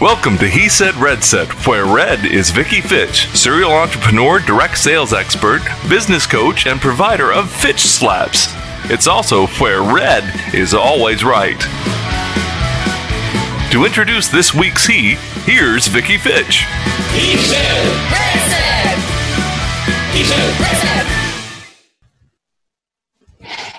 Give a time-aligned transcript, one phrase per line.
[0.00, 5.12] Welcome to He Said Red Said, where Red is Vicki Fitch, serial entrepreneur, direct sales
[5.12, 8.46] expert, business coach, and provider of Fitch Slaps.
[8.92, 11.60] It's also where Red is always right.
[13.72, 16.64] To introduce this week's He, here's Vicki Fitch.
[17.10, 18.98] He said, Red said.
[20.14, 21.17] He said, Red said.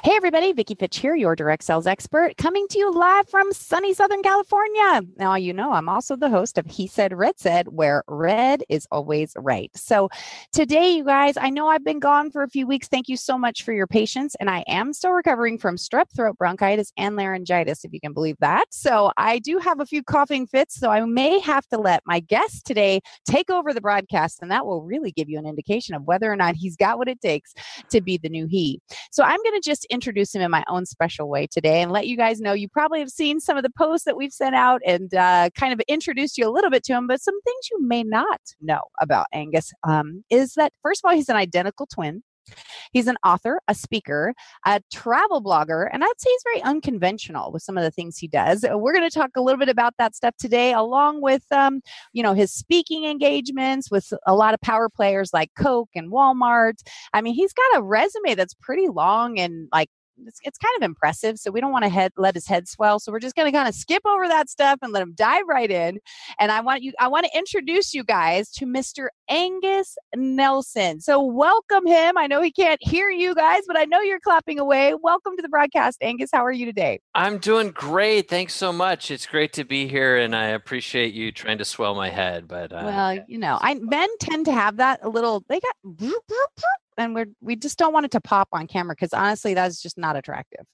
[0.02, 3.94] Hey, everybody, Vicki Fitch here, your direct sales expert, coming to you live from sunny
[3.94, 5.02] Southern California.
[5.18, 8.88] Now, you know, I'm also the host of He Said, Red Said, where red is
[8.92, 9.70] always right.
[9.76, 10.08] So,
[10.54, 12.88] today, you guys, I know I've been gone for a few weeks.
[12.88, 14.38] Thank you so much for your patience.
[14.40, 18.38] And I am still recovering from strep throat bronchitis and laryngitis, if you can believe
[18.40, 18.68] that.
[18.72, 20.80] So, I do have a few coughing fits.
[20.80, 24.66] So, I may have to let my guest today take over the broadcast, and that
[24.66, 27.54] will really give you an indication of whether or not he's got what it takes
[27.90, 28.80] to be the new he.
[29.12, 32.08] So, I'm going to just introduce him in my own special way today and let
[32.08, 34.80] you guys know you probably have seen some of the posts that we've sent out
[34.86, 37.06] and uh, kind of introduced you a little bit to him.
[37.06, 41.16] But some things you may not know about Angus um, is that, first of all,
[41.18, 42.24] he's an identical twin.
[42.92, 44.34] He's an author, a speaker,
[44.66, 48.28] a travel blogger, and I'd say he's very unconventional with some of the things he
[48.28, 48.64] does.
[48.64, 51.82] Uh, We're going to talk a little bit about that stuff today, along with, um,
[52.14, 56.82] you know, his speaking engagements with a lot of power players like Coke and Walmart.
[57.14, 59.90] I mean, he's got a resume that's pretty long and like
[60.26, 61.38] it's, it's kind of impressive.
[61.38, 63.00] So we don't want to head let his head swell.
[63.00, 65.44] So we're just going to kind of skip over that stuff and let him dive
[65.48, 66.00] right in.
[66.40, 69.08] And I want you, I want to introduce you guys to Mr.
[69.30, 71.02] Angus Nelson.
[71.02, 72.18] So welcome him.
[72.18, 74.94] I know he can't hear you guys, but I know you're clapping away.
[75.02, 76.30] Welcome to the broadcast, Angus.
[76.32, 77.00] How are you today?
[77.16, 78.30] I'm doing great.
[78.30, 79.12] Thanks so much.
[79.12, 82.48] It's great to be here, and I appreciate you trying to swell my head.
[82.48, 85.44] But uh, Well, you know, I men tend to have that a little.
[85.48, 85.76] They got.
[87.00, 89.98] And we're we just don't want it to pop on camera because honestly, that's just
[89.98, 90.66] not attractive.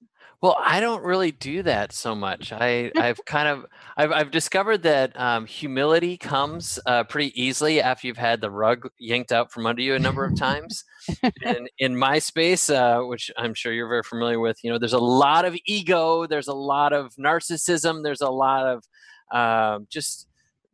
[0.41, 2.51] well, I don't really do that so much.
[2.51, 3.65] I I've kind of
[3.97, 8.87] I've I've discovered that um, humility comes uh, pretty easily after you've had the rug
[8.99, 10.83] yanked out from under you a number of times.
[11.43, 14.93] and in my space, uh, which I'm sure you're very familiar with, you know, there's
[14.93, 18.83] a lot of ego, there's a lot of narcissism, there's a lot of
[19.31, 20.27] um, just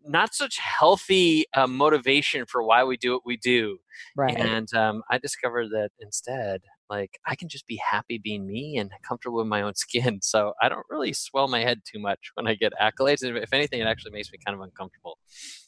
[0.08, 3.78] not such healthy uh, motivation for why we do what we do.
[4.16, 4.36] Right.
[4.36, 8.92] And um, I discovered that instead, like I can just be happy being me and
[9.08, 10.20] comfortable in my own skin.
[10.22, 13.24] So I don't really swell my head too much when I get accolades.
[13.24, 15.18] If anything, it actually makes me kind of uncomfortable.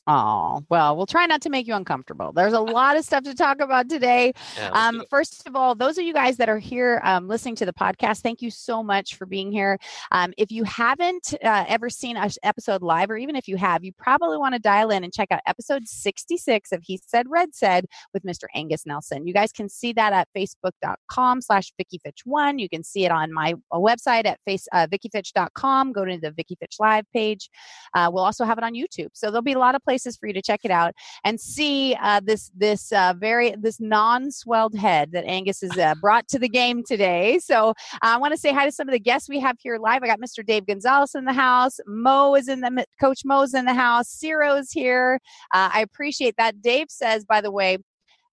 [0.05, 2.33] Oh, well, we'll try not to make you uncomfortable.
[2.33, 4.33] There's a lot of stuff to talk about today.
[4.57, 7.65] Yeah, Um, first of all, those of you guys that are here um, listening to
[7.65, 9.77] the podcast, thank you so much for being here.
[10.11, 13.85] Um, if you haven't uh, ever seen an episode live, or even if you have,
[13.85, 17.55] you probably want to dial in and check out episode 66 of He Said, Red
[17.55, 18.43] Said with Mr.
[18.55, 19.25] Angus Nelson.
[19.25, 22.59] You guys can see that at facebook.com slash VickiFitch1.
[22.59, 25.93] You can see it on my uh, website at face, uh, VickiFitch.com.
[25.93, 27.49] Go to the Vicki Fitch Live page.
[27.93, 29.07] Uh, we'll also have it on YouTube.
[29.13, 30.93] So there'll be a lot of places for you to check it out
[31.23, 36.27] and see uh, this this uh, very this non-swelled head that Angus has uh, brought
[36.29, 37.39] to the game today.
[37.39, 40.03] So I want to say hi to some of the guests we have here live.
[40.03, 40.45] I got Mr.
[40.45, 41.79] Dave Gonzalez in the house.
[41.87, 44.09] Mo is in the Coach Mo's in the house.
[44.09, 45.19] Ciro's here.
[45.53, 46.61] Uh, I appreciate that.
[46.61, 47.77] Dave says, by the way.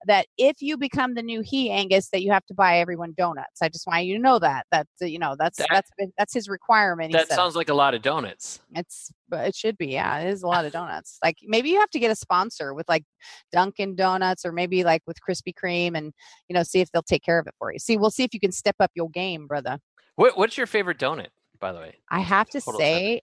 [0.07, 3.61] That if you become the new he Angus, that you have to buy everyone donuts.
[3.61, 6.33] I just want you to know that that uh, you know that's That- that's that's
[6.33, 7.13] his requirement.
[7.13, 7.35] That said.
[7.35, 8.61] sounds like a lot of donuts.
[8.75, 9.89] It's but it should be.
[9.89, 11.19] Yeah, it is a lot of donuts.
[11.23, 13.05] Like maybe you have to get a sponsor with like
[13.53, 16.13] Dunkin' Donuts or maybe like with Krispy Kreme and
[16.49, 17.79] you know see if they'll take care of it for you.
[17.79, 19.79] See, we'll see if you can step up your game, brother.
[20.17, 21.29] What, what's your favorite donut,
[21.61, 21.97] by the way?
[22.11, 23.23] I have to Total say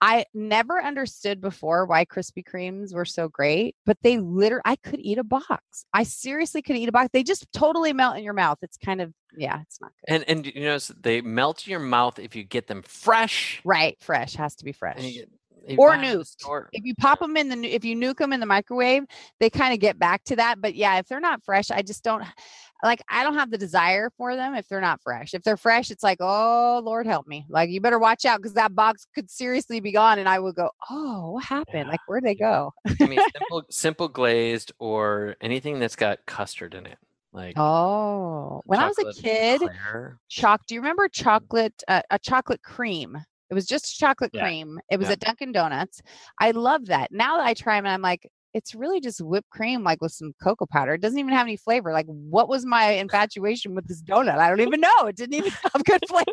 [0.00, 5.00] I never understood before why Krispy Kremes were so great, but they literally I could
[5.00, 5.84] eat a box.
[5.92, 7.10] I seriously could eat a box.
[7.12, 8.58] They just totally melt in your mouth.
[8.62, 10.14] It's kind of yeah, it's not good.
[10.14, 13.60] And and you know they melt in your mouth if you get them fresh.
[13.64, 14.98] right, fresh has to be fresh.
[14.98, 15.26] and you
[15.76, 16.66] Or buy 'em at the nuked.
[16.72, 19.04] if you pop them in the if you nuke them in the microwave
[19.40, 22.02] they kind of get back to that but yeah if they're not fresh i just
[22.04, 22.24] don't
[22.84, 25.90] like i don't have the desire for them if they're not fresh if they're fresh
[25.90, 29.28] it's like oh lord help me like you better watch out because that box could
[29.30, 31.88] seriously be gone and i would go oh what happened Yeah.
[31.90, 36.86] like where'd they go I mean, simple, simple glazed or anything that's got custard in
[36.86, 36.98] it,
[37.32, 40.18] like oh when i was a kid eclair.
[40.28, 43.18] choc do you remember chocolate uh, a chocolate cream
[43.50, 44.42] it was just chocolate Yeah.
[44.42, 44.78] cream.
[44.90, 45.12] It was Yeah.
[45.14, 46.00] at dunkin' donuts.
[46.40, 47.10] I love that.
[47.12, 50.32] Now that i try them i'm like it's really just whipped cream like with some
[50.42, 50.94] cocoa powder.
[50.94, 51.92] It doesn't even have any flavor.
[51.92, 54.38] Like what was my infatuation with this donut?
[54.38, 55.06] I don't even know.
[55.06, 56.32] It didn't even have good flavor.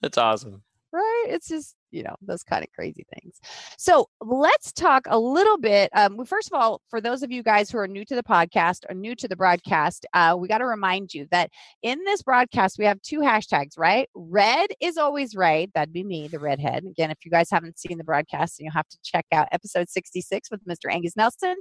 [0.00, 0.62] That's awesome.
[0.92, 1.24] right?
[1.28, 3.40] It's just you know those kind of crazy things
[3.76, 7.42] so let's talk a little bit um, well, first of all for those of you
[7.42, 10.58] guys who are new to the podcast or new to the broadcast uh, we got
[10.58, 11.50] to remind you that
[11.82, 16.28] in this broadcast we have two hashtags right red is always right that'd be me
[16.28, 19.48] the redhead again if you guys haven't seen the broadcast you'll have to check out
[19.52, 21.56] episode 66 with mr angus nelson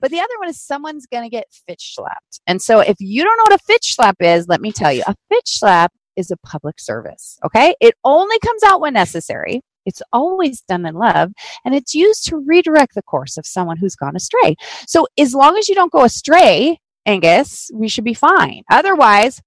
[0.00, 3.36] but the other one is someone's gonna get fitch slapped and so if you don't
[3.36, 6.36] know what a fitch slap is let me tell you a fitch slap is a
[6.38, 7.38] public service.
[7.44, 7.74] Okay.
[7.80, 9.62] It only comes out when necessary.
[9.86, 11.32] It's always done in love
[11.64, 14.56] and it's used to redirect the course of someone who's gone astray.
[14.86, 18.62] So as long as you don't go astray, Angus, we should be fine.
[18.70, 19.42] Otherwise,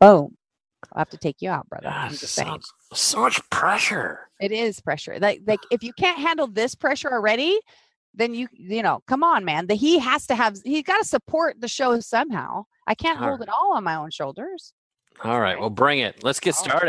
[0.00, 0.36] boom.
[0.92, 1.88] I'll have to take you out, brother.
[1.90, 4.28] Ah, just sounds so much pressure.
[4.40, 5.18] It is pressure.
[5.20, 7.58] Like like if you can't handle this pressure already,
[8.14, 9.66] then you you know, come on, man.
[9.66, 12.64] The he has to have he got to support the show somehow.
[12.86, 13.48] I can't hold Alright.
[13.48, 14.72] it all on my own shoulders.
[15.24, 16.22] All right, well, bring it.
[16.22, 16.80] Let's get All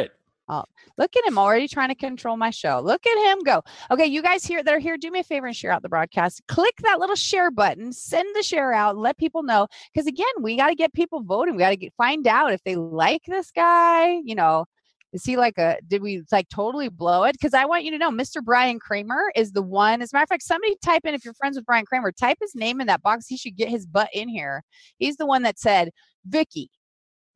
[0.47, 0.69] started.
[0.97, 2.79] Look at him already trying to control my show.
[2.83, 3.61] Look at him go.
[3.91, 5.89] Okay, you guys here that are here, do me a favor and share out the
[5.89, 6.41] broadcast.
[6.47, 9.67] Click that little share button, send the share out, let people know.
[9.94, 11.55] Because again, we got to get people voting.
[11.55, 14.19] We got to find out if they like this guy.
[14.23, 14.65] You know,
[15.13, 17.33] is he like a, did we like totally blow it?
[17.33, 18.44] Because I want you to know Mr.
[18.44, 20.01] Brian Kramer is the one.
[20.01, 22.38] As a matter of fact, somebody type in, if you're friends with Brian Kramer, type
[22.41, 23.27] his name in that box.
[23.27, 24.63] He should get his butt in here.
[24.97, 25.91] He's the one that said,
[26.25, 26.69] Vicki,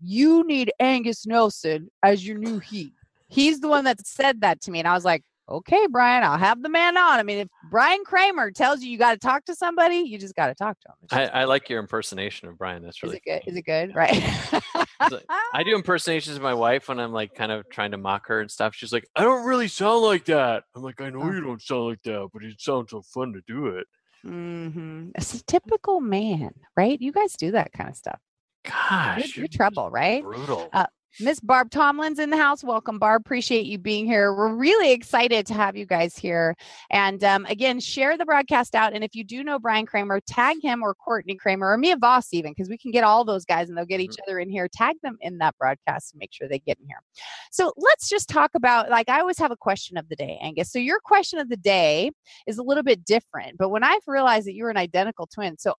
[0.02, 2.94] you need Angus Nelson as your new he.
[3.32, 4.80] He's the one that said that to me.
[4.80, 7.20] And I was like, okay, Brian, I'll have the man on.
[7.20, 10.36] I mean, if Brian Kramer tells you you got to talk to somebody, you just
[10.36, 11.30] got to talk to him.
[11.34, 12.84] I, I like your impersonation of Brian.
[12.84, 13.52] That's really is it good?
[13.52, 13.96] Is it good?
[13.96, 14.24] Right.
[15.54, 18.40] I do impersonations of my wife when I'm like kind of trying to mock her
[18.40, 18.76] and stuff.
[18.76, 20.64] She's like, I don't really sound like that.
[20.76, 21.32] I'm like, I know Oh.
[21.32, 23.88] you don't sound like that, but it sounds so fun to do it.
[24.26, 25.10] Mm-hmm.
[25.16, 27.02] It's a typical man, right?
[27.02, 28.20] You guys do that kind of stuff.
[28.66, 30.24] You're, Gosh, you're trouble, right?
[30.24, 30.70] brutal.
[30.72, 30.86] Uh,
[31.20, 32.64] Miss Barb Tomlin's in the house.
[32.64, 33.22] Welcome, Barb.
[33.26, 34.34] Appreciate you being here.
[34.34, 36.56] We're really excited to have you guys here.
[36.90, 38.94] And um, again, share the broadcast out.
[38.94, 42.34] And if you do know Brian Kramer, tag him or Courtney Kramer or Mia Voss,
[42.34, 44.68] even because we can get all those guys and they'll get each other in here.
[44.68, 47.02] Tag them in that broadcast to make sure they get in here.
[47.52, 50.72] So let's just talk about like I always have a question of the day, Angus.
[50.72, 52.12] So your question of the day
[52.48, 53.58] is a little bit different.
[53.58, 55.76] But when I've realized that you're an identical twin, so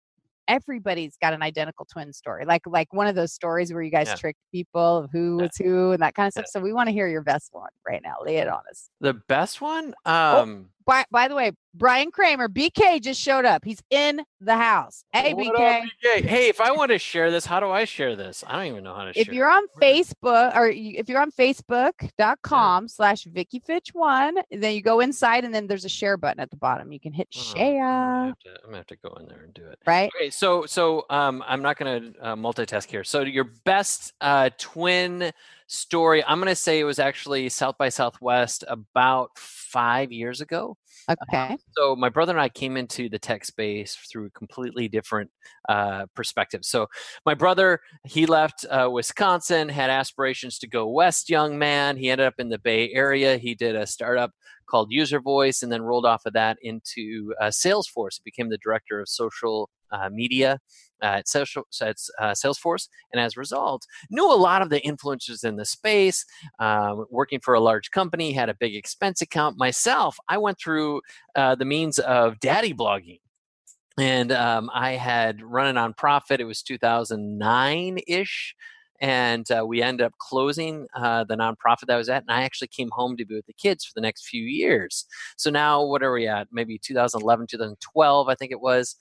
[0.48, 4.08] everybody's got an identical twin story like like one of those stories where you guys
[4.08, 4.14] Yeah.
[4.14, 5.42] trick people of who Yeah.
[5.44, 6.42] was who and that kind of Yeah.
[6.42, 8.90] stuff so we want to hear your best one right now lay it on us
[9.00, 9.94] the best one?
[10.30, 14.54] Oh, Um, by, by the way brian kramer bk just showed up he's in the
[14.56, 16.24] house hey bk up, BK?
[16.24, 18.44] Hey, if I want to share this, how do I share this?
[18.46, 19.34] I don't even know how to if share.
[19.34, 25.00] you're on facebook or if you're on facebook.com slash vicki fitch one then you go
[25.00, 27.56] inside and then there's a share button at the bottom you can hit Oh, I'm
[27.56, 29.78] gonna share to- I'm gonna have to go in there and do it.
[29.86, 33.04] right Okay, so so um, I'm not going to uh, multitask here.
[33.04, 35.32] So your best uh, twin
[35.72, 40.76] story, I'm going to say it was actually South by Southwest about five years ago.
[41.08, 45.30] okay So my brother and I came into the tech space through completely different
[45.68, 46.68] uh, perspectives.
[46.68, 46.86] So
[47.24, 51.30] my brother, he left uh, Wisconsin, had aspirations to go west.
[51.30, 53.38] Young man, he ended up in the Bay Area.
[53.38, 54.30] He did a startup
[54.66, 58.16] called User Voice, and then rolled off of that into uh, Salesforce.
[58.16, 60.58] He became the director of social uh, media uh,
[61.02, 65.44] at, social, at uh, Salesforce, and as a result, knew a lot of the influencers
[65.44, 66.24] in the space.
[66.58, 69.58] Um, working for a large company, had a big expense account.
[69.58, 71.02] Myself, I went through
[71.36, 73.20] uh, the means of daddy blogging.
[73.98, 76.40] And um, I had run a nonprofit.
[76.40, 78.54] It was 2009 ish.
[79.02, 82.22] And uh, we ended up closing uh, the nonprofit that I was at.
[82.22, 85.06] And I actually came home to be with the kids for the next few years.
[85.36, 86.46] So now, what are we at?
[86.52, 88.94] Maybe 2011, 2012, I think it was.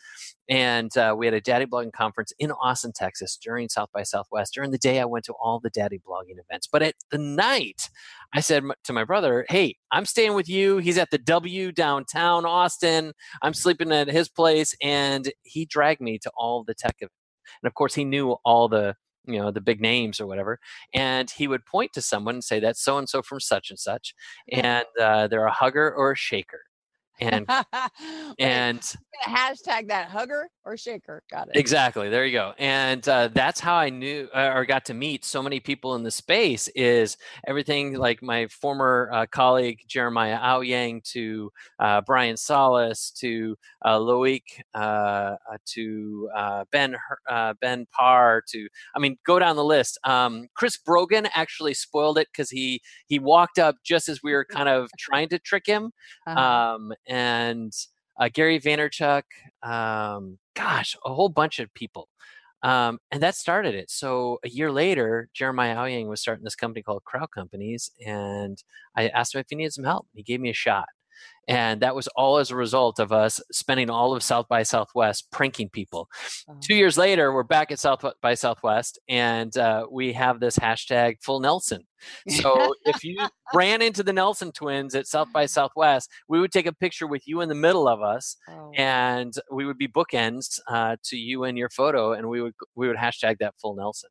[0.49, 4.55] And uh, we had a daddy blogging conference in Austin, Texas during South by Southwest.
[4.55, 6.67] During the day, I went to all the daddy blogging events.
[6.67, 7.89] But at the night,
[8.33, 10.79] I said to my brother, Hey, I'm staying with you.
[10.79, 13.13] He's at the W downtown Austin.
[13.43, 14.75] I'm sleeping at his place.
[14.81, 17.13] And he dragged me to all the tech events.
[17.61, 20.59] And of course, he knew all the you know the big names or whatever
[20.93, 23.79] and he would point to someone and say that's so and so from such and
[23.79, 24.13] such
[24.51, 26.61] and uh, they're a hugger or a shaker
[27.19, 28.79] and Wait, and
[29.25, 32.09] hashtag that hugger or shaker got it Exactly.
[32.09, 32.53] There you go.
[32.57, 36.03] And uh, that's how I knew uh, or got to meet so many people in
[36.03, 43.11] the space is everything like my former uh, colleague Jeremiah Owyang to uh, Brian Solis
[43.19, 44.41] to uh, Loic
[44.73, 45.35] uh,
[45.73, 46.95] to uh, Ben
[47.29, 49.97] uh, Ben Parr to I mean go down the list.
[50.03, 54.45] Um, Chris Brogan actually spoiled it because he he walked up just as we were
[54.51, 55.91] kind of trying to trick him
[56.27, 56.39] Uh-huh.
[56.39, 57.73] um, and
[58.21, 59.23] uh, Gary Vaynerchuk.
[59.63, 62.07] Um, gosh, a whole bunch of people.
[62.63, 63.89] Um, and that started it.
[63.89, 68.63] So a year later, Jeremiah Owyang was starting this company called Crowd Companies, and
[68.95, 70.07] I asked him if he needed some help.
[70.13, 70.87] He gave me a shot.
[71.47, 75.29] And that was all as a result of us spending all of South by Southwest
[75.31, 76.07] pranking people.
[76.47, 76.55] Oh.
[76.61, 81.15] Two years later, we're back at South by Southwest, and uh, we have this hashtag
[81.23, 81.83] Full Nelson.
[82.29, 83.17] So if you
[83.53, 87.27] ran into the Nelson twins at South by Southwest, we would take a picture with
[87.27, 88.71] you in the middle of us, Oh.
[88.77, 92.87] and we would be bookends uh, to you and your photo, and we would we
[92.87, 94.09] would hashtag that Full Nelson.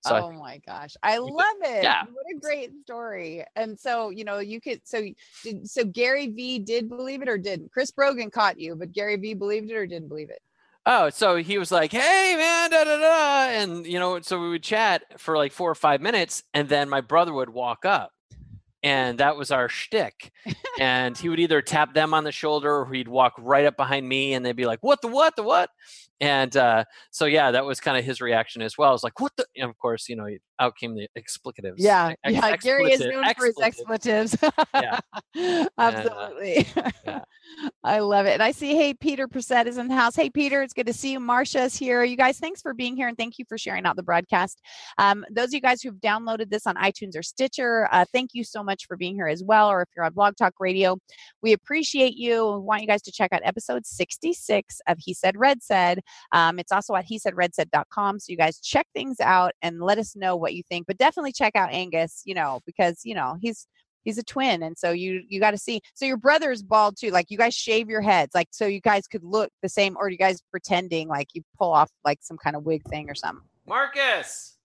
[0.00, 1.82] So oh my gosh, I love it!
[1.82, 2.04] yeah.
[2.04, 3.44] what a great story.
[3.56, 5.02] And so you know, you could so
[5.42, 7.72] did so Gary V did believe it or didn't?
[7.72, 10.40] Chris Brogan caught you, but Gary V believed it or didn't believe it.
[10.86, 14.48] Oh, so he was like, "Hey, man, da da da," and you know, so we
[14.48, 18.12] would chat for like four or five minutes, and then my brother would walk up,
[18.82, 20.32] and that was our shtick.
[20.80, 24.08] and he would either tap them on the shoulder, or he'd walk right up behind
[24.08, 25.70] me, and they'd be like, "What the what the what?"
[26.20, 28.90] And uh, so yeah, that was kind of his reaction as well.
[28.90, 30.28] I was like, "What the?" And of course, you know,
[30.60, 31.74] out came the explicatives.
[31.78, 32.56] Yeah, Ex- yeah.
[32.56, 34.36] Gary is known for his expletives.
[34.74, 35.00] Yeah.
[35.78, 36.68] Absolutely.
[37.04, 37.20] yeah.
[37.84, 38.34] I love it.
[38.34, 40.14] And I see, hey, Peter Prasad is in the house.
[40.14, 41.20] Hey, Peter, it's good to see you.
[41.20, 42.04] Marcia's here.
[42.04, 44.60] You guys, thanks for being here and thank you for sharing out the broadcast.
[44.98, 48.44] Um, those of you guys who've downloaded this on iTunes or Stitcher, uh, thank you
[48.44, 49.68] so much for being here as well.
[49.68, 50.98] Or if you're on Blog Talk Radio,
[51.42, 52.52] we appreciate you.
[52.52, 56.00] We want you guys to check out episode 66 of He Said, Red Said.
[56.32, 58.20] Um, it's also at he said redsaid.com.
[58.20, 60.86] So you guys check things out and let us know what you think.
[60.86, 63.66] But definitely check out Angus, you know, because, you know, he's
[64.02, 66.96] he's a twin and so you you got to see so your brother is bald
[66.98, 69.94] too like you guys shave your heads like so you guys could look the same
[69.98, 73.14] or you guys pretending like you pull off like some kind of wig thing or
[73.14, 74.56] something Marcus,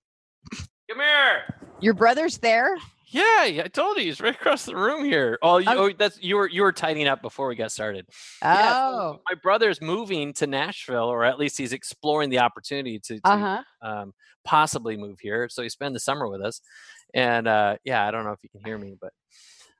[0.90, 1.60] come here.
[1.82, 2.76] your brother's there
[3.08, 5.38] Yeah, I told you he's right across the room here.
[5.42, 5.90] Oh, you, Oh.
[5.90, 8.08] oh that's you were you were tidying up before we got started.
[8.42, 13.00] Yeah, so oh my brother's moving to Nashville, or at least he's exploring the opportunity
[13.00, 15.48] to, to uh-huh um, possibly move here.
[15.50, 16.62] So he spend the summer with us,
[17.14, 19.14] and uh, yeah, I don't know if you can hear me, but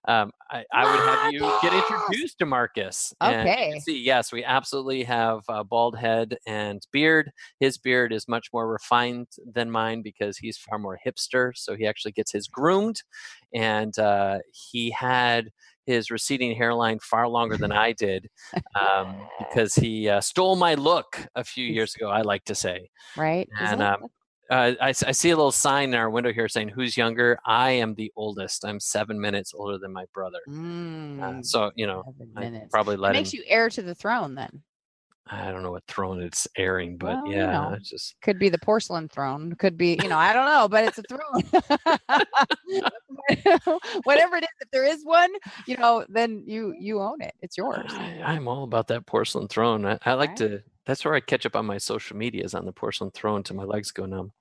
[0.08, 3.14] um, I, I would have you get introduced to Marcus.
[3.22, 3.80] Okay.
[3.80, 7.32] see, yes, we absolutely have a bald head and beard.
[7.60, 11.52] His beard is much more refined than mine because he's far more hipster.
[11.56, 13.02] So he actually gets his groomed,
[13.54, 15.50] and uh, he had
[15.86, 18.28] his receding hairline far longer than I did
[18.76, 22.10] um, because he uh, stole my look a few years ago.
[22.10, 22.90] I like to say.
[23.18, 24.08] right And um,
[24.50, 27.72] uh, I, I see a little sign in our window here saying, "Who's younger?" I
[27.72, 28.66] am the oldest.
[28.66, 30.40] I'm seven minutes older than my brother.
[30.48, 32.72] Uh, Mm, so you know, seven I minutes.
[32.72, 33.24] probably It let him.
[33.24, 34.62] makes you heir to the throne then
[35.28, 37.74] I don't know what throne it's airing, but Well, you yeah, know.
[37.74, 40.84] it's just could be the porcelain throne could be you know i don't know but
[40.84, 41.44] it's a throne
[44.04, 45.32] whatever it is if there is one
[45.68, 49.48] you know then you you own it it's yours I, I'm all about that porcelain
[49.48, 49.86] throne.
[49.86, 50.38] I, I like Right.
[50.38, 50.62] to.
[50.86, 53.64] That's where I catch up on my social medias on the porcelain throne till my
[53.64, 54.32] legs go numb.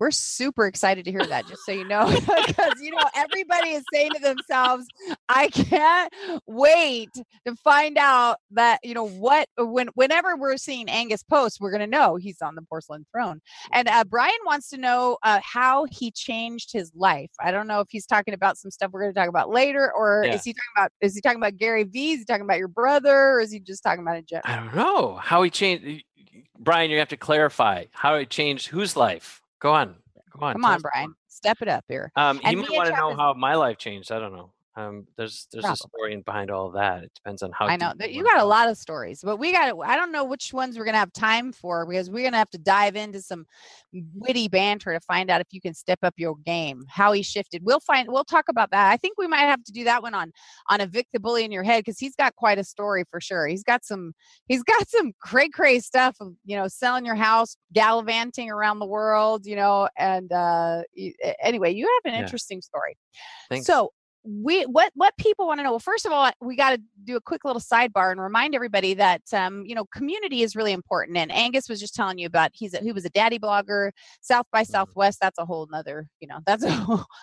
[0.00, 2.04] we're super excited to hear that just so you know
[2.46, 4.86] because you know everybody is saying to themselves
[5.28, 6.12] i can't
[6.46, 7.10] wait
[7.46, 11.80] to find out that you know what when whenever we're seeing angus post we're going
[11.80, 13.40] to know he's on the porcelain throne
[13.72, 17.80] and uh, brian wants to know uh, how he changed his life i don't know
[17.80, 20.34] if he's talking about some stuff we're going to talk about later or Yeah.
[20.34, 22.68] is he talking about is he talking about gary vee is he talking about your
[22.68, 25.84] brother or is he just talking about a general I don't know how he changed.
[26.58, 29.42] Brian, you have to clarify how it changed whose life.
[29.60, 29.96] Go on.
[30.38, 30.52] Go on.
[30.54, 33.54] come on brian step it up here Um, he might want to know how my
[33.54, 34.10] life changed.
[34.10, 34.50] I don't know.
[34.74, 37.04] Um, there's there's a story in behind all that.
[37.04, 37.66] It depends on how.
[37.66, 39.74] I know that you got a lot of stories, but we got.
[39.84, 42.58] I don't know which ones we're gonna have time for because we're gonna have to
[42.58, 43.44] dive into some
[44.14, 46.84] witty banter to find out if you can step up your game.
[46.88, 47.62] How he shifted.
[47.64, 48.08] We'll find.
[48.10, 48.90] We'll talk about that.
[48.90, 50.32] I think we might have to do that one on
[50.70, 53.20] on a Vic the Bully in your head because he's got quite a story for
[53.20, 53.46] sure.
[53.46, 54.14] He's got some.
[54.48, 58.86] He's got some cray cray stuff of you know selling your house, gallivanting around the
[58.86, 59.90] world, you know.
[59.98, 60.84] And uh
[61.42, 62.24] anyway, you have an Yeah.
[62.24, 62.96] interesting story.
[63.50, 63.66] Thanks.
[63.66, 63.92] So
[64.24, 67.16] we what what people want to know well first of all we got to do
[67.16, 71.16] a quick little sidebar and remind everybody that um, you know community is really important
[71.18, 74.46] and angus was just telling you about he's a, he was a daddy blogger south
[74.52, 74.66] by Mhm.
[74.68, 76.70] southwest that's a whole nother you know that's a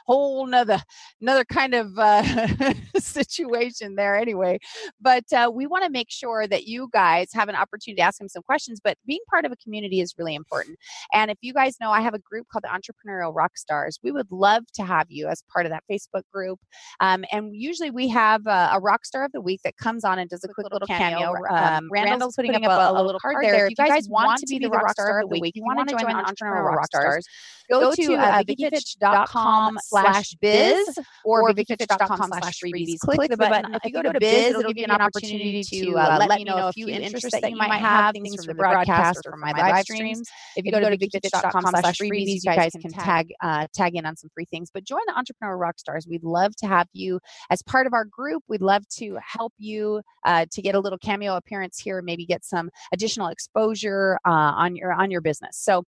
[0.08, 0.80] whole nother
[1.22, 4.60] another kind of uh, situation there anyway.
[5.00, 8.20] But uh, we want to make sure that you guys have an opportunity to ask
[8.20, 10.78] him some questions but being part of a community is really important.
[11.14, 14.00] And if you guys know i have a group called the entrepreneurial rock stars.
[14.04, 16.60] We would love to have you as part of that facebook group
[17.00, 20.20] Um, and usually we have uh, a rock star of the week that comes on
[20.20, 21.34] and does a quick, little cameo.
[21.50, 23.66] Um, Randall's putting up a, a little card there.
[23.66, 25.96] If you guys want to be the rock star of the week, you want to
[25.96, 27.26] join the Entrepreneur Rock Stars,
[27.70, 33.00] go to uh, VickiFitch.com slash biz or VickiFitch.com slash freebies.
[33.00, 33.74] Click the button.
[33.74, 36.68] If you go to biz, it'll give you an opportunity to uh, let me know
[36.68, 39.84] a few interests that you might have, things from the broadcast or from my live
[39.84, 40.30] streams.
[40.56, 44.16] If you go to VickiFitch.com slash freebies, you guys can tag uh, tag in on
[44.16, 44.70] some free things.
[44.74, 46.08] But join the Entrepreneur Rock Stars.
[46.08, 47.20] We'd love to have you
[47.50, 48.44] as part of our group.
[48.48, 52.46] We'd love to help you uh, to get a little cameo appearance here, maybe get
[52.46, 55.58] some additional exposure uh, on your on your business.
[55.58, 55.84] So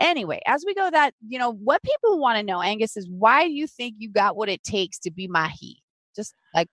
[0.00, 3.46] anyway as we go that you know what people want to know angus is why
[3.46, 5.80] do you think you got what it takes to be my he
[6.16, 6.66] just like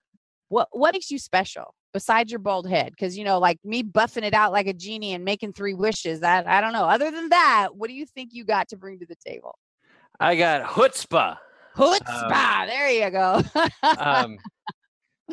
[0.48, 4.24] what what makes you special besides your bald head because you know like me buffing
[4.24, 7.28] it out like a genie and making three wishes that i don't know other than
[7.28, 9.56] that what do you think you got to bring to the table
[10.20, 11.38] I got chutzpah.
[11.76, 13.42] Chutzpah there you go
[13.98, 14.38] um,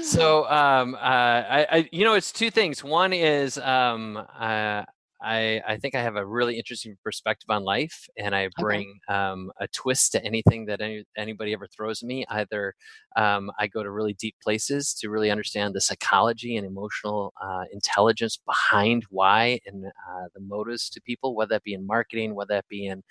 [0.01, 2.83] so um, uh, I, I, you know, it's two things.
[2.83, 4.83] One is um, uh,
[5.21, 9.51] I, I think I have a really interesting perspective on life, and I bring um,
[9.59, 12.25] a twist to anything that any, anybody ever throws at me.
[12.29, 12.73] Either
[13.17, 17.63] um, I go to really deep places to really understand the psychology and emotional uh,
[17.73, 22.53] intelligence behind why and uh, the motives to people, whether that be in marketing, whether
[22.53, 23.03] that be in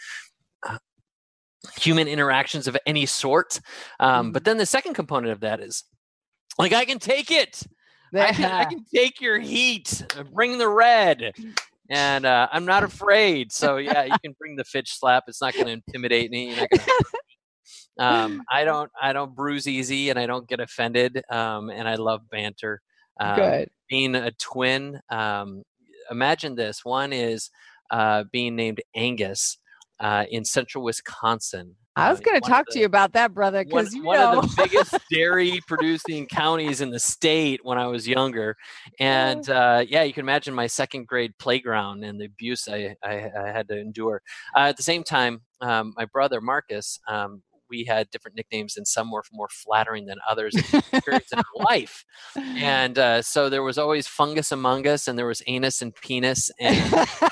[1.79, 3.61] human interactions of any sort.
[4.00, 4.33] Um, Mm-hmm.
[4.33, 5.85] But then the second component of that is
[6.59, 7.62] like I can take it.
[8.15, 10.05] I can, I can take your heat.
[10.19, 11.33] uh, Bring the red.
[11.91, 13.53] And uh, I'm not afraid.
[13.53, 15.25] So yeah, you can bring the Fitch slap.
[15.27, 16.49] It's not going to intimidate me.
[16.50, 16.85] You're not gonna-
[18.00, 18.91] um, I don't.
[19.00, 21.21] I don't bruise easy, and I don't get offended.
[21.31, 22.81] Um, and I love banter.
[23.19, 23.69] Um, Good.
[23.91, 25.00] Being a twin.
[25.11, 25.65] Um,
[26.11, 26.85] imagine this.
[26.85, 27.50] One is
[27.91, 29.59] uh, being named Angus
[30.00, 31.76] uh, in central Wisconsin.
[31.97, 34.38] i was Uh, going to talk to you about that brother because you one know
[34.38, 38.57] of the biggest dairy producing counties in the state when I was younger.
[39.00, 43.31] And uh, yeah, you can imagine my second grade playground and the abuse I, I,
[43.37, 44.23] I had to endure.
[44.57, 48.87] Uh, at the same time, um, my brother Marcus, um, we had different nicknames, and
[48.87, 52.05] some were more flattering than others in experience in our life.
[52.37, 56.50] And uh, so there was always fungus among us, and there was anus and penis.
[56.59, 57.31] And um,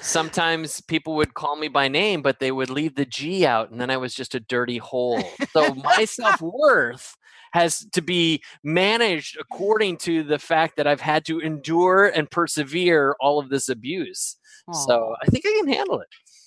[0.00, 3.80] sometimes people would call me by name, but they would leave the G out, and
[3.80, 5.22] then I was just a dirty hole.
[5.52, 7.16] So my self worth
[7.52, 13.16] has to be managed according to the fact that I've had to endure and persevere
[13.20, 14.36] all of this abuse.
[14.72, 16.06] So I think I can handle it.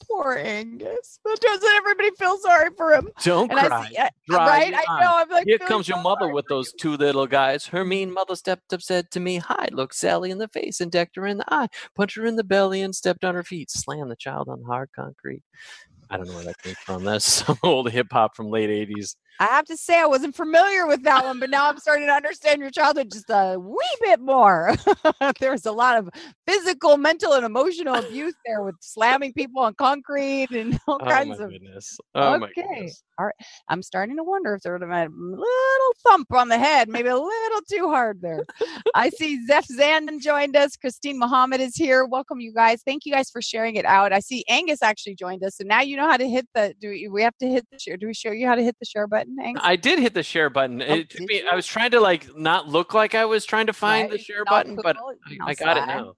[0.09, 1.19] Poor Angus.
[1.25, 3.09] Doesn't everybody feel sorry for him?
[3.23, 3.87] Don't And cry.
[3.97, 4.73] I right?
[4.75, 5.11] I know.
[5.15, 7.67] I'm like, Here comes your mother with those two little guys.
[7.67, 10.91] Her mean mother stepped up, said to me, Hi, looked Sally in the face and
[10.91, 13.71] decked her in the eye, punched her in the belly and stepped on her feet,
[13.71, 15.43] slammed the child on the hard concrete.
[16.09, 17.03] I don't know where that came from.
[17.03, 19.15] That's some old hip hop from late 80s.
[19.39, 22.13] I have to say I wasn't familiar with that one, but now I'm starting to
[22.13, 24.73] understand your childhood just a wee bit more.
[25.39, 26.09] There's a lot of
[26.47, 31.11] physical, mental, and emotional abuse there with slamming people on concrete and all Oh my
[31.13, 31.51] kinds of.
[31.51, 31.97] goodness.
[32.15, 32.69] Oh my Okay.
[32.71, 33.03] goodness.
[33.19, 33.35] All right.
[33.69, 36.89] I'm starting to wonder if there would have been a little thump on the head,
[36.89, 38.39] maybe a little too hard there.
[38.95, 40.75] I see Zeph Zandon joined us.
[40.75, 42.05] Christine Muhammad is here.
[42.05, 42.81] Welcome, you guys.
[42.83, 44.13] Thank you guys for sharing it out.
[44.13, 45.57] I see Angus actually joined us.
[45.57, 46.73] So now you know how to hit the.
[46.79, 47.97] Do we, we have to hit the share?
[47.97, 49.61] Do we show you how to hit the share button, Angus?
[49.63, 50.81] I did hit the share button.
[50.81, 51.43] It took me.
[51.49, 54.43] I was trying to like not look like I was trying to find the share
[54.45, 56.13] Not button, but I, I got it now.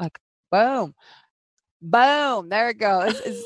[0.00, 0.18] Like,
[0.50, 0.94] boom.
[1.80, 2.48] Boom.
[2.48, 3.20] There it goes.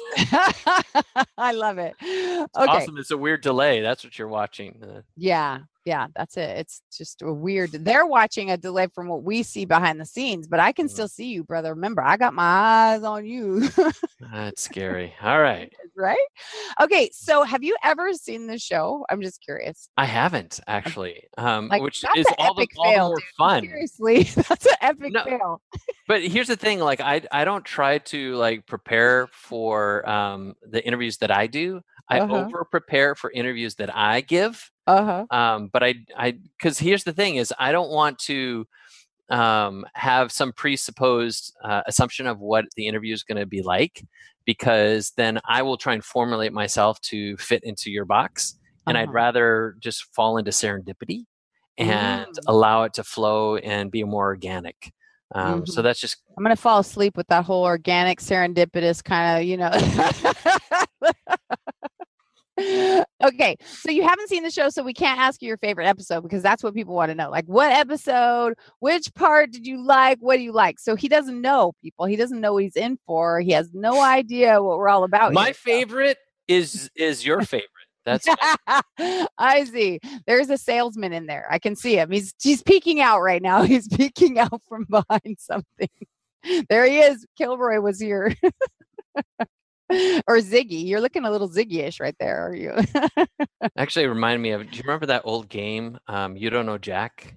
[1.39, 1.95] I love it.
[2.03, 2.47] Okay.
[2.55, 2.99] Awesome.
[2.99, 3.81] It's a weird delay.
[3.81, 5.03] That's what you're watching.
[5.17, 5.61] Yeah.
[5.87, 6.09] Yeah.
[6.16, 6.59] That's it.
[6.59, 7.70] It's just a weird.
[7.72, 10.90] They're watching a delay from what we see behind the scenes, but I can Mhm.
[10.90, 11.72] still see you, brother.
[11.75, 13.68] Remember, I got my eyes on you.
[14.33, 15.14] That's scary.
[15.22, 15.72] All right.
[15.96, 16.18] right?
[16.81, 17.09] Okay.
[17.12, 19.07] So have you ever seen the show?
[19.09, 19.88] I'm just curious.
[19.96, 23.25] I haven't actually, um, Like, which is all the, epic all the more dude.
[23.38, 23.62] fun.
[23.62, 24.22] Seriously.
[24.49, 25.62] That's an epic No, fail.
[26.09, 30.85] But here's the thing: like, I I don't try to like prepare for um, the
[30.87, 31.81] interviews that I do.
[32.09, 32.35] I Uh-huh.
[32.35, 34.71] over prepare for interviews that I give.
[34.87, 35.27] Uh huh.
[35.31, 38.66] Um, but I I because here's the thing: is I don't want to
[39.29, 44.05] um, have some presupposed uh, assumption of what the interview is going to be like,
[44.45, 48.55] because then I will try and formulate myself to fit into your box,
[48.87, 49.12] and I'd Uh-huh.
[49.12, 51.25] rather just fall into serendipity
[51.77, 52.38] and Mm.
[52.47, 54.92] allow it to flow and be more organic.
[55.35, 55.85] Um, So Mhm.
[55.85, 59.71] that's just I'm gonna fall asleep with that whole organic serendipitous kind of, you know.
[62.59, 66.23] okay, so you haven't seen the show, so we can't ask you your favorite episode
[66.23, 67.31] because that's what people want to know.
[67.31, 68.55] Like, what episode?
[68.81, 70.19] Which part did you like?
[70.21, 70.79] What do you like?
[70.79, 72.07] So he doesn't know, people.
[72.07, 73.40] He doesn't know what he's in for.
[73.40, 75.33] He has no idea what we're all about.
[75.33, 77.69] my here, so- favorite is is your favorite.
[78.07, 78.27] That's
[79.37, 79.99] I see.
[80.29, 81.47] There's a salesman in there.
[81.51, 82.12] I can see him.
[82.12, 83.62] He's he's peeking out right now.
[83.64, 85.88] He's peeking out from behind something.
[86.69, 87.27] There he is.
[87.37, 88.33] Kilroy was here.
[90.27, 90.87] or Ziggy.
[90.87, 92.72] You're looking a little Ziggy-ish right there, are you?
[93.77, 94.70] actually remind me of.
[94.70, 95.99] Do you remember that old game?
[96.09, 97.37] Um, you don't know Jack.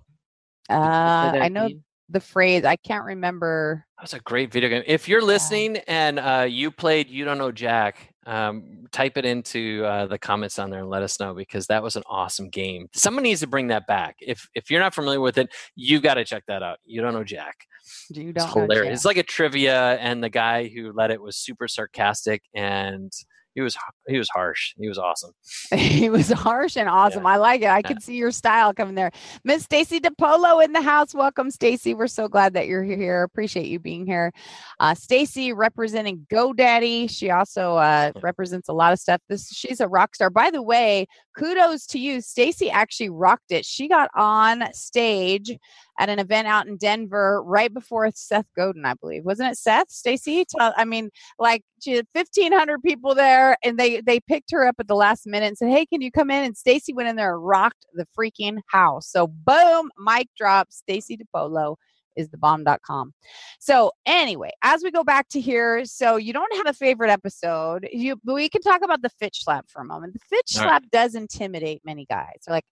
[0.69, 1.83] Did you play uh, I know game?
[2.09, 2.65] the phrase.
[2.65, 3.85] I can't remember.
[3.97, 4.83] That was a great video game.
[4.88, 9.84] If you're listening and uh, you played You Don't Know Jack, um, type it into
[9.86, 12.88] uh, the comments on there and let us know because that was an awesome game.
[12.93, 14.17] Someone needs to bring that back.
[14.19, 16.79] If if you're not familiar with it, you got to check that out.
[16.86, 17.65] You don't know Jack.
[18.10, 18.88] You don't know hilarious.
[18.88, 18.93] Jack.
[18.93, 23.12] It's like a trivia, and the guy who led it was super sarcastic, and
[23.55, 24.73] he was he was harsh.
[24.79, 25.31] He was awesome.
[25.73, 27.25] he was harsh and awesome.
[27.25, 27.69] I like it.
[27.69, 29.12] I can see your style coming there.
[29.43, 31.13] Miss Stacy DePolo in the house.
[31.13, 31.93] Welcome, Stacy.
[31.93, 33.23] We're so glad that you're here.
[33.23, 34.31] Appreciate you being here.
[34.79, 37.09] Uh, Stacy representing GoDaddy.
[37.09, 39.21] She also uh, represents a lot of stuff.
[39.27, 40.29] This she's a rock star.
[40.29, 41.07] By the way,
[41.39, 42.21] kudos to you.
[42.21, 43.65] Stacy actually rocked it.
[43.65, 45.52] She got on stage
[45.99, 49.23] at an event out in Denver right before Seth Godin, I believe.
[49.25, 49.89] Wasn't it Seth?
[49.89, 50.45] Stacy?
[50.60, 54.88] I mean, like she had 1500 people there and they they picked her up at
[54.88, 57.36] the last minute and said hey can you come in and stacy went in there
[57.36, 61.75] and rocked the freaking house so boom mic drop stacy depolo
[62.19, 63.13] is the bomb.com
[63.60, 67.88] so anyway as we go back to here so you don't have a favorite episode.
[67.91, 70.13] You but we can talk about the fitch slap for a moment.
[70.13, 70.69] The fitch All right.
[70.69, 72.39] slap does intimidate many guys.
[72.45, 72.65] They're like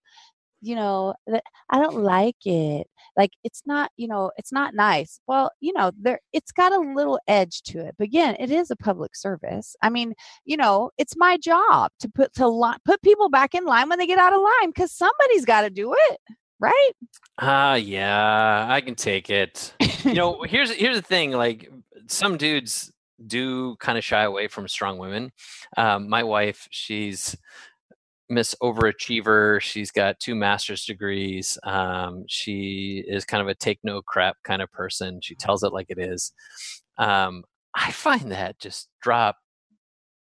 [0.60, 2.88] you know that i don't like it.
[3.16, 5.20] Like it's not you know it's not nice.
[5.26, 7.94] Well you know there it's got a little edge to it.
[7.98, 9.76] But again it is a public service.
[9.82, 13.64] I mean you know it's my job to put to li- put people back in
[13.64, 16.20] line when they get out of line because somebody's got to do it
[16.60, 16.90] right
[17.40, 19.72] Ah, yeah, I can take it.
[20.04, 21.30] you know, here's here's the thing.
[21.30, 21.70] Like
[22.08, 22.92] some dudes
[23.26, 25.30] do kind of shy away from strong women.
[25.76, 27.36] Um, my wife, she's
[28.28, 29.60] Miss Overachiever.
[29.60, 31.58] She's got two master's degrees.
[31.62, 35.20] Um, she is kind of a take no crap kind of person.
[35.22, 36.32] She tells it like it is.
[36.98, 37.44] Um,
[37.74, 39.36] I find that just drop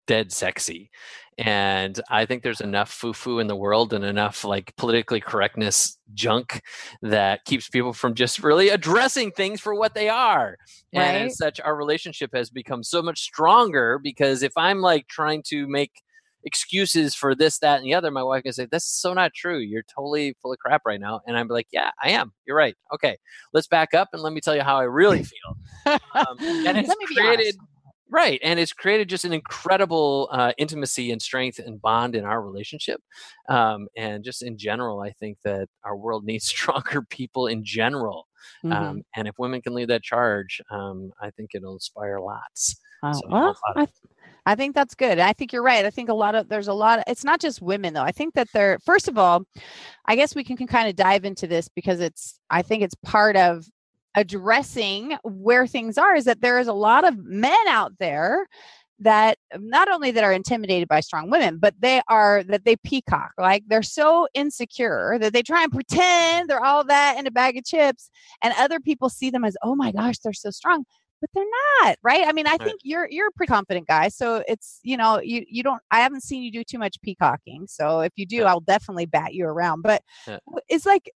[0.06, 0.90] dead sexy.
[1.38, 5.98] And I think there's enough foo foo in the world and enough like politically correctness
[6.14, 6.62] junk
[7.02, 10.56] that keeps people from just really addressing things for what they are.
[10.94, 15.42] And as such, our relationship has become so much stronger because if I'm like trying
[15.48, 16.00] to make
[16.46, 19.58] excuses for this, that, and the other, my wife can say, That's so not true.
[19.58, 21.20] You're totally full of crap right now.
[21.26, 22.32] And I'm like, Yeah, I am.
[22.46, 22.76] You're right.
[22.94, 23.18] Okay,
[23.52, 25.56] let's back up and let me tell you how I really feel.
[25.84, 27.75] Um, and it's created honest.
[28.10, 32.40] Right and it's created just an incredible uh, intimacy and strength and bond in our
[32.42, 33.00] relationship
[33.48, 38.26] um, and just in general i think that our world needs stronger people in general
[38.64, 38.72] Mhm.
[38.72, 43.12] um, and if women can lead that charge um, i think it'll inspire lots Oh,
[43.12, 43.90] so well, all about it.
[44.46, 45.18] I, I think that's good.
[45.18, 45.84] I think you're right.
[45.84, 47.00] I think a lot of there's a lot.
[47.00, 48.02] Of, it's not just women though.
[48.02, 49.42] I think that they're first of all,
[50.06, 52.40] I guess we can, can kind of dive into this because it's.
[52.48, 53.66] I think it's part of
[54.16, 56.16] addressing where things are.
[56.16, 58.46] Is that there is a lot of men out there
[58.98, 63.30] that not only that are intimidated by strong women but they are that they peacock
[63.38, 67.58] like they're so insecure that they try and pretend they're all that in a bag
[67.58, 68.10] of chips
[68.42, 70.82] and other people see them as oh my gosh they're so strong
[71.20, 71.44] but they're
[71.82, 72.60] not right i mean i Right.
[72.64, 76.00] think you're you're a pretty confident guy so it's you know you you don't i
[76.00, 78.44] haven't seen you do too much peacocking so if you do Yeah.
[78.44, 80.38] i'll definitely bat you around but Yeah.
[80.68, 81.10] it's like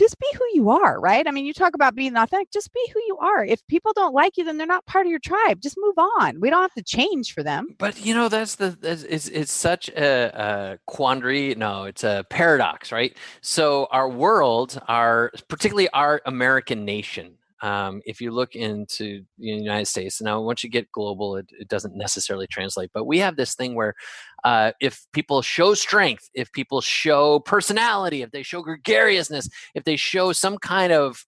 [0.00, 1.28] just be who you are right?
[1.28, 3.44] I mean you talk about being authentic just be who you are.
[3.44, 5.60] If people don't like you then they're not part of your tribe.
[5.60, 6.40] Just move on.
[6.40, 7.76] We don't have to change for them.
[7.78, 12.24] But you know that's the that's, it's, it's such a, a quandary no it's a
[12.30, 13.14] paradox right?
[13.42, 19.86] So our world our particularly our american nation um, if you look into the united
[19.86, 23.54] states now once you get global it, it doesn't necessarily translate but we have this
[23.54, 23.94] thing where
[24.44, 29.96] uh, if people show strength if people show personality if they show gregariousness if they
[29.96, 31.24] show some kind of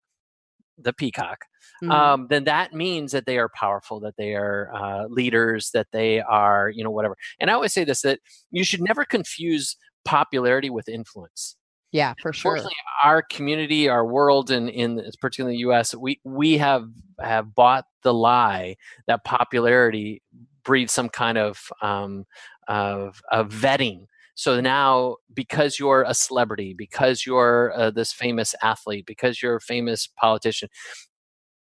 [0.78, 1.44] the peacock
[1.82, 1.90] Mhm.
[1.90, 6.20] um, then that means that they are powerful, that they are uh, leaders, that they
[6.20, 7.16] are, you know, whatever.
[7.40, 11.56] And I always say this that you should never confuse popularity with influence.
[11.92, 12.58] Yeah for sure
[13.02, 16.88] our community, our world, and in, particularly the U.S., we we have
[17.20, 18.76] have bought the lie
[19.06, 20.22] that popularity
[20.64, 22.24] breeds some kind of um,
[22.68, 24.06] of, of vetting.
[24.34, 29.60] So now, because you're a celebrity, because you're uh, this famous athlete, because you're a
[29.60, 30.68] famous politician,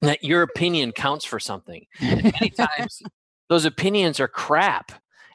[0.01, 1.85] that your opinion counts for something.
[2.01, 3.01] And many times,
[3.49, 4.91] those opinions are crap,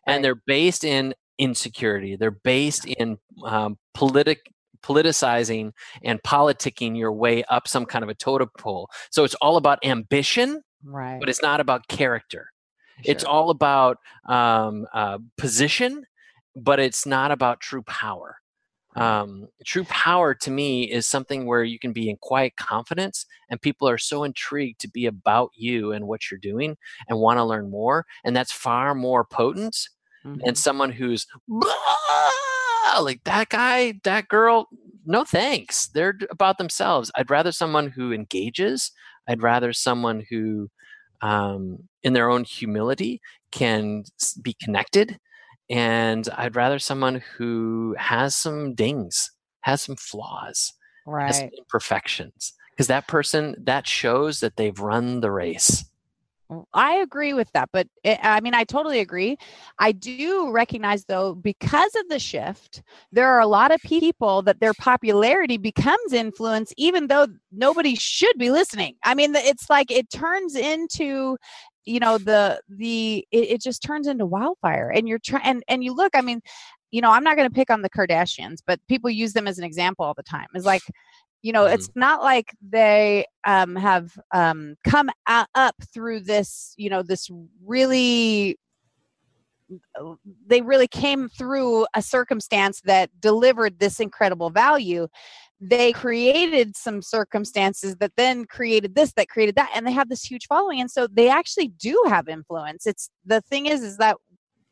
[0.07, 0.23] and Right.
[0.23, 2.17] they're based in insecurity.
[2.17, 4.51] They're based in um, politic
[4.83, 8.89] politicizing and politicking your way up some kind of a totem pole.
[9.11, 12.51] So it's all about ambition, right but it's not about character.
[13.05, 16.05] It's all about um, uh, position
[16.57, 18.37] but it's not about true power.
[18.97, 23.63] Um, true power to me is something where you can be in quiet confidence and
[23.63, 26.77] people are so intrigued to be about you and what you're doing
[27.09, 28.05] and want to learn more.
[28.25, 29.77] And that's far more potent
[30.27, 30.41] Mhm.
[30.45, 31.27] than someone who's
[33.01, 34.69] Like that guy, that girl.
[35.07, 35.89] No thanks.
[35.89, 37.11] They're about themselves.
[37.15, 38.93] I'd rather someone who engages.
[39.29, 40.69] I'd rather someone who,
[41.23, 44.05] um, in their own humility, can
[44.43, 45.19] be connected
[45.71, 50.73] and I'd rather someone who has some dings, has some flaws,
[51.07, 51.29] right.
[51.29, 55.85] has some imperfections, because that person that shows that they've run the race.
[56.75, 59.37] I agree with that, but it, I mean, I totally agree.
[59.79, 62.83] I do recognize, though, because of the shift,
[63.13, 68.37] there are a lot of people that their popularity becomes influence, even though nobody should
[68.39, 68.97] be listening.
[69.05, 71.37] I mean, it's like it turns into,
[71.85, 75.85] you know, the the it, it just turns into wildfire, and you're trying and and
[75.85, 76.17] you look.
[76.17, 76.41] I mean,
[76.91, 79.59] you know, I'm not going to pick on the Kardashians, but people use them as
[79.59, 80.47] an example all the time.
[80.55, 80.83] It's like
[81.43, 81.73] you know Mhm.
[81.75, 87.29] it's not like they um, have um, come a- up through this you know this
[87.65, 88.59] really
[90.47, 95.07] they really came through a circumstance that delivered this incredible value
[95.61, 100.25] they created some circumstances that then created this that created that and they have this
[100.25, 104.17] huge following and so they actually do have influence it's the thing is is that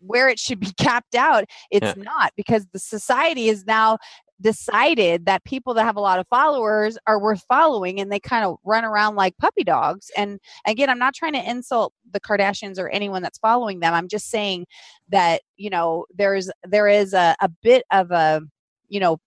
[0.01, 2.03] where it should be capped out it's Yeah.
[2.03, 3.99] not because the society is now
[4.41, 8.45] decided that people that have a lot of followers are worth following and they kind
[8.45, 10.11] of run around like puppy dogs.
[10.17, 13.95] And again i'm not trying to insult the kardashians or anyone that's following them.
[13.95, 14.67] I'm just saying
[15.09, 18.43] that you know there's there is a, a bit of a
[18.89, 19.19] you know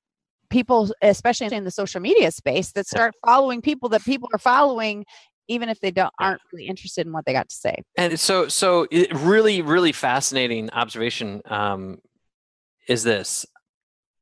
[0.50, 5.06] people especially in the social media space that start following people that people are following
[5.52, 7.76] even if they don't aren't really interested in what they got to say.
[7.98, 12.00] And so, so it, really, really fascinating observation um,
[12.88, 13.46] is this: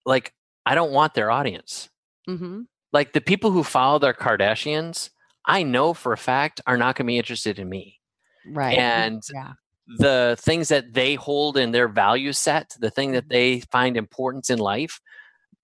[0.06, 0.34] like,
[0.65, 1.89] I don't want their audience.
[2.28, 5.10] hmm Like the people who follow their Kardashians,
[5.45, 8.00] I know for a fact are not going to be interested in me.
[8.43, 9.54] right And yeah
[9.88, 13.30] the things that they hold in their value set, the thing that Mhm.
[13.30, 15.02] they find importance in life,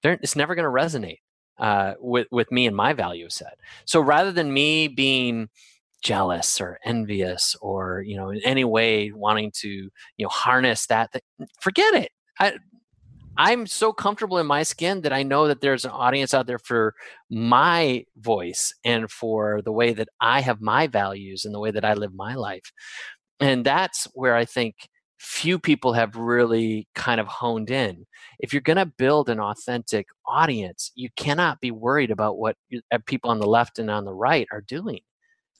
[0.03, 1.19] it's never going to resonate
[1.59, 3.59] uh, with with me and my value set.
[3.85, 5.49] So rather than me being
[6.03, 9.91] jealous or envious or you know in any way wanting to you
[10.25, 11.23] know harness that, th-
[11.61, 12.11] forget it.
[12.39, 12.55] I,
[13.37, 16.59] I'm so comfortable in my skin that I know that there's an audience out there
[16.59, 16.93] for
[17.29, 21.85] my voice and for the way that I have my values and the way that
[21.85, 22.71] I live my life.
[23.39, 24.75] And that's where I think
[25.17, 28.05] few people have really kind of honed in.
[28.39, 32.55] If you're going to build an authentic audience, you cannot be worried about what
[32.91, 34.99] uh, people on the left and on the right are doing.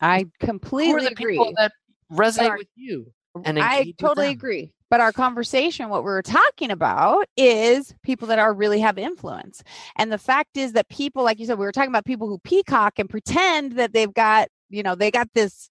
[0.01, 1.71] i completely Who are the agree people that
[2.11, 3.11] resonate are- with you?
[3.43, 4.71] and I totally agree.
[4.89, 9.63] But our conversation, what we were talking about is people that are really have influence.
[9.97, 12.37] And the fact is that people, like you said, we were talking about people who
[12.39, 15.69] peacock and pretend that they've got, you know, they got this,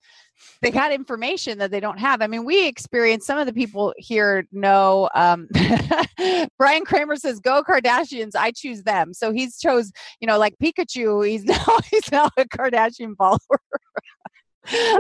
[0.62, 2.22] they got information that they don't have.
[2.22, 5.08] I mean, we experience some of the people here know.
[5.14, 5.48] Um,
[6.58, 11.26] Brian Kramer says, "Go Kardashians, I choose them." So he's chose, you know, like Pikachu.
[11.26, 13.38] He's now he's now a Kardashian follower.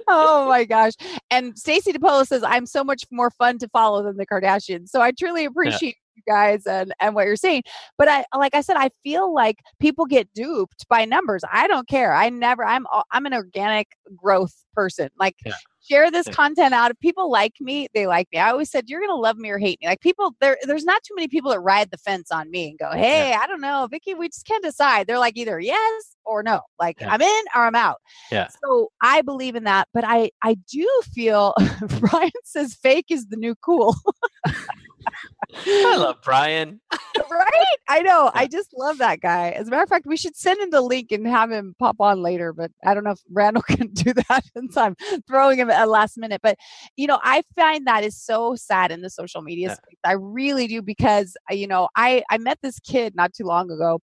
[0.08, 0.92] Oh my gosh.
[1.30, 4.88] And Stacy DePolo says, I'm so much more fun to follow than the Kardashians.
[4.88, 7.62] So I truly appreciate you guys and, and what you're saying.
[7.98, 11.42] But I like I said, I feel like people get duped by numbers.
[11.50, 12.14] I don't care.
[12.14, 15.08] I never I'm I'm an organic growth person.
[15.18, 15.54] Like Yeah.
[15.88, 16.90] Share this content out.
[16.90, 18.38] If people like me, they like me.
[18.38, 19.86] I always said you're gonna love me or hate me.
[19.86, 22.78] Like people there there's not too many people that ride the fence on me and
[22.78, 25.06] go, Hey, I don't know, Vicki, we just can't decide.
[25.06, 26.60] They're like either yes or no.
[26.78, 27.12] Like Yeah.
[27.12, 28.00] I'm in or I'm out.
[28.30, 28.48] Yeah.
[28.64, 31.54] So I believe in that, but I I do feel
[32.00, 33.94] Brian says fake is the new cool.
[35.66, 36.80] I love Brian.
[37.30, 37.76] right?
[37.88, 38.30] I know.
[38.34, 39.50] I just love that guy.
[39.50, 41.96] As a matter of fact, we should send him the link and have him pop
[42.00, 42.52] on later.
[42.52, 46.18] But I don't know if Randall can do that since I'm throwing him at last
[46.18, 46.40] minute.
[46.42, 46.56] But
[46.96, 49.74] you know, I find that is so sad in the social media Yeah.
[49.74, 49.98] space.
[50.04, 53.70] I really do because uh, you know, I I met this kid not too long
[53.70, 54.00] ago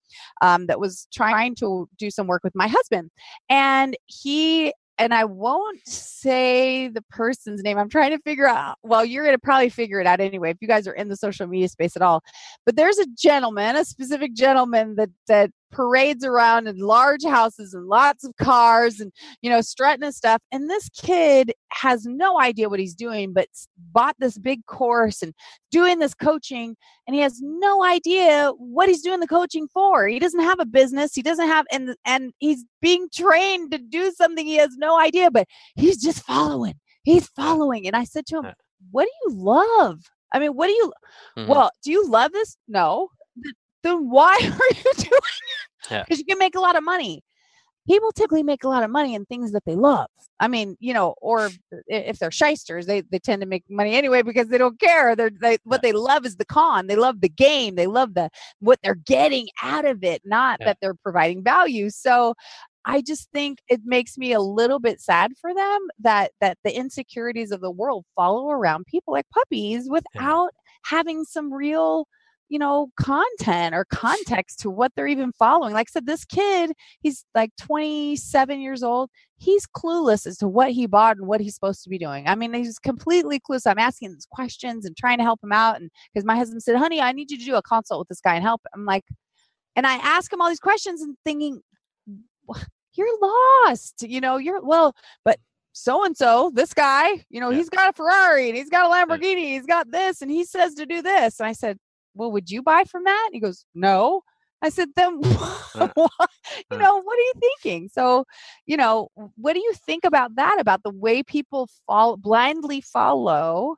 [0.42, 3.10] um, that was trying to do some work with my husband,
[3.48, 7.78] and he and I won't say the person's name.
[7.78, 8.78] I'm trying to figure out.
[8.82, 11.16] Well, you're going to probably figure it out anyway if you guys are in the
[11.16, 12.22] social media space at all.
[12.64, 17.86] But there's a gentleman, a specific gentleman that that parades around in large houses and
[17.86, 19.12] lots of cars and
[19.42, 20.40] you know strutting and stuff.
[20.50, 23.46] And this kid has no idea what he's doing, but
[23.92, 25.34] bought this big course and
[25.70, 26.74] doing this coaching,
[27.06, 30.08] and he has no idea what he's doing the coaching for.
[30.08, 31.14] He doesn't have a business.
[31.14, 35.30] He doesn't have and and he's being trained to do something he has no idea,
[35.30, 36.74] but he's just following.
[37.02, 37.86] He's following.
[37.86, 38.54] And I said to him,
[38.90, 40.00] What do you love?
[40.32, 40.92] I mean, what do you?
[41.38, 41.46] Mhm.
[41.48, 42.56] Well, do you love this?
[42.66, 43.10] No.
[43.82, 45.20] Then why are you doing
[45.90, 45.94] it?
[45.94, 46.02] Yeah.
[46.04, 47.22] Because you can make a lot of money.
[47.88, 50.08] People typically make a lot of money in things that they love.
[50.40, 51.50] I mean, you know, or
[51.86, 55.14] if they're shysters, they, they tend to make money anyway because they don't care.
[55.14, 56.88] They're they what they love is the con.
[56.88, 57.76] They love the game.
[57.76, 60.66] They love the what they're getting out of it, not Yeah.
[60.66, 61.90] that they're providing value.
[61.90, 62.34] So
[62.84, 66.76] I just think it makes me a little bit sad for them that that the
[66.76, 70.50] insecurities of the world follow around people like puppies without
[70.84, 72.08] having some real
[72.48, 75.72] you know content or context to what they're even following.
[75.74, 79.10] Like i said this kid he's like 27 years old.
[79.38, 82.26] He's clueless as to what he bought and what he's supposed to be doing.
[82.28, 83.66] I mean he's completely clueless.
[83.66, 86.76] I'm asking these questions and trying to help him out and because my husband said
[86.76, 88.62] honey i need you to do a consult with this guy and help.
[88.74, 89.04] I'm like
[89.74, 91.60] and i ask him all these questions and thinking
[92.94, 93.18] you're
[93.66, 95.38] lost you know you're well but
[95.72, 97.58] so and so this guy you know Yeah.
[97.58, 100.74] he's got a ferrari and he's got a lamborghini he's got this and he says
[100.74, 101.38] to do this.
[101.40, 101.76] And i said
[102.16, 103.30] well would you buy from that?
[103.32, 104.22] He goes no.
[104.62, 105.30] I said then you
[105.76, 106.76] uh.
[106.76, 107.88] know what are you thinking?
[107.88, 108.24] So
[108.66, 113.76] you know what do you think about that about the way people fall blindly follow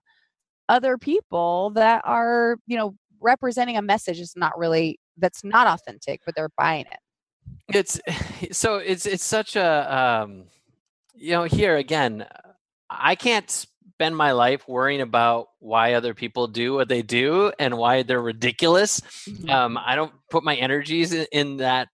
[0.68, 6.20] other people that are you know representing a message that's not really that's not authentic
[6.24, 7.76] but they're buying it?
[7.76, 8.00] It's
[8.56, 10.44] so it's it's such a um
[11.18, 12.24] you know here again
[12.88, 13.66] i can't
[13.98, 18.22] spend my life worrying about why other people do what they do and why they're
[18.22, 19.02] ridiculous
[19.48, 21.88] um i don't put my energies in, in that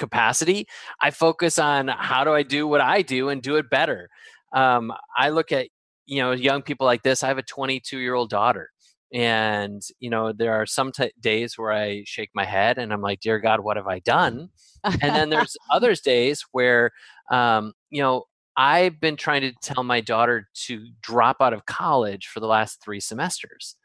[0.00, 0.66] capacity.
[1.00, 4.08] I focus on how do i do what i do and do it better.
[4.52, 5.68] Um i look at
[6.06, 8.70] you know young people like this i have a 22 year old daughter
[9.12, 13.00] and you know there are some t- days where i shake my head and i'm
[13.00, 14.48] like dear god what have i done?
[14.84, 16.90] And then there's others days where
[17.30, 18.24] um, you know
[18.60, 22.82] i've been trying to tell my daughter to drop out of college for the last
[22.82, 23.76] three semesters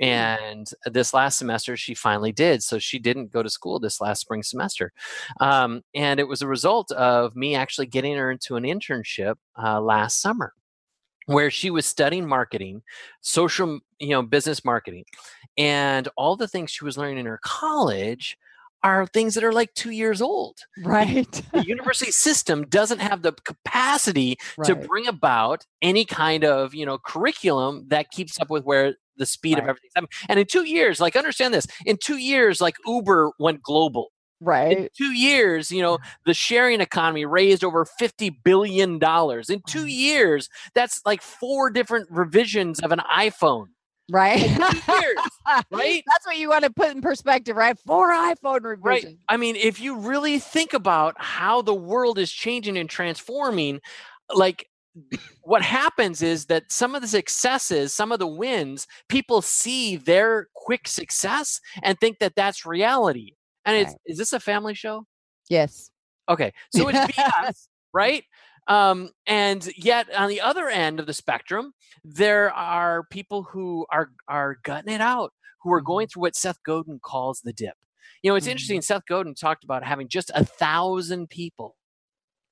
[0.00, 4.20] and this last semester she finally did so she didn't go to school this last
[4.20, 4.92] spring semester.
[5.40, 9.80] Um, and it was a result of me actually getting her into an internship uh,
[9.80, 10.52] last summer
[11.26, 12.82] where she was studying marketing
[13.20, 15.04] social you know business marketing
[15.58, 18.38] and all the things she was learning in her college
[18.82, 23.32] are things that are like two years old right the university system doesn't have the
[23.44, 28.94] capacity to bring about any kind of you know curriculum that keeps up with where
[29.18, 29.70] the speed of Right.
[29.70, 30.10] everything's happening.
[30.28, 34.12] And in two years, like understand this, in two years, like Uber went global.
[34.40, 38.92] In right two years, you know, the sharing economy raised over $50 billion.
[38.92, 39.90] In two mm.
[39.90, 43.66] years, that's like four different revisions of an iPhone.
[44.10, 44.40] Right
[44.88, 45.16] years,
[45.70, 46.02] right?
[46.06, 49.18] that's what you want to put in perspective right four iphone Right.
[49.28, 53.80] I mean, if you really think about how the world is changing and transforming,
[54.34, 54.68] like
[55.42, 60.48] what happens is that some of the successes, some of the wins, people see their
[60.54, 63.32] quick success and think that that's reality.
[63.64, 64.00] And it's, Right.
[64.06, 65.06] is this a family show?
[65.48, 65.90] yes
[66.28, 66.52] Okay.
[66.70, 68.24] So it's BS, right?
[68.68, 71.72] Um, and yet on the other end of the spectrum,
[72.04, 76.62] there are people who are are gutting it out, who are going through what Seth
[76.64, 77.74] Godin calls the dip.
[78.22, 78.50] You know, it's Mhm.
[78.52, 78.82] interesting.
[78.82, 81.76] Seth Godin talked about having just a thousand people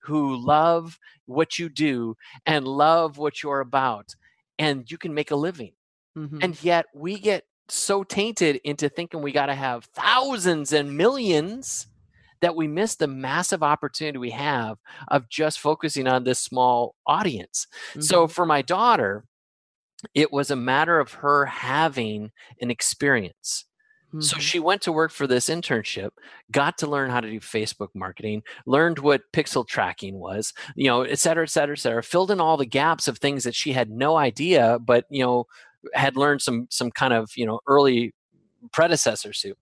[0.00, 4.14] who love what you do and love what you're about,
[4.58, 5.72] and you can make a living.
[6.16, 6.42] Mhm.
[6.42, 11.88] And yet we get so tainted into thinking we got to have thousands and millions
[12.40, 17.66] that we miss the massive opportunity we have of just focusing on this small audience.
[17.98, 19.24] So for my daughter,
[20.14, 23.64] it was a matter of her having an experience.
[24.18, 24.40] So Mhm.
[24.40, 26.10] she went to work for this internship,
[26.50, 31.02] got to learn how to do Facebook marketing, learned what pixel tracking was, you know,
[31.02, 33.72] et cetera, et cetera, et cetera, filled in all the gaps of things that she
[33.72, 35.46] had no idea, but, you know,
[35.94, 38.14] had learned some some kind of, you know, early
[38.72, 39.54] predecessors to.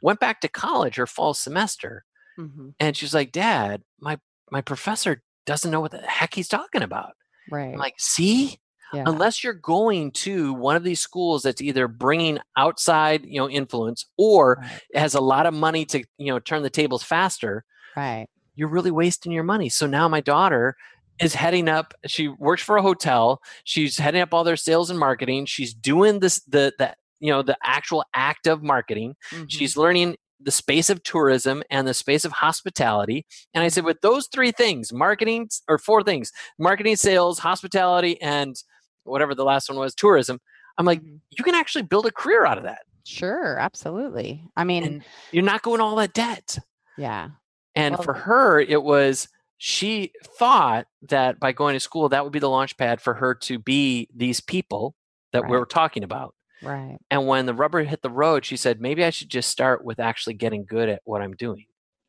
[0.00, 2.04] Went back to college her fall semester,
[2.38, 2.74] Mhm.
[2.80, 4.18] and she's like, Dad, my
[4.50, 7.12] my professor doesn't know what the heck he's talking about.
[7.50, 8.58] right I'm like, see?
[8.94, 9.04] yeah.
[9.06, 14.06] unless you're going to one of these schools that's either bringing outside you know influence
[14.16, 14.80] or right.
[14.94, 17.64] has a lot of money to you know turn the tables faster
[17.96, 20.74] right you're really wasting your money so now my daughter
[21.20, 24.98] is heading up she works for a hotel she's heading up all their sales and
[24.98, 29.46] marketing she's doing this the the you know the actual act of marketing Mhm.
[29.50, 34.00] she's learning the space of tourism and the space of hospitality and i said with
[34.02, 38.56] those three things marketing or four things marketing sales hospitality and
[39.04, 40.38] whatever the last one was tourism
[40.78, 41.20] i'm like Mhm.
[41.30, 42.80] you can actually build a career out of that.
[43.04, 44.44] Sure absolutely.
[44.56, 46.58] I mean and you're not going all that debt.
[46.98, 47.30] Yeah.
[47.74, 52.32] And Well- for her it was she thought that by going to school that would
[52.32, 54.94] be the launch pad for her to be these people
[55.32, 55.58] that we Right.
[55.60, 56.98] were talking about Right.
[57.10, 60.00] And when the rubber hit the road, she said, maybe I should just start with
[60.00, 61.66] actually getting good at what I'm doing.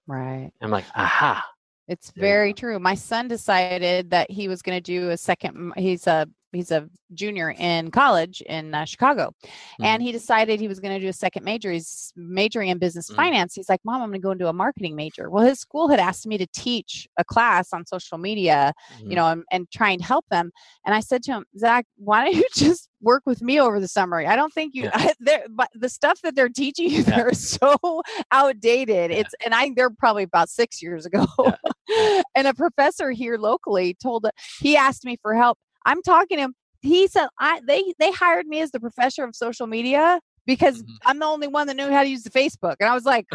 [0.07, 0.51] Right.
[0.61, 1.45] I'm like, aha.
[1.87, 2.77] It's very true.
[2.79, 5.73] My son decided that he was going to do a second.
[5.75, 9.31] He's a he's a junior in college in uh, Chicago,
[9.81, 11.71] and he decided he was going to do a second major.
[11.71, 13.15] He's majoring in business Mhm.
[13.15, 13.55] finance.
[13.55, 15.99] He's like, "Mom, I'm going to go into a marketing major." Well, his school had
[15.99, 19.09] asked me to teach a class on social media, Mhm.
[19.09, 20.51] you know, and, and try and help them.
[20.85, 23.87] And I said to him, Zach, why don't you just work with me over the
[23.87, 24.17] summer?
[24.25, 25.11] I don't think you, Yeah.
[25.19, 27.15] they're, but the stuff that they're teaching you Yeah.
[27.17, 27.77] there is so
[28.31, 29.11] outdated.
[29.11, 29.17] Yeah.
[29.17, 31.25] It's, and I, they're probably about six years ago.
[32.35, 34.27] and a professor here locally told,
[34.59, 35.57] he asked me for help.
[35.85, 36.53] I'm talking to him.
[36.81, 40.19] He said, I, they, they hired me as the professor of social media
[40.49, 40.97] because Mhm.
[41.05, 42.75] I'm the only one that knew how to use the Facebook.
[42.79, 43.27] And I was like,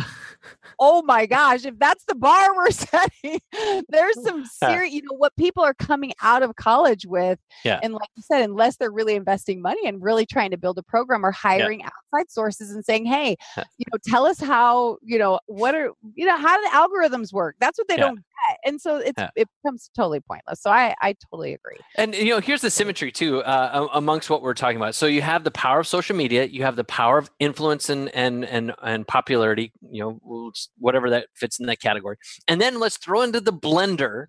[0.80, 3.40] oh my gosh, if that's the bar we're setting,
[3.88, 7.38] there's some serious, you know, what people are coming out of college with.
[7.64, 7.78] Yeah.
[7.82, 10.82] And like you said, unless they're really investing money and really trying to build a
[10.82, 13.36] program or hiring outside sources and saying, hey,
[13.78, 17.32] you know, tell us how, you know, what are, you know, how do the algorithms
[17.32, 17.54] work?
[17.60, 18.08] That's what they Yeah.
[18.08, 18.24] don't.
[18.64, 19.30] And so it's, Yeah.
[19.36, 20.60] it becomes totally pointless.
[20.62, 21.76] So I, I totally agree.
[21.96, 24.94] And you know, here's the symmetry too uh, amongst what we're talking about.
[24.94, 28.08] So you have the power of social media, you have the power of influence and
[28.14, 29.72] and and and popularity.
[29.90, 32.16] You know, whatever that fits in that category.
[32.48, 34.26] And then let's throw into the blender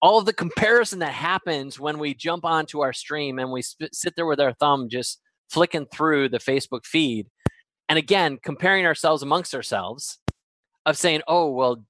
[0.00, 3.92] all of the comparison that happens when we jump onto our stream and we sp-
[3.92, 5.20] sit there with our thumb just
[5.50, 7.26] flicking through the Facebook feed,
[7.88, 10.18] and again comparing ourselves amongst ourselves,
[10.86, 11.84] of saying, "Oh well."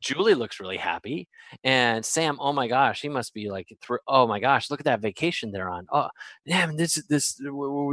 [0.00, 1.28] Julie looks really happy
[1.64, 3.68] and Sam, oh my gosh, he must be like.
[4.06, 5.86] Oh my gosh, look at that vacation they're on.
[5.92, 6.08] Oh,
[6.46, 7.40] damn, this this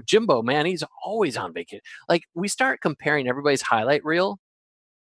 [0.06, 1.82] Jimbo man, he's always on vacation.
[2.08, 4.40] Like we start comparing everybody's highlight reel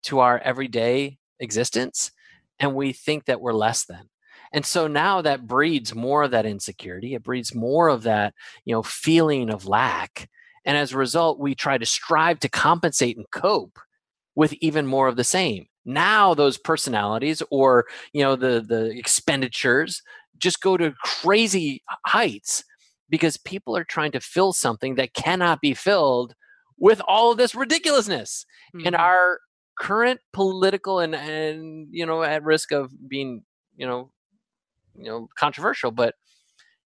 [0.04, 2.12] to our everyday existence,
[2.60, 4.10] and we think that we're less than.
[4.54, 7.14] And so now that breeds more of that insecurity.
[7.14, 8.34] It breeds more of that,
[8.64, 10.30] you know, feeling of lack.
[10.66, 13.78] And as a result, we try to strive to compensate and cope
[14.34, 15.68] with even more of the same.
[15.86, 20.02] Now those personalities or you know the the expenditures
[20.38, 22.64] just go to crazy heights
[23.10, 26.34] because people are trying to fill something that cannot be filled
[26.78, 28.46] with all of this ridiculousness
[28.84, 29.00] in Mhm.
[29.00, 29.40] our
[29.80, 33.44] current political and and you know at risk of being
[33.76, 34.12] you know
[34.96, 36.16] you know controversial but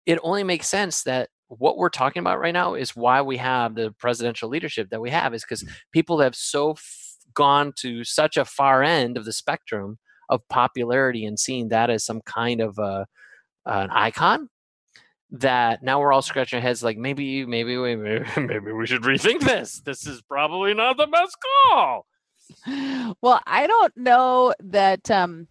[0.06, 3.76] it only makes sense that what we're talking about right now is why we have
[3.76, 6.76] the presidential leadership that we have is because people have so
[7.34, 9.98] gone to such a far end of the spectrum
[10.30, 13.06] of popularity and seeing that as some kind of a,
[13.66, 14.50] an icon
[15.32, 17.96] that now we're all scratching our heads like maybe maybe we
[18.38, 19.82] maybe we should rethink this.
[19.82, 21.38] This is probably not the best
[21.70, 22.06] call.
[23.22, 25.48] Well i don't know that um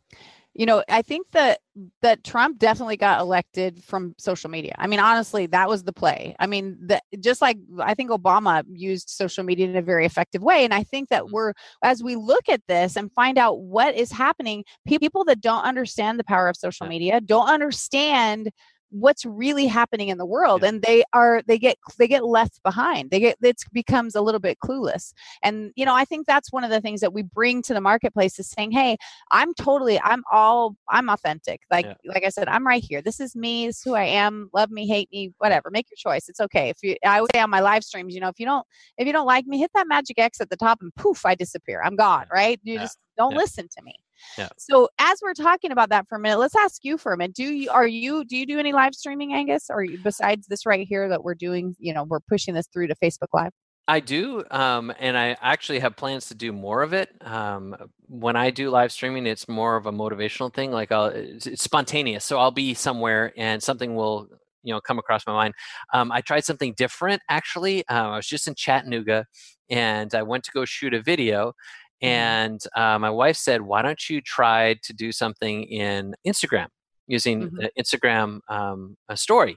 [0.55, 1.61] you know i think that
[2.03, 4.75] that trump definitely got elected from social media.
[4.79, 6.35] I mean honestly that was the play.
[6.39, 10.43] I mean that just like i think obama used social media in a very effective
[10.43, 10.65] way.
[10.65, 11.31] And i think that Mhm.
[11.33, 15.63] we're as we look at this and find out what is happening people that don't
[15.65, 18.51] understand the power of social media don't understand
[18.91, 20.69] what's really happening in the world Yeah.
[20.71, 23.11] and they are they get they get left behind.
[23.11, 25.13] They get it becomes a little bit clueless.
[25.43, 27.81] And you know i think that's one of the things that we bring to the
[27.81, 28.97] marketplace is saying hey
[29.31, 31.61] i'm totally i'm all i'm authentic.
[31.71, 31.95] Like Yeah.
[32.05, 33.01] like i said i'm right here.
[33.03, 33.67] This is me.
[33.67, 34.51] This is who i am.
[34.53, 35.71] Love me hate me whatever.
[35.71, 36.29] Make your choice.
[36.29, 36.69] It's okay.
[36.69, 38.67] If you i would say on my live streams you know if you don't
[38.99, 41.35] if you don't like me hit that magic x at the top and poof i
[41.35, 41.81] disappear.
[41.85, 42.59] I'm gone right?
[42.65, 43.95] You just don't listen to me
[44.39, 44.49] Yeah.
[44.59, 47.35] so as we're talking about that for a minute let's ask you for a minute
[47.35, 50.67] do you are you do you do any live streaming angus or you, besides this
[50.67, 53.53] right here that we're doing you know we're pushing this through to facebook live
[53.91, 57.11] I do, um, and I actually have plans to do more of it.
[57.23, 60.71] Um, when I do live streaming, it's more of a motivational thing.
[60.71, 64.29] Like I'll, it's, it's spontaneous, so I'll be somewhere and something will,
[64.63, 65.55] you know, come across my mind.
[65.93, 67.85] Um, I tried something different actually.
[67.89, 69.27] Uh, I was just in Chattanooga,
[69.69, 71.55] and I went to go shoot a video,
[72.03, 76.69] and uh, my wife said, "Why don't you try to do something in Instagram
[77.07, 77.69] using Mhm.
[77.79, 79.57] Instagram um, a story?"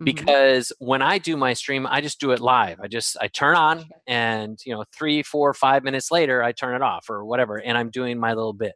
[0.00, 0.04] Mhm.
[0.06, 2.80] because when I do my stream, I just do it live.
[2.80, 6.74] I just I turn on and you know three, four, five minutes later, I turn
[6.74, 8.74] it off or whatever, and I'm doing my little bit.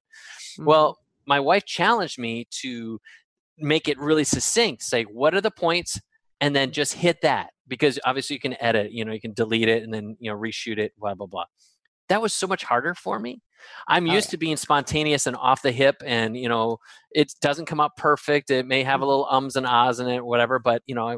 [0.58, 0.64] Mhm.
[0.66, 3.00] Well, my wife challenged me to
[3.58, 4.82] make it really succinct.
[4.82, 6.00] Say what are the points,
[6.40, 8.92] and then just hit that because obviously you can edit.
[8.92, 10.92] You know, you can delete it and then you know reshoot it.
[10.98, 11.46] Blah blah blah.
[12.08, 13.40] That was so much harder for me.
[13.88, 14.32] I'm Oh, used yeah.
[14.32, 16.78] to being spontaneous and off the hip, and you know,
[17.10, 18.50] it doesn't come out perfect.
[18.50, 19.08] It may have a Mhm.
[19.08, 20.58] little ums and ahs in it, whatever.
[20.58, 21.16] But you know, I-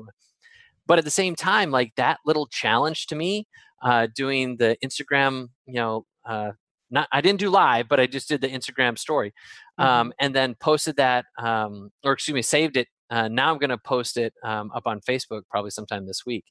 [0.87, 3.47] but at the same time, like that little challenge to me,
[3.83, 6.53] uh, doing the Instagram, you know, uh,
[6.91, 9.35] not I didn't do live, but I just did the Instagram story,
[9.77, 12.89] um, and then posted that, um, or excuse me, saved it.
[13.11, 16.45] Uh, now I'm going to post it um, up on Facebook probably sometime this week.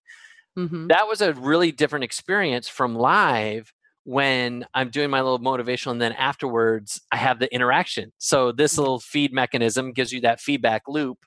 [0.57, 0.87] mm-hmm.
[0.87, 3.71] that was a really different experience from live
[4.07, 8.13] when I'm doing my little motivational and then afterwards I have the interaction.
[8.19, 8.77] So this Mhm.
[8.77, 11.25] little feed mechanism gives you that feedback loop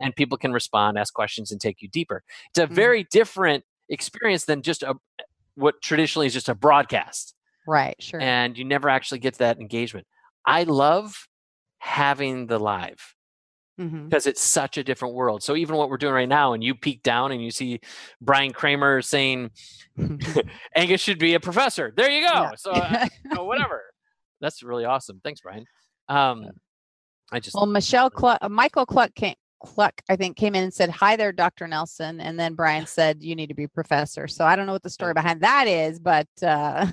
[0.00, 2.22] and people can respond, ask questions and take you deeper.
[2.50, 2.74] It's a Mhm.
[2.76, 4.94] very different experience than just a
[5.56, 7.34] what traditionally is just a broadcast
[7.66, 7.96] Right.
[8.00, 8.20] Sure.
[8.20, 10.06] and you never actually get that engagement.
[10.46, 11.26] I love
[11.78, 13.16] having the live
[13.82, 14.08] Mhm.
[14.08, 15.42] because it's such a different world.
[15.42, 17.80] So even what we're doing right now, and you peek down and you see
[18.20, 19.50] Bryan Kramer saying
[20.76, 21.92] Angus should be a professor.
[21.96, 22.34] There you go.
[22.34, 22.50] Yeah.
[22.56, 23.82] So uh, you know, whatever.
[24.40, 25.20] That's really awesome.
[25.22, 25.64] Thanks, Brian.
[26.08, 26.46] Um,
[27.30, 30.74] I just Well, Michelle Cluck, uh, Michael Cluck came, Cluck, I think, came in and
[30.74, 31.68] said, "Hi there, Dr.
[31.68, 34.82] Nelson," and then Brian said, "You need to be professor." So I don't know what
[34.82, 36.86] the story behind that is, but uh,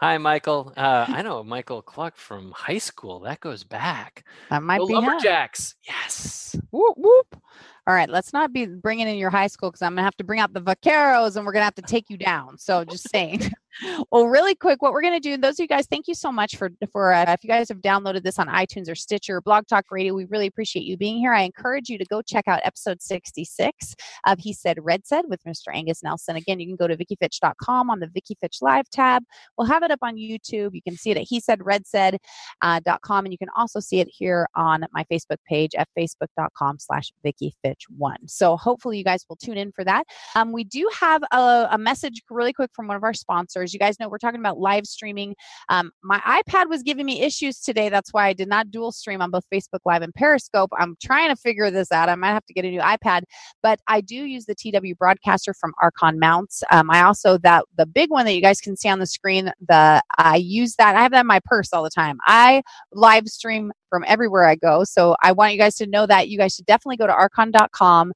[0.00, 0.72] hi, Michael.
[0.76, 3.20] Uh, I know Michael Cluck from high school.
[3.20, 4.24] That goes back.
[4.50, 5.04] that might the be him.
[5.04, 5.74] Lumberjacks.
[5.86, 6.56] Yes.
[6.70, 7.40] Whoop whoop.
[7.88, 10.24] All right, let's not be bringing in your high school because I'm gonna have to
[10.24, 12.58] bring out the vaqueros and we're gonna have to take you down.
[12.58, 13.50] So just saying.
[14.12, 16.56] well, really quick, what we're gonna do, those of you guys, thank you so much
[16.56, 19.86] for for uh, if you guys have downloaded this on iTunes or Stitcher, Blog Talk
[19.90, 21.32] Radio, we really appreciate you being here.
[21.32, 23.94] I encourage you to go check out episode 66
[24.26, 25.74] of He Said Red Said with Mr.
[25.74, 26.36] Angus Nelson.
[26.36, 29.22] Again, you can go to VickiFitch.com on the Vicki Fitch Live tab.
[29.56, 30.70] We'll have it up on YouTube.
[30.74, 32.18] You can see it at He Said Red Said
[32.62, 35.88] uh, dot com, and you can also see it here on my Facebook page at
[35.98, 38.16] facebook.com slash Vicki Fitch one.
[38.26, 40.04] So hopefully you guys will tune in for that.
[40.34, 43.72] Um, we do have a, a message really quick from one of our sponsors.
[43.72, 45.34] You guys know we're talking about live streaming.
[45.68, 47.88] Um, my iPad was giving me issues today.
[47.88, 50.70] That's why I did not dual stream on both Facebook Live and Periscope.
[50.78, 52.08] I'm trying to figure this out.
[52.08, 53.22] I might have to get a new iPad,
[53.62, 56.62] but I do use the TW broadcaster from Arkon Mounts.
[56.70, 59.52] Um, I also that the big one that you guys can see on the screen.
[59.66, 60.96] The Uh, I use that.
[60.96, 62.18] I have that in my purse all the time.
[62.26, 62.62] I
[62.92, 64.82] live stream from everywhere I go.
[64.82, 68.12] So I want you guys to know that you guys should definitely go to arkon.com.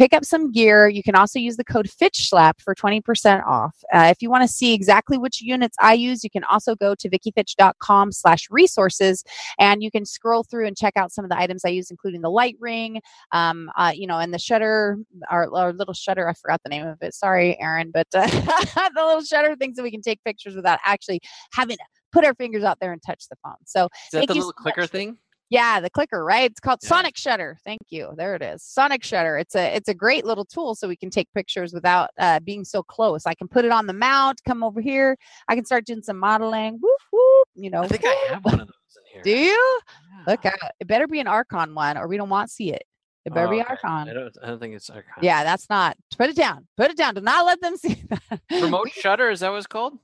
[0.00, 0.88] Pick up some gear.
[0.88, 3.76] You can also use the code FitchSlap for 20% off.
[3.92, 6.94] Uh, if you want to see exactly which units I use, you can also go
[6.94, 9.22] to vickifitch.com slash resources
[9.58, 12.22] and you can scroll through and check out some of the items I use, including
[12.22, 14.96] the light ring, um, uh, you know, and the shutter,
[15.30, 16.26] our, our little shutter.
[16.26, 17.12] I forgot the name of it.
[17.12, 18.26] Sorry, Aaron, but uh,
[18.94, 21.20] the little shutter things that we can take pictures without actually
[21.52, 23.56] having to put our fingers out there and touch the phone.
[23.66, 24.90] So Is that the little so clicker much.
[24.90, 25.18] thing?
[25.50, 26.48] Yeah, the clicker, right?
[26.50, 26.88] It's called Yeah.
[26.88, 27.58] Sonic Shutter.
[27.64, 28.12] Thank you.
[28.16, 28.62] There it is.
[28.62, 29.36] Sonic Shutter.
[29.36, 32.64] It's a it's a great little tool so we can take pictures without uh, being
[32.64, 33.26] so close.
[33.26, 35.16] I can put it on the mount, come over here.
[35.48, 36.78] I can start doing some modeling.
[36.80, 37.48] Whoop whoop.
[37.56, 37.82] You know.
[37.82, 39.22] I think I have one of those in here.
[39.24, 39.80] Do you?
[40.18, 40.24] Yeah.
[40.28, 40.70] Look out.
[40.78, 42.84] It better be an Arkon one or we don't want to see it.
[43.24, 43.74] It better Oh, be okay.
[43.84, 44.36] I don't.
[44.42, 45.20] I don't think it's Arkon.
[45.20, 45.96] Yeah, that's not.
[46.16, 46.68] Put it down.
[46.76, 47.14] Put it down.
[47.16, 48.40] Do not let them see that.
[48.52, 49.30] Remote shutter.
[49.30, 49.98] Is that what it's called?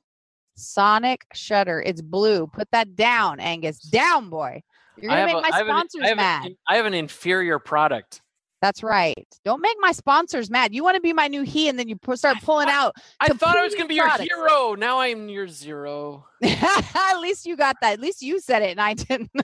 [0.57, 1.83] Sonic Shutter.
[1.83, 2.47] It's blue.
[2.47, 3.79] Put that down, Angus.
[3.79, 4.63] Down, boy.
[4.99, 6.57] You're gonna make a- my I an- sponsors I have an mad.
[6.69, 8.23] I have an inferior product.
[8.63, 9.27] That's right.
[9.45, 10.75] Don't make my sponsors mad.
[10.75, 12.97] You want to be my new he, and then you start pulling out.
[13.21, 14.75] I thought I was going to be your hero.
[14.75, 16.27] Now I'm your zero.
[16.43, 17.93] At least you got that.
[17.93, 19.31] At least you said it, and I didn't.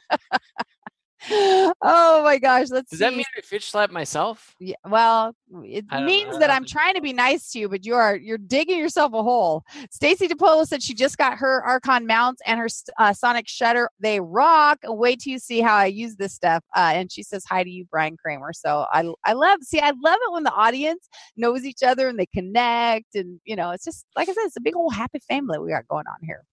[1.31, 2.69] oh my gosh.
[2.71, 3.05] Let's Does see.
[3.05, 4.57] that mean I fitch slap myself?
[4.59, 6.39] Yeah, well, it means know.
[6.41, 9.23] that I'm trying to be nice to you, but you are you're digging yourself a
[9.23, 9.63] hole.
[9.91, 12.69] Stacy DePolo said she just got her Arkon mounts and her
[12.99, 13.89] uh, Sonic Shutter.
[14.01, 14.79] They rock.
[14.85, 16.65] Wait till you see how I use this stuff.
[16.75, 18.53] Uh, and she says hi to you, Bryan Kramer.
[18.53, 22.19] So I I love see I love it when the audience knows each other and
[22.19, 25.21] they connect and you know it's just like I said it's a big old happy
[25.29, 26.45] family we got going on here.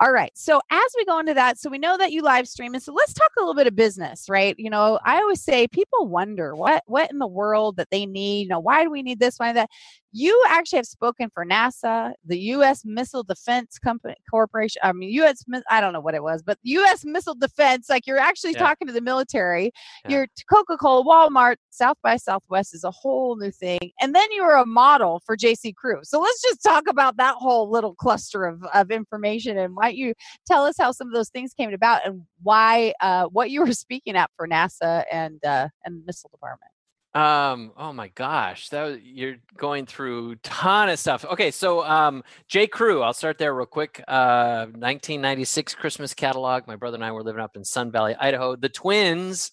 [0.00, 0.32] All right.
[0.34, 2.92] So as we go into that, so we know that you live stream, and so
[2.92, 4.54] let's talk a little bit of business, right?
[4.58, 8.42] You know, I always say people wonder what what in the world that they need.
[8.42, 9.36] You know, why do we need this?
[9.38, 9.70] Why that?
[10.16, 12.82] You actually have spoken for NASA, the U.S.
[12.84, 14.80] Missile Defense Company Corporation.
[14.84, 15.44] I mean, U.S.
[15.68, 17.04] I don't know what it was, but U.S.
[17.04, 17.88] Missile Defense.
[17.88, 18.60] Like you're actually Yeah.
[18.60, 19.72] talking to the military.
[20.04, 20.10] Yeah.
[20.18, 24.44] You're Coca Cola, Walmart, South by Southwest is a whole new thing, and then you
[24.44, 25.72] were a model for J.C.
[25.72, 26.00] Crew.
[26.04, 29.98] So let's just talk about that whole little cluster of of information and why don't
[29.98, 30.14] you
[30.46, 33.72] tell us how some of those things came about and why uh, what you were
[33.72, 36.70] speaking at for NASA and uh, and Missile Department.
[37.14, 37.70] Um.
[37.76, 41.24] Oh my gosh, that was, you're going through ton of stuff.
[41.24, 42.66] Okay, so um, J.
[42.66, 43.02] Crew.
[43.02, 44.02] I'll start there real quick.
[44.08, 46.66] Uh, 1996 Christmas catalog.
[46.66, 48.56] My brother and I were living up in Sun Valley, Idaho.
[48.56, 49.52] The twins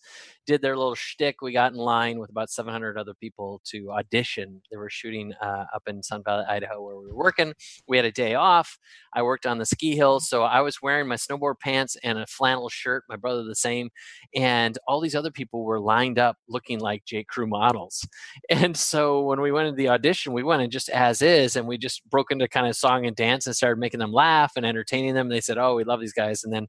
[0.52, 1.42] did their little shtick.
[1.42, 4.62] We got in line with about 700 other people to audition.
[4.70, 7.54] They were shooting uh, up in Sun Valley, Idaho, where we were working.
[7.88, 8.78] We had a day off.
[9.14, 12.28] I worked on the ski hills, so I was wearing my snowboard pants and a
[12.28, 13.06] flannel shirt.
[13.08, 13.92] My brother the same,
[14.36, 17.24] and all these other people were lined up looking like J.
[17.24, 18.06] Crew models.
[18.50, 21.68] And so when we went into the audition, we went in just as is, and
[21.68, 24.66] we just broke into kind of song and dance and started making them laugh and
[24.66, 25.30] entertaining them.
[25.30, 26.68] They said, "Oh, we love these guys," and then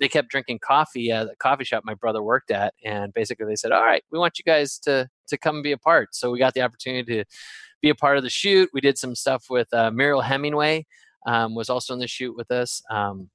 [0.00, 3.56] they kept drinking coffee at the coffee shop my brother worked at, and basically they
[3.56, 6.38] said, "All right, we want you guys to to come be a part." So we
[6.38, 7.24] got the opportunity to
[7.82, 8.70] be a part of the shoot.
[8.72, 10.86] We did some stuff with uh, Mariel Hemingway,
[11.26, 12.82] um, was also in the shoot with us.
[12.90, 13.30] Um,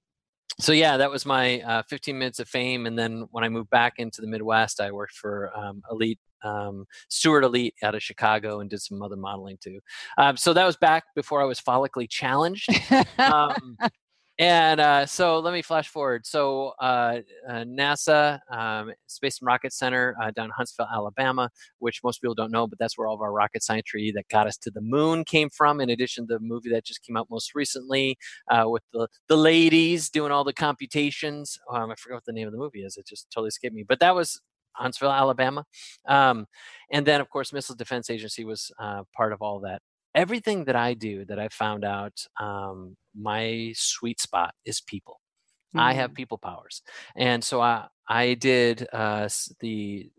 [0.60, 2.86] so yeah, that was my uh, 15 minutes of fame.
[2.86, 6.86] And then when I moved back into the Midwest, I worked for um, Elite um,
[7.10, 9.80] Stuart Elite out of Chicago and did some other modeling too.
[10.18, 12.70] Um, so that was back before I was follically challenged.
[13.18, 13.78] Um,
[14.38, 16.26] and uh, so let me flash forward.
[16.26, 22.02] So uh, uh, NASA um, Space and Rocket Center uh, down in Huntsville, Alabama, which
[22.04, 24.58] most people don't know, but that's where all of our rocket science that got us
[24.58, 25.80] to the moon came from.
[25.80, 28.18] In addition to the movie that just came out most recently
[28.50, 31.58] uh, with the the ladies doing all the computations.
[31.72, 32.98] Um, I forget what the name of the movie is.
[32.98, 33.84] It just totally escaped me.
[33.88, 34.42] But that was
[34.74, 35.66] Huntsville, Alabama.
[36.08, 36.46] Um,
[36.92, 39.82] and then, of course, Missile Defense Agency was uh, part of all that
[40.16, 45.20] everything that I do that I found out um, my sweet spot is people.
[45.76, 45.82] Mm.
[45.82, 46.16] I have mm.
[46.16, 46.82] people powers,
[47.16, 50.10] and so I I did uh, the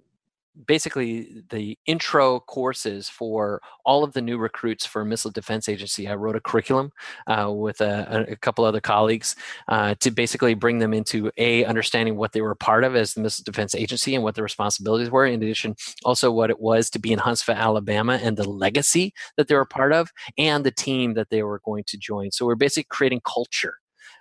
[0.64, 6.08] basically the intro courses for all of the new recruits for Missile Defense Agency.
[6.08, 6.92] I wrote a curriculum
[7.26, 9.36] uh, with a, a, couple other colleagues
[9.68, 13.20] uh, to basically bring them into a understanding what they were part of as the
[13.20, 15.26] Missile Defense Agency and what the responsibilities were.
[15.26, 19.48] In addition, also what it was to be in Huntsville, Alabama, and the legacy that
[19.48, 22.30] they were a part of, and the team that they were going to join.
[22.30, 23.74] So we're basically creating culture.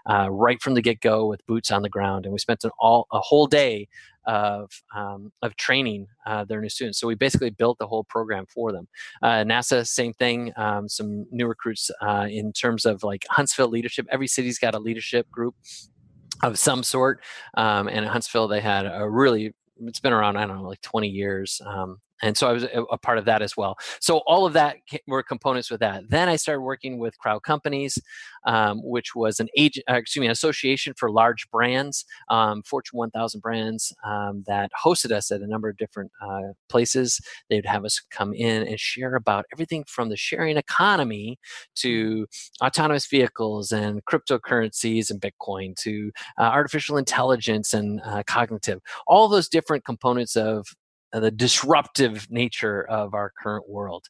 [0.08, 3.08] Uh, right from the get-go with boots on the ground and we spent an all
[3.12, 3.88] a whole day
[4.26, 6.99] of um, of training uh, their new students.
[6.99, 8.88] So we basically built the whole program for them.
[9.22, 10.51] Uh, NASA, same thing.
[10.56, 14.08] Um, some new recruits uh, in terms of like Huntsville leadership.
[14.12, 15.56] Every city's got a leadership group
[16.43, 17.22] of some sort,
[17.56, 20.82] um, and in Huntsville they had a really it's been around I don't know like
[20.82, 21.62] 20 years.
[22.26, 23.78] And so I was a, a, part of that as well.
[24.01, 26.09] So all of that were components with that.
[26.09, 27.99] Then I started working with Crowd Companies,
[28.47, 32.97] um, which was an agent, uh, excuse me, an association for large brands, um, Fortune
[32.97, 37.21] 1000 brands um, that hosted us at a number of different uh, places.
[37.51, 41.38] They'd have us come in and share about everything from the sharing economy
[41.76, 42.26] to
[42.63, 48.80] autonomous vehicles and cryptocurrencies and Bitcoin to uh, artificial intelligence and uh, cognitive.
[49.05, 50.65] All those different components of
[51.20, 54.07] the disruptive nature of our current world.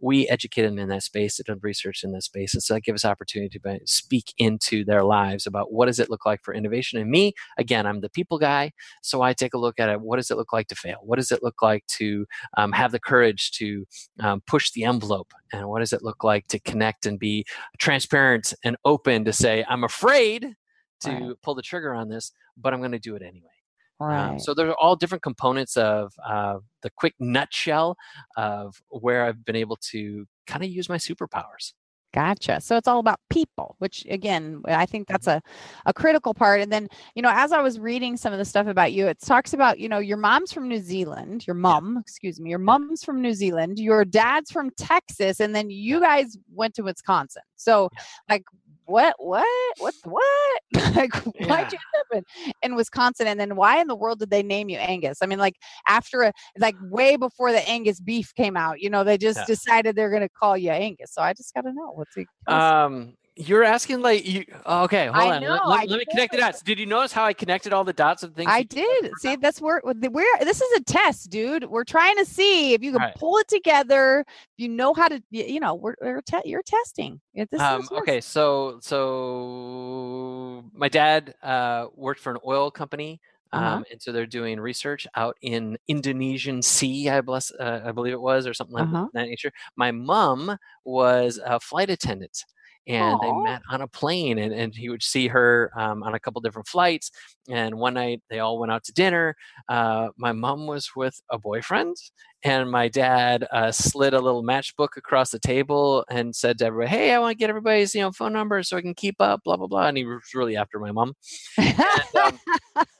[0.00, 2.82] We educate them in that space, They done research in that space, and so that
[2.82, 6.54] gives us opportunity to speak into their lives about what does it look like for
[6.54, 7.00] innovation.
[7.00, 10.00] And me, again, I'm the people guy, so I take a look at it.
[10.00, 10.98] What does it look like to fail?
[11.02, 13.86] What does it look like to um, have the courage to
[14.20, 15.32] um, push the envelope?
[15.52, 17.44] And what does it look like to connect and be
[17.78, 20.54] transparent and open to say, I'm afraid
[21.00, 23.57] to pull the trigger on this, but I'm going to do it anyway.
[24.00, 24.30] Right.
[24.30, 27.96] Um, so there are all different components of uh, the quick nutshell
[28.36, 31.72] of where I've been able to kind of use my superpowers.
[32.14, 32.60] Gotcha.
[32.62, 35.42] So it's all about people, which again, I think that's a,
[35.84, 36.62] a critical part.
[36.62, 39.20] And then, you know, as I was reading some of the stuff about you, it
[39.20, 43.04] talks about, you know, your mom's from New Zealand, your mom, excuse me, your mom's
[43.04, 47.42] from New Zealand, your dad's from Texas, and then you guys went to Wisconsin.
[47.56, 47.90] So,
[48.30, 48.44] like,
[48.88, 49.46] what what?
[49.78, 50.62] What what?
[50.96, 51.46] Like yeah.
[51.46, 53.26] why'd you end up in, in wisconsin?
[53.26, 55.18] And then why in the world did they name you angus?
[55.22, 55.54] I mean like
[55.86, 59.44] after a like way before the angus beef came out you know they just yeah.
[59.44, 61.12] decided they're going to call you angus.
[61.12, 65.06] So i just got to know what's it um you're asking like you oh, okay
[65.06, 67.24] hold I on know, let, let, let me connect the dots did you notice how
[67.24, 70.80] i connected all the dots of things i did see that's where we're this is
[70.80, 73.14] a test dude we're trying to see if you can right.
[73.14, 74.24] pull it together
[74.56, 77.20] you know how to you know we're, we're te- you're testing
[77.58, 83.20] um, okay so so my dad uh, worked for an oil company
[83.50, 83.76] uh-huh.
[83.76, 88.12] Um, and so they're doing research out in Indonesian Sea, I bless, uh, I believe
[88.12, 89.06] it was, or something like uh-huh.
[89.14, 89.50] that nature.
[89.74, 92.44] My mom was a flight attendant
[92.88, 93.20] and Aww.
[93.20, 96.40] they met on a plane and, and he would see her um, on a couple
[96.40, 97.10] different flights
[97.48, 99.36] and one night they all went out to dinner
[99.68, 101.96] uh, my mom was with a boyfriend
[102.42, 106.90] and my dad uh, slid a little matchbook across the table and said to everybody
[106.90, 109.42] hey i want to get everybody's you know phone number so i can keep up
[109.44, 111.14] blah blah blah and he was really after my mom
[111.58, 112.40] and, um,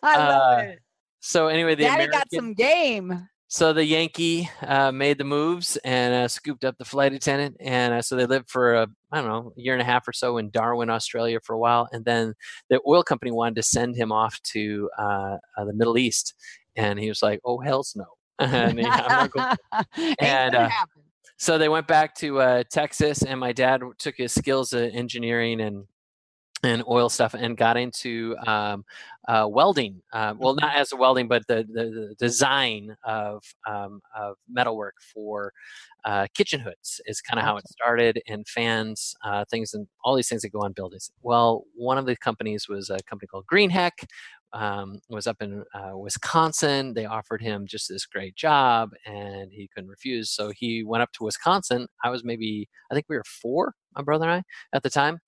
[0.02, 0.78] I love uh, it.
[1.20, 5.78] so anyway the Daddy American, got some game so the Yankee uh, made the moves
[5.78, 9.20] and uh, scooped up the flight attendant, and uh, so they lived for a I
[9.20, 11.88] don't know a year and a half or so in Darwin, Australia, for a while,
[11.90, 12.34] and then
[12.68, 16.34] the oil company wanted to send him off to uh, uh, the Middle East,
[16.76, 18.04] and he was like, "Oh hell's no!"
[18.38, 18.80] and,
[20.20, 20.68] and uh,
[21.38, 25.86] so they went back to Texas, and my dad took his skills in engineering and
[26.62, 28.84] and oil stuff and got into um,
[29.28, 30.02] uh, welding.
[30.12, 34.94] Uh, well, not as a welding, but the, the, the design of, um, of metalwork
[35.14, 35.52] for
[36.04, 40.16] uh, kitchen hoods is kind of how it started, and fans, uh, things, and all
[40.16, 41.10] these things that go on buildings.
[41.22, 43.90] Well, one of the companies was a company called Green Greenheck.
[44.52, 46.94] Um, was up in uh, Wisconsin.
[46.94, 50.30] They offered him just this great job, and he couldn't refuse.
[50.30, 51.86] So he went up to Wisconsin.
[52.02, 55.18] I was maybe, I think we were four, my brother and I, at the time,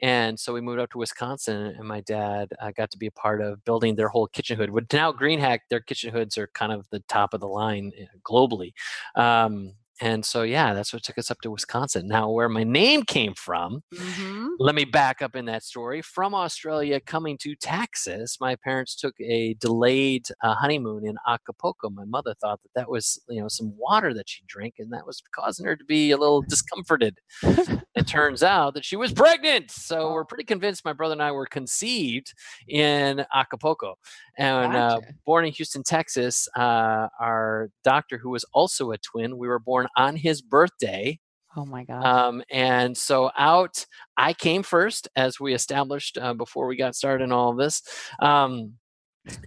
[0.00, 3.12] and so we moved up to Wisconsin, and my dad uh, got to be a
[3.12, 4.70] part of building their whole kitchen hood.
[4.92, 8.72] Now Greenheck, their kitchen hoods are kind of the top of the line eh, globally.
[9.14, 12.08] Um, and so, yeah, that's what took us up to Wisconsin.
[12.08, 14.48] Now, where my name came from, Mhm.
[14.58, 16.02] let me back up in that story.
[16.02, 21.90] From Australia coming to Texas, my parents took a delayed uh, honeymoon in Acapulco.
[21.90, 25.06] My mother thought that that was, you know, some water that she drank, and that
[25.06, 27.18] was causing her to be a little discomforted.
[27.94, 29.70] it turns out that she was pregnant.
[29.70, 32.34] So we're pretty convinced my brother and I were conceived
[32.68, 33.96] in Acapulco.
[34.36, 39.46] And uh, born in Houston, Texas, uh, our doctor, who was also a twin, we
[39.46, 41.18] were born on his birthday.
[41.56, 42.04] Oh my God.
[42.04, 47.24] Um, and so out, I came first, as we established uh, before we got started
[47.24, 47.82] in all of this.
[48.20, 48.74] Um,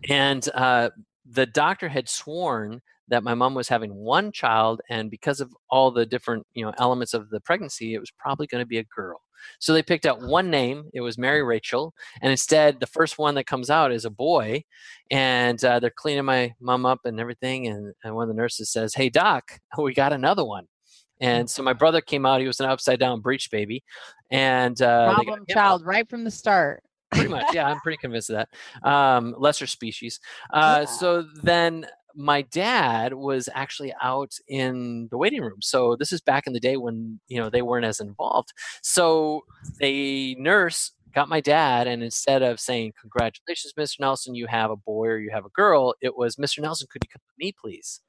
[0.09, 0.91] and uh,
[1.29, 5.91] the doctor had sworn that my mom was having one child, and because of all
[5.91, 8.83] the different you know elements of the pregnancy, it was probably going to be a
[8.83, 9.21] girl.
[9.59, 10.89] So they picked out one name.
[10.93, 14.63] It was Mary Rachel, and instead, the first one that comes out is a boy.
[15.11, 17.67] And uh, they're cleaning my mom up and everything.
[17.67, 20.65] And, and one of the nurses says, "Hey, doc, we got another one."
[21.19, 22.41] And so my brother came out.
[22.41, 23.83] He was an upside down breech baby,
[24.31, 26.83] and uh, Problem out child right from the start.
[27.11, 28.49] pretty much yeah i'm pretty convinced of that
[28.89, 30.19] um lesser species
[30.53, 30.85] uh Yeah.
[30.85, 31.87] so then
[32.17, 36.59] my dad was actually out in the waiting room so this is back in the
[36.59, 38.49] day when you know they weren't as involved.
[38.81, 39.43] So
[39.79, 44.75] the nurse got my dad and instead of saying congratulations mr nelson you have a
[44.75, 47.53] boy or you have a girl it was mr nelson could you come with me
[47.59, 48.01] please?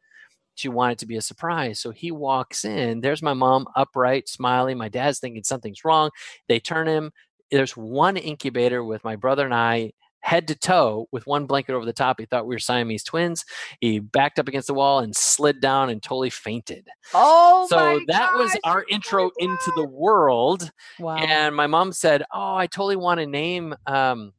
[0.54, 4.78] She wanted to be a surprise so he walks in there's my mom upright smiling
[4.78, 6.10] my dad's thinking something's wrong.
[6.48, 7.12] They turn him
[7.50, 11.84] there's one incubator with my brother and I head to toe with one blanket over
[11.84, 12.18] the top.
[12.18, 13.44] He thought we were Siamese twins.
[13.80, 16.88] He backed up against the wall and slid down and totally fainted.
[17.14, 20.70] Oh so that was gosh, our oh intro into the world.
[20.98, 21.16] Wow.
[21.16, 24.32] And my mom said, "Oh, I totally want to name um,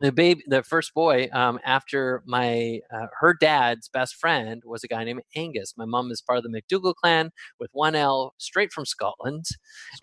[0.00, 4.88] the baby, the first boy, um, after my uh, her dad's best friend was a
[4.88, 5.74] guy named Angus.
[5.76, 7.30] My mom is part of the McDougal clan
[7.60, 9.46] with one L, straight from Scotland,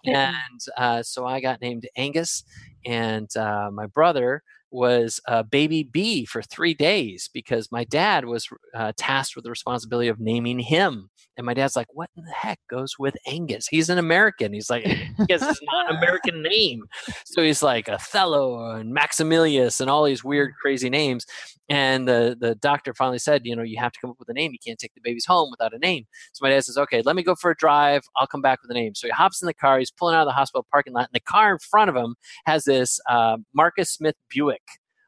[0.06, 2.44] and uh, so I got named Angus.
[2.86, 4.42] And uh, my brother
[4.72, 9.50] was uh, baby B for three days because my dad was uh, tasked with the
[9.50, 11.10] responsibility of naming him.
[11.38, 13.68] And my dad's like, "What in the heck goes with Angus?
[13.68, 16.84] He's an American." He's like, "Angus is not an American name."
[17.26, 21.26] So he's like Othello and Maximilius and all these weird, crazy names.
[21.70, 24.34] And the the doctor finally said, "You know, you have to come up with a
[24.34, 24.52] name.
[24.52, 27.16] You can't take the babies home without a name." So my dad says, "Okay, let
[27.16, 28.04] me go for a drive.
[28.18, 29.80] I'll come back with a name." So he hops in the car.
[29.80, 32.16] He's pulling out of the hospital parking lot, and the car in front of him
[32.46, 34.61] has this uh, Marcus Smith Buick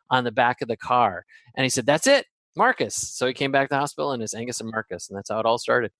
[0.09, 1.25] on the back of the car.
[1.55, 2.25] And he said, "That's it,
[2.55, 5.29] Marcus." So he came back to the hospital, and it's Angus and Marcus, and that's
[5.29, 5.91] how it all started.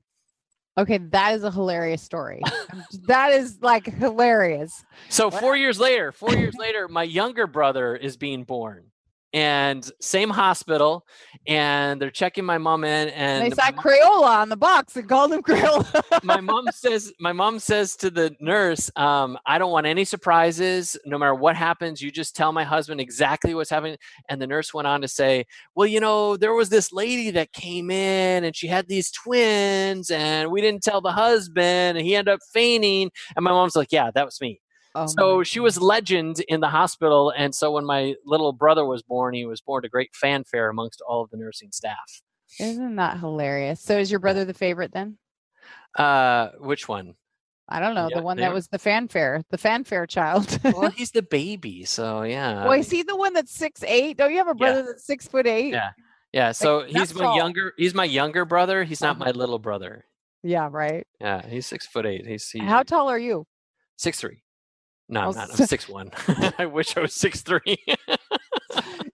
[0.78, 2.42] Okay, that is a hilarious story.
[3.08, 4.84] that is like hilarious.
[5.10, 8.86] So four years later, four years later, my younger brother is being born.
[9.34, 11.06] And same hospital,
[11.48, 15.34] and they're checking my mom in, and they saw Crayola on the box and called
[15.34, 16.24] him Crayola.
[16.24, 20.96] my mom says my mom says to the nurse um, i don't want any surprises
[21.06, 22.02] no matter what happens.
[22.02, 23.98] You just tell my husband exactly what's happening.
[24.30, 27.54] And the nurse went on to say well you know there was this lady that
[27.54, 32.16] came in and she had these twins and we didn't tell the husband and he
[32.16, 33.12] ended up fainting.
[33.36, 34.60] And my mom's like yeah that was me
[34.96, 39.02] Oh so she was legend in the hospital and so when my little brother was
[39.02, 42.22] born he was born to great fanfare amongst all of the nursing staff
[42.60, 43.82] Isn't that hilarious?
[43.82, 45.18] So is your brother the favorite then?
[45.98, 47.16] uh which one
[47.70, 48.10] I don't know.
[48.10, 50.60] Yeah, the one that was the fanfare, the fanfare child.
[50.64, 54.18] well he's the baby so yeah well, is he the one that's six eight?
[54.18, 54.58] Don't you have a Yeah.
[54.58, 55.72] brother that's six foot eight?
[55.72, 55.92] Yeah.
[56.34, 57.38] Yeah, so that's he's my tall.
[57.38, 57.74] younger.
[57.78, 58.84] He's my younger brother.
[58.84, 59.26] He's not Uh-huh.
[59.26, 60.06] my little brother.
[60.42, 61.06] Yeah, right.
[61.22, 62.26] Yeah, he's six foot eight.
[62.26, 63.46] He's, he's How tall are you?
[63.98, 64.43] six three.
[65.14, 65.50] No, I'm not.
[65.60, 66.12] I'm six one.
[66.58, 67.78] I wish I was six three.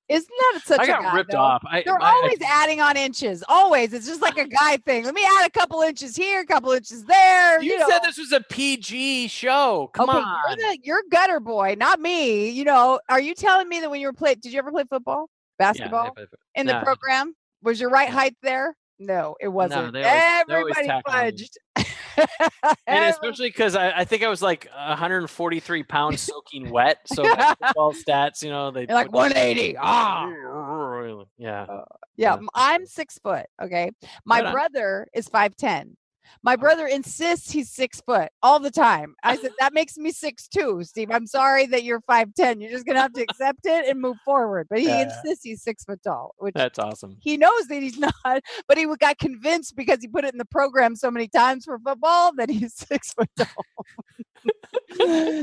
[0.08, 1.38] Isn't that such I a got guy, ripped though?
[1.38, 1.62] off.
[1.70, 3.44] I, They're I- always adding on inches.
[3.48, 3.94] Always.
[3.94, 5.04] It's just like a guy thing.
[5.06, 7.62] Let me add a couple inches here, a couple inches there.
[7.62, 7.88] you You, know.
[7.88, 9.92] said this was a PG show.
[9.94, 10.38] Come okay, on.
[10.48, 12.50] You're, the, you're gutter boy, not me.
[12.50, 14.86] You know, are you telling me that when you were playing, did you ever play
[14.90, 15.30] football,
[15.60, 16.84] Yeah, basketball if- in the no.
[16.84, 17.36] program?
[17.62, 18.76] Was your right height there?
[18.98, 19.96] No, it wasn't.
[19.96, 21.50] always- Everybody fudged.
[22.88, 27.00] and especially because I, I think I was like 143 pounds soaking wet.
[27.06, 29.78] So football stats, you know, they You're like 180.
[29.80, 30.30] Ah.
[31.38, 31.66] Yeah.
[31.68, 31.86] Yeah,
[32.18, 32.38] Yeah.
[32.54, 33.46] I'm six foot.
[33.62, 33.92] Okay.
[34.26, 35.96] My Right brother is 5'10.
[36.44, 36.58] My oh.
[36.58, 39.16] brother insists he's six foot all the time.
[39.24, 41.10] I said, that makes me six two, Steve.
[41.12, 42.62] I'm sorry that you're 5'10.
[42.62, 44.68] You're just gonna have to accept it and move forward.
[44.70, 45.04] But he yeah.
[45.04, 47.18] insists he's six foot tall, which That's awesome.
[47.20, 50.46] he knows that he's not, but he got convinced because he put it in the
[50.46, 53.86] program so many times for football that he's six foot tall.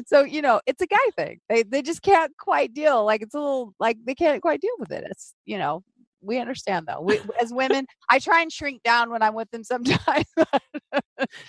[0.07, 1.41] so you know, it's a guy thing.
[1.49, 3.05] They they just can't quite deal.
[3.05, 5.05] Like it's a little like they can't quite deal with it.
[5.11, 5.83] It's you know,
[6.21, 7.01] we understand though.
[7.01, 10.27] We, as women, I try and shrink down when I'm with them sometimes.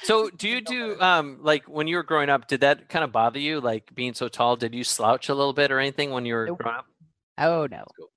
[0.04, 3.12] So do you do um like when you were growing up, did that kind of
[3.12, 4.56] bother you, like being so tall?
[4.56, 6.60] Did you slouch a little bit or anything when you were Nope.
[6.60, 6.86] growing up?
[7.40, 8.10] oh no, cool.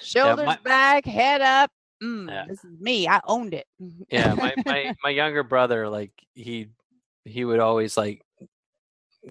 [0.00, 1.70] shoulders my- back, head up.
[2.02, 2.44] Mm, Yeah.
[2.48, 3.08] This is me.
[3.08, 3.66] I owned it.
[4.10, 6.68] Yeah, my, my my younger brother, like he
[7.24, 8.22] he would always like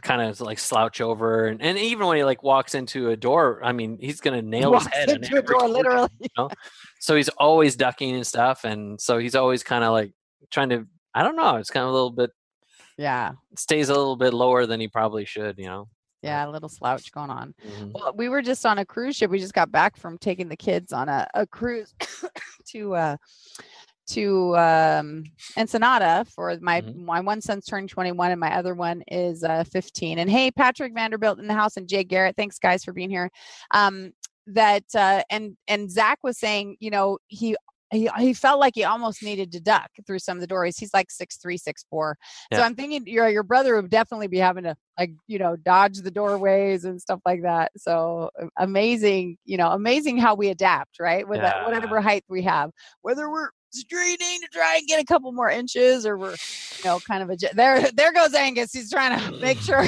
[0.01, 3.61] kind of like slouch over and, and even when he like walks into a door,
[3.63, 6.09] I mean he's gonna nail his head in into a door, door, literally.
[6.19, 6.49] you know?
[6.99, 10.13] So he's always ducking and stuff, and so he's always kind of like
[10.51, 12.31] trying to I don't know, it's kind of a little bit
[12.97, 15.87] Yeah, stays a little bit lower than he probably should, you know.
[16.21, 17.53] yeah, a little slouch going on.
[17.65, 17.91] Mhm.
[17.93, 19.29] Well, we were just on a cruise ship.
[19.31, 21.93] We just got back from taking the kids on a, a cruise
[22.71, 23.17] to uh
[24.07, 25.23] to um
[25.57, 27.05] Ensenada for my Mhm.
[27.05, 30.19] my one son's turning 21 and my other one is uh 15.
[30.19, 33.29] And hey, Patrick Vanderbilt in the house and Jay Garrett, thanks guys for being here.
[33.73, 34.11] Um
[34.47, 37.55] that uh and and Zach was saying, you know, he
[37.89, 40.77] he, he felt like he almost needed to duck through some of the doors.
[40.77, 42.17] He's like six three, six four.
[42.57, 45.99] So I'm thinking your your brother would definitely be having to like you know dodge
[45.99, 47.71] the doorways and stuff like that.
[47.77, 51.25] So uh, amazing, you know, amazing how we adapt, right?
[51.27, 52.71] With that, whatever height we have,
[53.03, 56.99] whether we're straining to try and get a couple more inches or we're you know
[56.99, 58.73] kind of a there there goes Angus.
[58.73, 59.85] He's trying to make sure.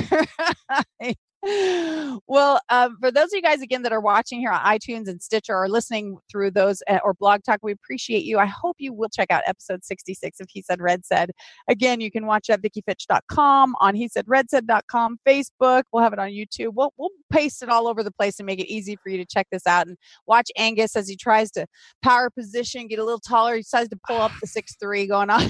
[2.28, 5.22] well, um, for those of you guys again that are watching here on iTunes and
[5.22, 8.40] Stitcher or listening through those uh, or Blog Talk, we appreciate you.
[8.40, 11.32] I hope you will check out episode 66 of He Said Red Said.
[11.70, 15.84] Again, you can watch it at VickiFitch.com, on He Said Red Said.com, Facebook.
[15.94, 16.74] We'll have it on YouTube.
[16.74, 19.26] We'll we'll paste it all over the place and make it easy for you to
[19.26, 21.66] check this out and watch Angus as he tries to
[22.04, 23.56] power position, get a little taller.
[23.56, 25.44] He decides to pull up the six three going on.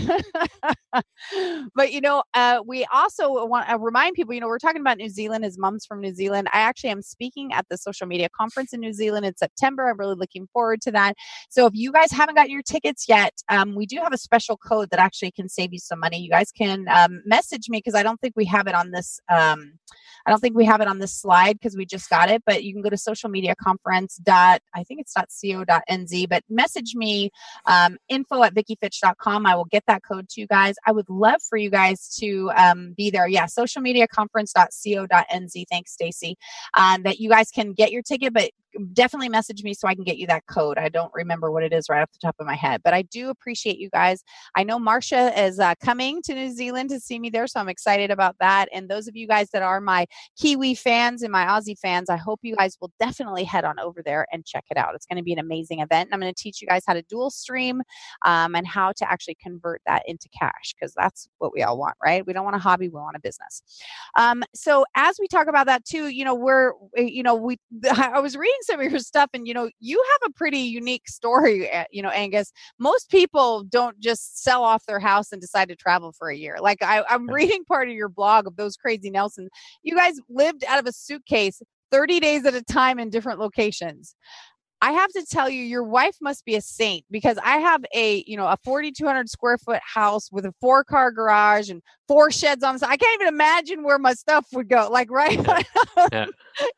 [1.76, 4.36] but you know, uh, we also want to remind people.
[4.36, 5.44] You know, we're talking about New Zealand.
[5.44, 6.48] His mom's from New Zealand.
[6.54, 9.90] I actually am speaking at the social media conference in New Zealand in September.
[9.90, 11.16] I'm really looking forward to that.
[11.50, 14.58] So if you guys haven't gotten your tickets yet, um, we do have a special
[14.58, 16.20] code that actually can save you some money.
[16.20, 19.20] You guys can um, message me because I don't think we have it on this.
[19.30, 19.74] Um,
[20.26, 22.64] I don't think we have it on this slide because we just got it, but
[22.64, 26.30] you can go to social media conference dot I think it's dot co dot nz,
[26.30, 27.32] but message me
[27.66, 29.46] um, info at vickifitch.com.
[29.46, 30.76] I will get that code to you guys.
[30.86, 33.28] I would love for you guys to um, be there.
[33.28, 33.82] Yeah, social
[35.70, 36.38] Thanks, Stacy.
[36.78, 38.52] Um, that you guys can get your ticket, but
[38.94, 40.78] definitely message me so I can get you that code.
[40.78, 43.04] I don't remember what it is right off the top of my head, but I
[43.04, 44.24] do appreciate you guys.
[44.56, 47.70] I know Marcia is uh, coming to New Zealand to see me there, so I'm
[47.70, 48.70] excited about that.
[48.74, 50.06] And those of you guys that are my
[50.40, 54.02] Kiwi fans and my Aussie fans, I hope you guys will definitely head on over
[54.04, 54.96] there and check it out.
[54.96, 56.08] It's going to be an amazing event.
[56.08, 57.82] And I'm going to teach you guys how to dual stream
[58.26, 61.96] um, and how to actually convert that into cash because that's what we all want,
[62.04, 62.26] right?
[62.26, 63.64] We don't want a hobby, we want a business.
[64.18, 67.58] Um, so as we talk about that too, you know, we're, eh, you know, we,
[67.92, 71.08] I was reading some of your stuff and, you know, you have a pretty unique
[71.08, 72.52] story, eh, you know, Angus.
[72.80, 76.58] Most people don't just sell off their house and decide to travel for a year.
[76.60, 79.50] Like I, I'm reading part of your blog of those crazy Nelson.
[79.84, 84.16] You guys lived out of a suitcase 30 days at a time in different locations.
[84.82, 88.24] I have to tell you, your wife must be a saint because I have a,
[88.26, 92.64] you know, a 4,200 square foot house with a four car garage and four sheds
[92.64, 92.90] on the side.
[92.90, 94.88] I can't even imagine where my stuff would go.
[94.92, 95.40] Like, right?
[96.12, 96.26] Yeah.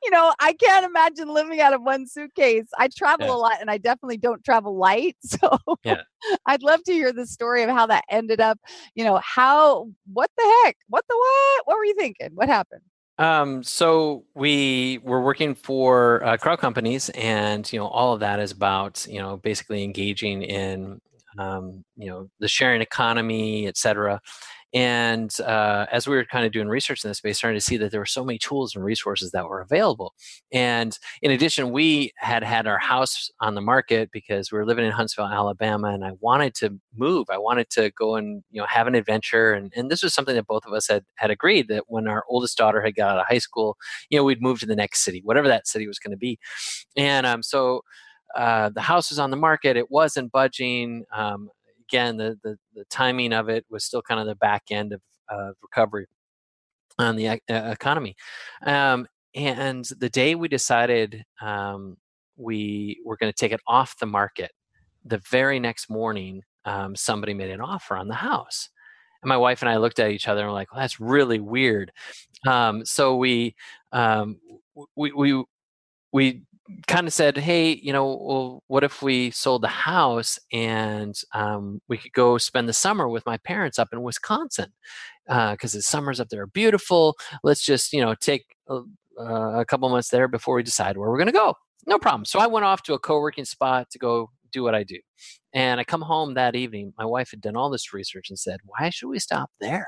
[0.04, 2.66] you know, I can't imagine living out of one suitcase.
[2.78, 3.34] I travel Yeah.
[3.34, 5.16] a lot and I definitely don't travel light.
[5.26, 6.02] So Yeah.
[6.46, 8.60] I'd love to hear the story of how that ended up.
[8.96, 10.78] You know, how, what the heck?
[10.88, 11.62] What the what?
[11.68, 12.30] What were you thinking?
[12.34, 12.82] What happened?
[13.22, 18.40] Um, so we were working for uh, crowd companies, and you know all of that
[18.40, 21.00] is about you know basically engaging in
[21.38, 24.20] um, you know the sharing economy, et cetera.
[24.74, 27.78] And uh, as we were kind of doing research in this space, starting to see
[27.78, 30.14] that there were so many tools and resources that were available.
[30.54, 34.86] And in addition, we had had our house on the market because we were living
[34.86, 37.28] in Huntsville, Alabama, and I wanted to move.
[37.30, 40.36] I wanted to go and you know have an adventure, and, and this was something
[40.36, 43.20] that both of us had had agreed that when our oldest daughter had got out
[43.20, 43.78] of high school,
[44.10, 46.40] you know, we'd move to the next city, whatever that city was going to be.
[46.96, 47.82] And um, so
[48.36, 51.06] uh, the house was on the market; it wasn't budging.
[51.14, 51.50] Um,
[51.92, 55.02] again, the, the the timing of it was still kind of the back end of
[55.32, 56.08] uh, recovery
[56.98, 58.16] on the economy.
[58.66, 61.98] Um, and the day we decided um,
[62.38, 64.52] we were going to take it off the market,
[65.06, 68.70] the very next morning, um, somebody made an offer on the house.
[69.24, 71.40] And my wife and I looked at each other and were like, well, that's really
[71.40, 71.92] weird.
[72.46, 73.56] Um, so we,
[73.92, 74.40] um,
[74.96, 75.44] we, we,
[76.12, 76.44] we
[76.88, 81.82] kind of said, hey, you know, well, what if we sold the house and um,
[81.88, 84.72] we could go spend the summer with my parents up in Wisconsin?
[85.28, 87.18] Because uh, the summers up there are beautiful.
[87.44, 88.82] Let's just, you know, take a,
[89.18, 91.56] a couple months there before we decide where we're going to go.
[91.88, 92.26] No problem.
[92.26, 95.00] So I went off to a co working spot to go do what I do.
[95.54, 96.94] And I come home that evening.
[96.98, 99.88] My wife had done all this research and said, why should we stop there?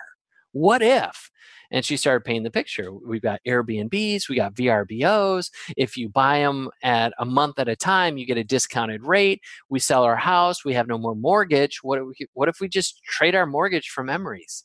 [0.54, 1.30] What if?
[1.72, 2.94] And she started painting the picture.
[2.94, 5.50] We've got Airbnbs, we got VRBOs.
[5.76, 9.42] If you buy them at a month at a time, you get a discounted rate.
[9.70, 11.80] We sell our house, we have no more mortgage.
[11.82, 14.64] What if we, what if we just trade our mortgage for memories?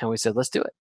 [0.00, 0.72] And we said, let's do it.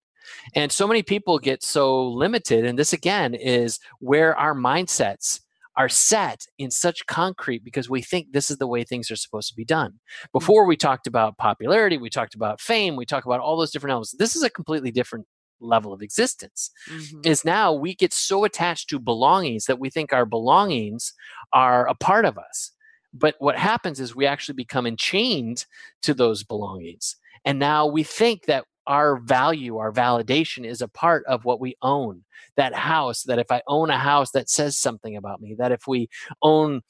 [0.54, 2.66] And so many people get so limited.
[2.66, 5.40] And this again is where our mindsets
[5.78, 9.47] are set in such concrete because we think this is the way things are supposed
[9.49, 9.91] to be done.
[9.91, 10.32] Mm.
[10.34, 13.91] Before we talked about popularity, we talked about fame, we talked about all those different
[13.91, 14.15] elements.
[14.17, 15.28] This is a completely different
[15.59, 16.71] level of existence.
[16.89, 17.21] Mm-hmm.
[17.23, 21.13] Is now we get so attached to belongings that we think our belongings
[21.53, 22.71] are a part of us.
[23.13, 25.65] But what happens is we actually become enchained
[26.03, 27.15] to those belongings.
[27.45, 31.76] And now we think that our value, our validation is a part of what we
[31.82, 32.24] own.
[32.56, 35.56] That house, that if I own a house, that says something about me.
[35.58, 36.10] That if we
[36.42, 36.82] own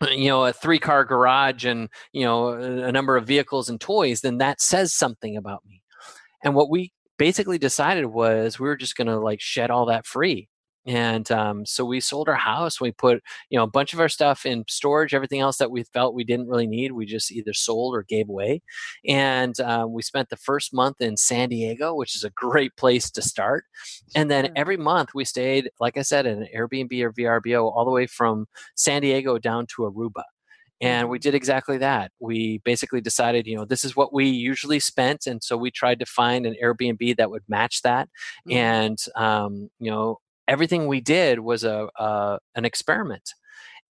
[0.00, 3.80] uh, you know a three car garage and you know a number of vehicles and
[3.80, 5.82] toys then that says something about me
[6.44, 10.04] and what we basically decided was we were just going to like shed all that
[10.04, 10.48] free
[10.86, 14.08] and um, so we sold our house we put you know a bunch of our
[14.08, 17.52] stuff in storage everything else that we felt we didn't really need we just either
[17.52, 18.62] sold or gave away
[19.06, 23.10] and uh, we spent the first month in san diego which is a great place
[23.10, 23.64] to start
[24.14, 27.84] and then every month we stayed like i said in an airbnb or vrbo all
[27.84, 30.22] the way from san diego down to aruba
[30.80, 31.22] and we mm-hmm.
[31.22, 35.42] did exactly that we basically decided you know this is what we usually spent and
[35.42, 38.08] so we tried to find an airbnb that would match that
[38.48, 38.56] mm-hmm.
[38.58, 40.18] and um, you know
[40.48, 43.34] everything we did was a, a an experiment.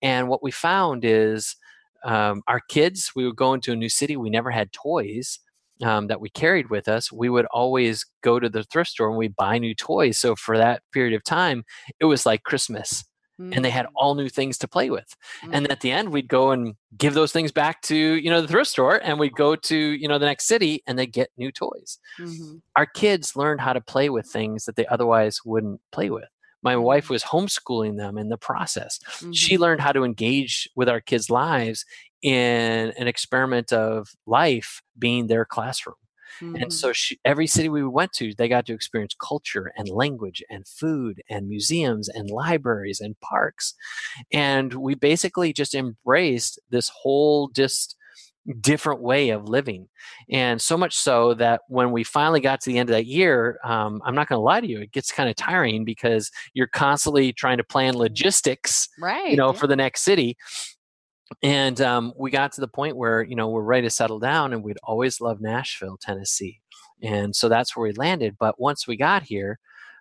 [0.03, 1.57] And what we found is
[2.05, 5.41] um, our kids, we would go into a new city, we never had toys.
[5.83, 9.19] Um, that we carried with us, we would always go to the thrift store and
[9.19, 10.17] we buy new toys.
[10.17, 11.65] So for that period of time,
[12.01, 13.05] it was like Christmas.
[13.39, 13.53] Mm-hmm.
[13.53, 13.91] and they had mm.
[13.95, 15.53] all new things to play with mm-hmm.
[15.53, 18.49] and at the end we'd go and give those things back to you know the
[18.49, 21.53] thrift store and we'd go to you know the next city and they get new
[21.53, 22.57] toys mm-hmm.
[22.77, 26.31] our kids learned how to play with things that they otherwise wouldn't play with
[26.67, 28.99] my wife was homeschooling them in the process.
[28.99, 29.31] Mm-hmm.
[29.31, 31.85] She learned how to engage with our kids' lives
[32.23, 35.95] in an experiment of life being their classroom.
[36.41, 36.57] Mm-hmm.
[36.57, 40.43] And so she, every city we went to, they got to experience culture and language
[40.51, 43.75] and food and museums and libraries and parks.
[44.33, 47.95] And we basically just embraced this whole just
[48.55, 49.89] different way of living.
[50.31, 53.59] And so much so that when we finally got to the end of that year,
[53.65, 56.67] um, I'm not going to lie to you, it gets kind of tiring because you're
[56.67, 59.31] constantly trying to plan logistics, right?
[59.31, 59.59] You know, yeah.
[59.59, 60.37] for the next city.
[61.43, 64.53] And um, we got to the point where you know we're ready to settle down,
[64.53, 66.61] and we'd always loved Nashville, Tennessee,
[67.03, 68.37] and so that's where we landed.
[68.39, 69.59] But once we got here,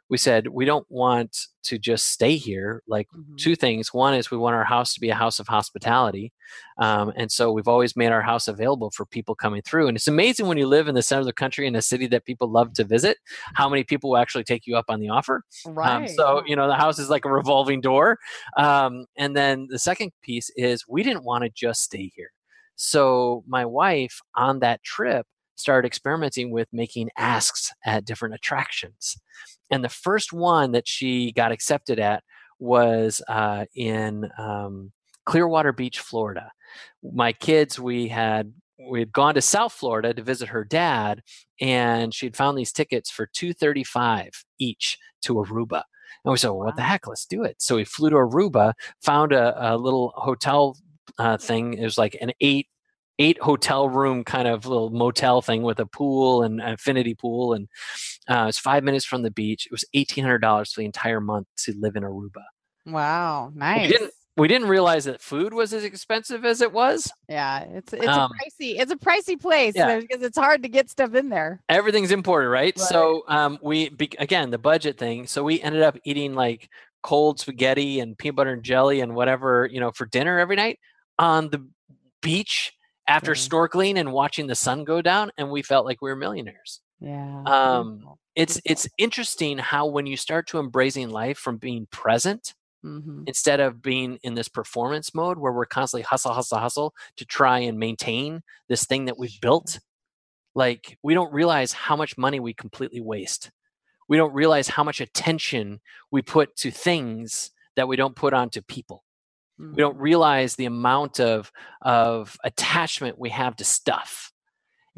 [0.09, 3.35] we said we don't want to just stay here like mm-hmm.
[3.37, 3.93] two things.
[3.93, 6.31] One is we want our house to be a house of hospitality
[6.77, 10.07] um, and so we've always made our house available for people coming through and it's
[10.07, 12.47] amazing when you live in the center of the country in a city that people
[12.47, 13.17] love to visit
[13.55, 16.43] how many people will actually take you up on the offer um, right um, so
[16.45, 18.19] you know the house is like a revolving door
[18.57, 22.31] um, and then the second piece is we didn't want to just stay here.
[22.75, 25.25] So my wife on that trip
[25.55, 29.17] started experimenting with making asks at different attractions
[29.69, 32.23] and the first one that she got accepted at
[32.59, 34.91] was uh, in um,
[35.25, 36.51] Clearwater Beach, Florida.
[37.03, 38.53] My kids, we had
[38.89, 41.21] we had gone to South Florida to visit her dad,
[41.59, 45.83] and she had found these tickets for two thirty five each to Aruba.
[46.23, 47.07] And we said, well, "What the heck?
[47.07, 50.77] Let's do it!" So we flew to Aruba, found a, a little hotel
[51.17, 51.73] uh, thing.
[51.73, 52.67] It was like an eight
[53.19, 57.53] eight hotel room kind of little motel thing with a pool and an infinity pool
[57.53, 57.67] and
[58.27, 59.65] uh, it's five minutes from the beach.
[59.67, 62.43] It was $1800 for the entire month to live in aruba.
[62.85, 67.11] Wow nice we didn't, we didn't realize that food was as expensive as it was.
[67.29, 69.99] Yeah it's it's um, a pricey it's a pricey place yeah.
[69.99, 71.61] because it's hard to get stuff in there.
[71.69, 72.79] Everything's imported right, right.
[72.79, 76.69] so um, we again the budget thing so we ended up eating like
[77.05, 80.79] cold spaghetti and peanut butter and jelly and whatever you know for dinner every night
[81.19, 81.63] on the
[82.19, 82.73] beach
[83.07, 83.35] after Yeah.
[83.35, 86.81] snorkeling and watching the sun go down, and we felt like we were millionaires.
[86.99, 87.43] Yeah.
[87.45, 88.15] Um.
[88.35, 92.53] It's it's interesting how when you start to embracing life from being present
[92.85, 93.23] Mhm.
[93.27, 97.59] instead of being in this performance mode where we're constantly hustle, hustle, hustle to try
[97.59, 99.79] and maintain this thing that we've built,
[100.55, 103.51] like we don't realize how much money we completely waste.
[104.09, 105.79] We don't realize how much attention
[106.11, 109.04] we put to things that we don't put onto people.
[109.73, 109.99] We don't Mhm.
[109.99, 111.51] realize the amount of
[111.81, 114.31] of attachment we have to stuff.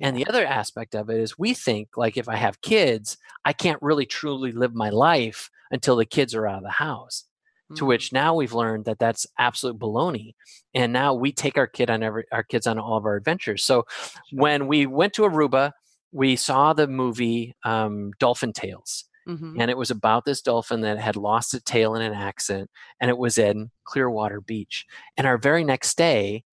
[0.01, 3.53] And the other aspect of it is we think like if I have kids, I
[3.53, 7.25] can't really truly live my life until the kids are out of the house
[7.75, 7.87] to Mhm.
[7.87, 10.33] which now we've learned that that's absolute baloney
[10.73, 13.63] and now we take our kid on every our kids on all of our adventures
[13.63, 13.85] so
[14.31, 15.71] when we went to aruba
[16.11, 19.59] we saw the movie um, dolphin tales Mhm.
[19.59, 22.69] and it was about this dolphin that had lost a tail in an accident
[23.01, 24.85] and it was in clearwater beach
[25.17, 26.43] and our very next day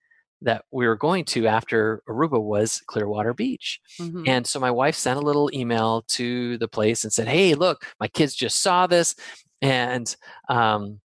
[0.42, 4.26] that we were going to after aruba was clearwater beach Mhm.
[4.26, 7.84] and so my wife sent a little email to the place and said, "Hey, look,
[8.00, 9.14] my kids just saw this,
[9.62, 10.14] and
[10.48, 11.00] um,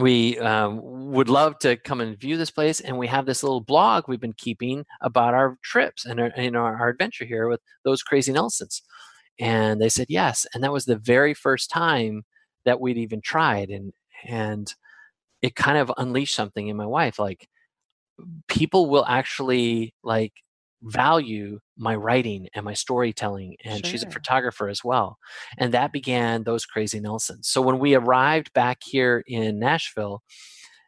[0.00, 0.80] we um,
[1.12, 2.80] would love to come and view this place.
[2.80, 6.50] And we have this little blog we've been keeping about our trips and our, you
[6.50, 8.82] know, our adventure here with those crazy Nelsons."
[9.40, 12.24] And they said yes, and that was the very first time
[12.64, 13.92] that we'd even tried, and
[14.24, 14.72] and
[15.42, 17.48] it kind of unleashed something in my wife, like
[18.48, 20.32] people will actually like
[20.82, 25.16] value my writing and my storytelling and she's a photographer as well
[25.58, 27.48] and that began those crazy nelsons.
[27.48, 30.22] So when we arrived back here in nashville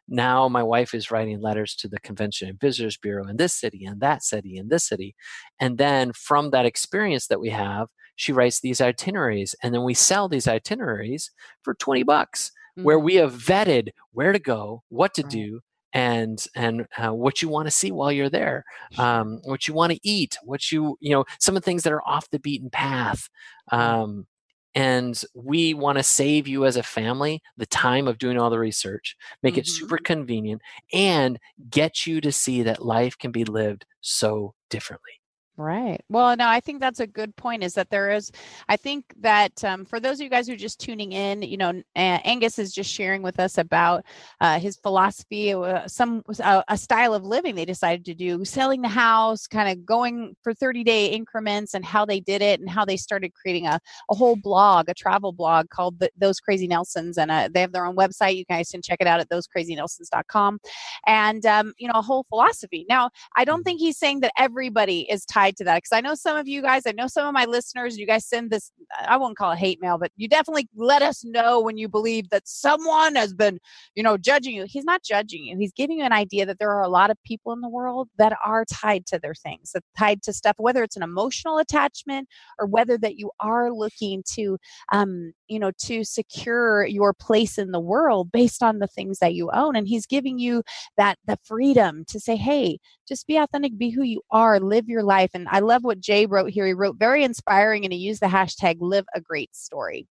[0.09, 3.85] now my wife is writing letters to the convention and visitors bureau in this city
[3.85, 5.15] and that city and this city
[5.61, 9.93] and then from that experience that we have she writes these itineraries and then we
[9.93, 11.31] sell these itineraries
[11.63, 12.51] for 20 bucks
[12.81, 12.99] where Mhm.
[12.99, 15.49] we have vetted where to go what to Right.
[15.49, 15.59] do
[15.93, 18.63] and and uh, what you want to see while you're there
[18.97, 21.93] um, what you want to eat what you you know some of the things that
[21.93, 23.29] are off the beaten path
[23.71, 24.25] um,
[24.73, 28.59] and we want to save you as a family the time of doing all the
[28.59, 29.67] research make it Mhm.
[29.67, 30.61] super convenient
[30.93, 31.39] and
[31.69, 35.13] get you to see that life can be lived so differently
[35.57, 36.01] Right.
[36.09, 37.63] Well, no, I think that's a good point.
[37.63, 38.29] Is that there is,
[38.67, 41.55] I think that um, for those of you guys who are just tuning in, you
[41.55, 44.03] know, Angus is just sharing with us about
[44.41, 48.81] uh, his philosophy, uh, some uh, a style of living they decided to do, selling
[48.81, 52.69] the house, kind of going for 30 day increments, and how they did it, and
[52.69, 53.79] how they started creating a,
[54.11, 57.71] a whole blog, a travel blog called the, Those Crazy Nelsons, and uh, they have
[57.71, 58.35] their own website.
[58.35, 60.59] You guys can check it out at thosecrazynelsons.com,
[61.07, 62.85] and um, you know, a whole philosophy.
[62.89, 66.15] Now, I don't think he's saying that everybody is tied to that because I know
[66.15, 69.17] some of you guys, I know some of my listeners, you guys send this, I
[69.17, 72.47] won't call it hate mail, but you definitely let us know when you believe that
[72.47, 73.59] someone has been,
[73.95, 74.65] you know, judging you.
[74.67, 75.57] He's not judging you.
[75.57, 78.09] He's giving you an idea that there are a lot of people in the world
[78.17, 82.27] that are tied to their things, that tied to stuff, whether it's an emotional attachment
[82.59, 84.57] or whether that you are looking to,
[84.91, 89.33] um, you know, to secure your place in the world based on the things that
[89.33, 89.75] you own.
[89.75, 90.63] And he's giving you
[90.97, 95.03] that the freedom to say, hey, just be authentic, be who you are, live your
[95.03, 95.31] life.
[95.33, 96.65] And I love what Jay wrote here.
[96.65, 100.07] He wrote very inspiring and he used the hashtag live a great story.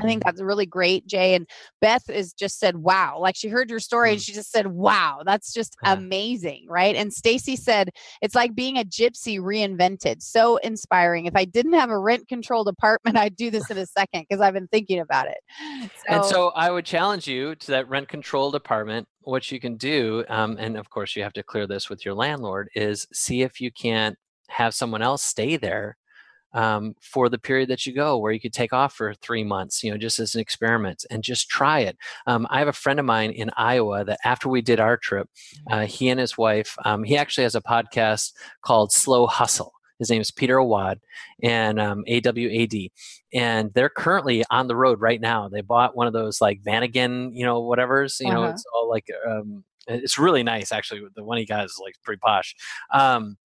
[0.00, 1.34] I think that's really great, Jay.
[1.34, 1.46] And
[1.80, 3.18] Beth is just said, wow.
[3.20, 4.24] Like she heard your story and Mm.
[4.24, 6.64] she just said, wow, that's just amazing.
[6.66, 6.96] Right.
[6.96, 7.90] And Stacy said,
[8.22, 10.22] it's like being a gypsy reinvented.
[10.22, 11.26] So inspiring.
[11.26, 14.40] If I didn't have a rent controlled apartment, I'd do this in a second because
[14.40, 15.38] I've been thinking about it.
[16.08, 19.06] and so I would challenge you to that rent controlled apartment.
[19.20, 22.14] What you can do, um, and of course you have to clear this with your
[22.14, 24.16] landlord, is see if you can't
[24.48, 25.96] have someone else stay there
[26.54, 29.82] um, for the period that you go, where you could take off for three months,
[29.82, 31.96] you know, just as an experiment and just try it.
[32.26, 35.28] Um, I have a friend of mine in Iowa that after we did our trip,
[35.70, 38.32] uh, he and his wife, um, he actually has a podcast
[38.62, 39.72] called Slow Hustle.
[39.98, 40.98] His name is Peter Awad
[41.44, 42.90] and um, AWAD.
[43.32, 45.48] And they're currently on the road right now.
[45.48, 48.50] They bought one of those like Vanagon, you know, whatever's, you know, Uh-huh.
[48.50, 51.02] it's all like, um, it's really nice actually.
[51.14, 52.54] The one he got is like pretty posh.
[52.92, 53.36] Um,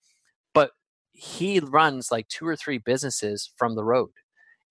[1.20, 4.12] he runs like two or three businesses from the road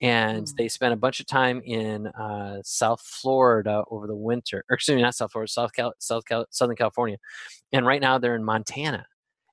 [0.00, 0.56] and Mm.
[0.56, 4.94] they spent a bunch of time in uh, South Florida over the winter, or excuse
[4.94, 7.16] me, not South Florida, South Cal, South Cal, Southern California,
[7.72, 9.06] and right now they're in Montana,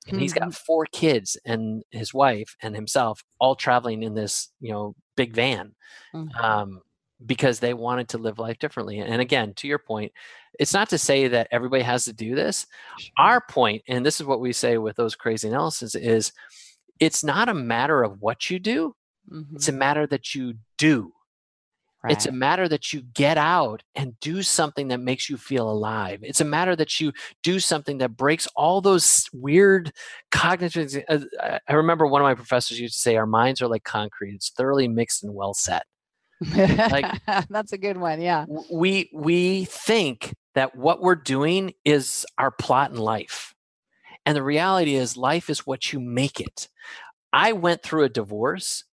[0.06, 4.70] and he's got four kids and his wife and himself all traveling in this you
[4.70, 5.74] know big van,
[6.14, 6.34] Mhm.
[6.44, 6.82] um,
[7.24, 8.98] because they wanted to live life differently.
[8.98, 10.12] And again, to your point,
[10.60, 12.66] it's not to say that everybody has to do this.
[13.16, 16.32] Our point, and this is what we say with those crazy Nelsons, is
[17.00, 18.94] it's not a matter of what you do
[19.54, 19.76] it's a Mhm.
[19.78, 21.12] matter that you do
[22.06, 26.18] It's a matter that you get out and do something that makes you feel alive.
[26.22, 27.12] It's a matter that you
[27.42, 29.90] do something that breaks all those weird
[30.30, 31.02] cognitive.
[31.08, 31.20] uh,
[31.66, 34.50] I remember one of my professors used to say, Our minds are like concrete, it's
[34.50, 35.86] thoroughly mixed and well set.
[36.42, 38.20] That's a good one.
[38.20, 38.44] Yeah.
[38.70, 43.53] We, we think that what we're doing is our plot in life.
[44.26, 46.68] And the reality is, life is what you make it.
[47.32, 48.84] I went through a divorce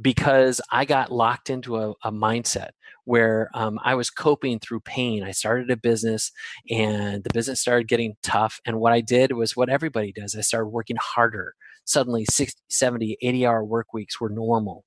[0.00, 2.70] because I got locked into a, a mindset
[3.04, 5.22] where um, I was coping through pain.
[5.22, 6.32] I started a business
[6.70, 8.60] and the business started getting tough.
[8.66, 11.54] And what I did was what everybody does I started working harder.
[11.84, 14.84] Suddenly, 60, 70, 80 hour work weeks were normal.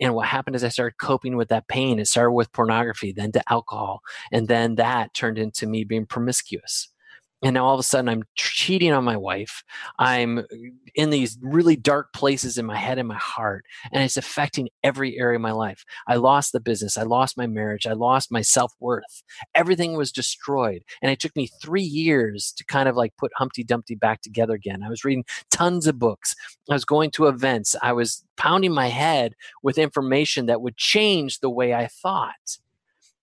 [0.00, 2.00] And what happened is I started coping with that pain.
[2.00, 4.00] It started with pornography, then to alcohol.
[4.32, 6.88] And then that turned into me being promiscuous.
[7.42, 9.62] And now all of a sudden, I'm cheating on my wife.
[9.98, 10.44] I'm
[10.94, 15.18] in these really dark places in my head and my heart and it's affecting every
[15.18, 15.84] area of my life.
[16.06, 19.22] I lost the business, I lost my marriage, I lost my self worth.
[19.54, 20.82] Everything was destroyed.
[21.02, 24.54] And it took me three years to kind of like put Humpty Dumpty back together
[24.54, 24.82] again.
[24.82, 26.34] I was reading tons of books,
[26.68, 31.40] I was going to events, I was pounding my head with information that would change
[31.40, 32.58] the way I thought.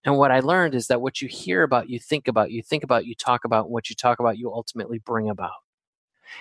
[0.08, 2.82] And what I learned is that what you hear about, you think about, you think
[2.82, 5.52] about, you talk about, what you talk about, you ultimately bring about.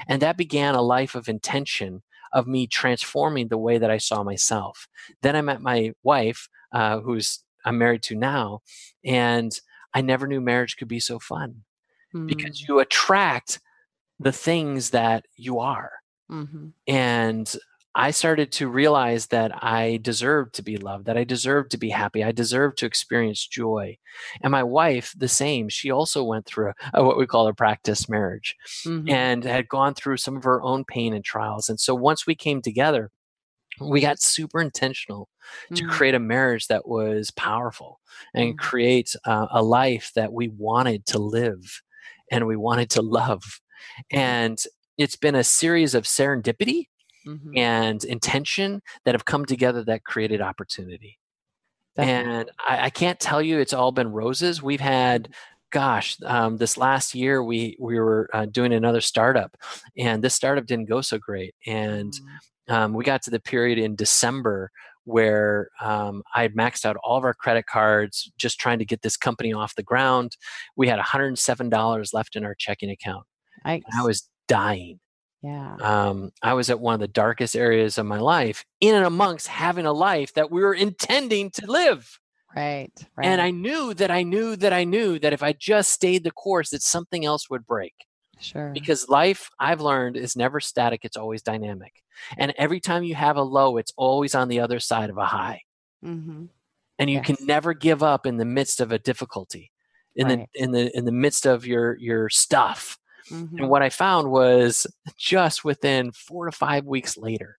[0.09, 4.23] And that began a life of intention of me transforming the way that I saw
[4.23, 4.87] myself.
[5.23, 8.61] Then I met my wife, uh, who's I'm married to now,
[9.05, 9.59] and
[9.93, 11.65] I never knew marriage could be so fun
[12.15, 12.29] Mm.
[12.29, 13.59] because you attract
[14.21, 15.91] the things that you are.
[16.31, 16.73] Mhm.
[16.87, 17.53] And
[17.97, 21.90] I started to realize that I deserved to be loved, that I deserved to be
[21.90, 23.97] happy, I deserved to experience joy.
[24.43, 28.09] And my wife, the same, she also went through a, what we call a practice
[28.09, 28.55] marriage
[28.86, 29.10] Mhm.
[29.10, 31.70] and had gone through some of her own pain and trials.
[31.70, 33.10] And so once we came together,
[33.81, 35.28] we got super intentional
[35.74, 35.89] to Mm.
[35.89, 38.01] create a marriage that was powerful
[38.35, 38.59] and Mhm.
[38.59, 41.82] create uh, a life that we wanted to live
[42.31, 43.43] and we wanted to love.
[44.10, 44.59] And
[44.98, 46.89] it's been a series of serendipity
[47.27, 47.57] Mhm.
[47.59, 51.19] and intention that have come together that created opportunity.
[51.97, 52.32] Definitely.
[52.40, 54.62] And I, I can't tell you it's all been roses.
[54.62, 55.31] We've had,
[55.70, 59.57] gosh, um, this last year we we were uh, doing another startup,
[59.97, 61.55] and this startup didn't go so great.
[61.66, 62.12] And
[62.69, 62.74] Mm.
[62.74, 64.70] um, we got to the period in December
[65.05, 69.03] where um, I had maxed out all of our credit cards, just trying to get
[69.03, 70.36] this company off the ground.
[70.77, 73.24] We had $107 left in our checking account.
[73.97, 74.98] I was dying
[75.47, 75.77] yeah.
[75.81, 79.48] um, I was at one of the darkest areas of my life, in and amongst
[79.48, 82.18] having a life that we were intending to live.
[82.55, 82.93] Right.
[83.16, 83.27] Right.
[83.27, 86.31] And I knew that I knew that I knew that if I just stayed the
[86.31, 87.94] course, that something else would break.
[88.40, 88.70] sure.
[88.73, 91.93] Because life, I've learned, is never static, it's always dynamic.
[92.39, 95.27] And every time you have a low, it's always on the other side of a
[95.27, 95.62] high.
[96.02, 96.47] hmm
[96.98, 99.70] And you can never give up in the midst of a difficulty.
[100.14, 100.47] In Right.
[100.55, 102.98] the in the in the midst of your your stuff.
[103.28, 104.86] Hmm And what I found was
[105.16, 107.59] just within four to five weeks later,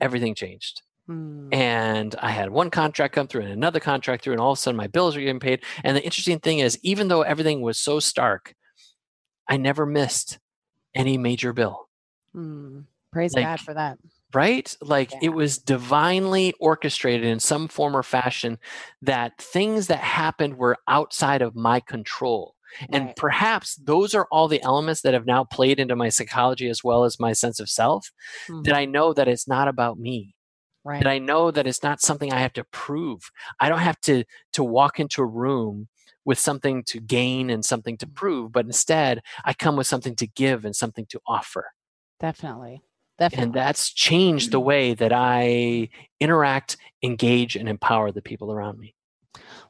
[0.00, 0.82] everything changed.
[1.08, 1.52] Mm.
[1.54, 4.60] And I had one contract come through and another contract through, and all of a
[4.60, 5.62] sudden my bills were getting paid.
[5.82, 8.54] And the interesting thing is, even though everything was so stark,
[9.48, 10.38] I never missed
[10.94, 11.88] any major bill,
[12.36, 12.84] Mm.
[13.12, 13.98] Praise like, God for that.
[14.32, 14.76] right?
[14.80, 15.18] Like Yeah.
[15.22, 18.58] it was divinely orchestrated in some form or fashion
[19.02, 22.54] that things that happened were outside of my control.
[22.92, 23.16] And Right.
[23.16, 27.04] perhaps those are all the elements that have now played into my psychology as well
[27.04, 28.10] as my sense of self.
[28.48, 28.64] Mhm.
[28.64, 30.34] That I know that it's not about me.
[30.84, 31.02] right.
[31.02, 33.30] That I know that it's not something I have to prove.
[33.60, 34.24] I don't have to
[34.54, 35.88] to walk into a room
[36.24, 40.26] with something to gain and something to prove, but instead I come with something to
[40.26, 41.72] give and something to offer.
[42.18, 42.82] Definitely.
[43.18, 43.44] Definitely.
[43.44, 45.88] And that's changed the way that I
[46.20, 48.94] interact, engage, and empower the people around me.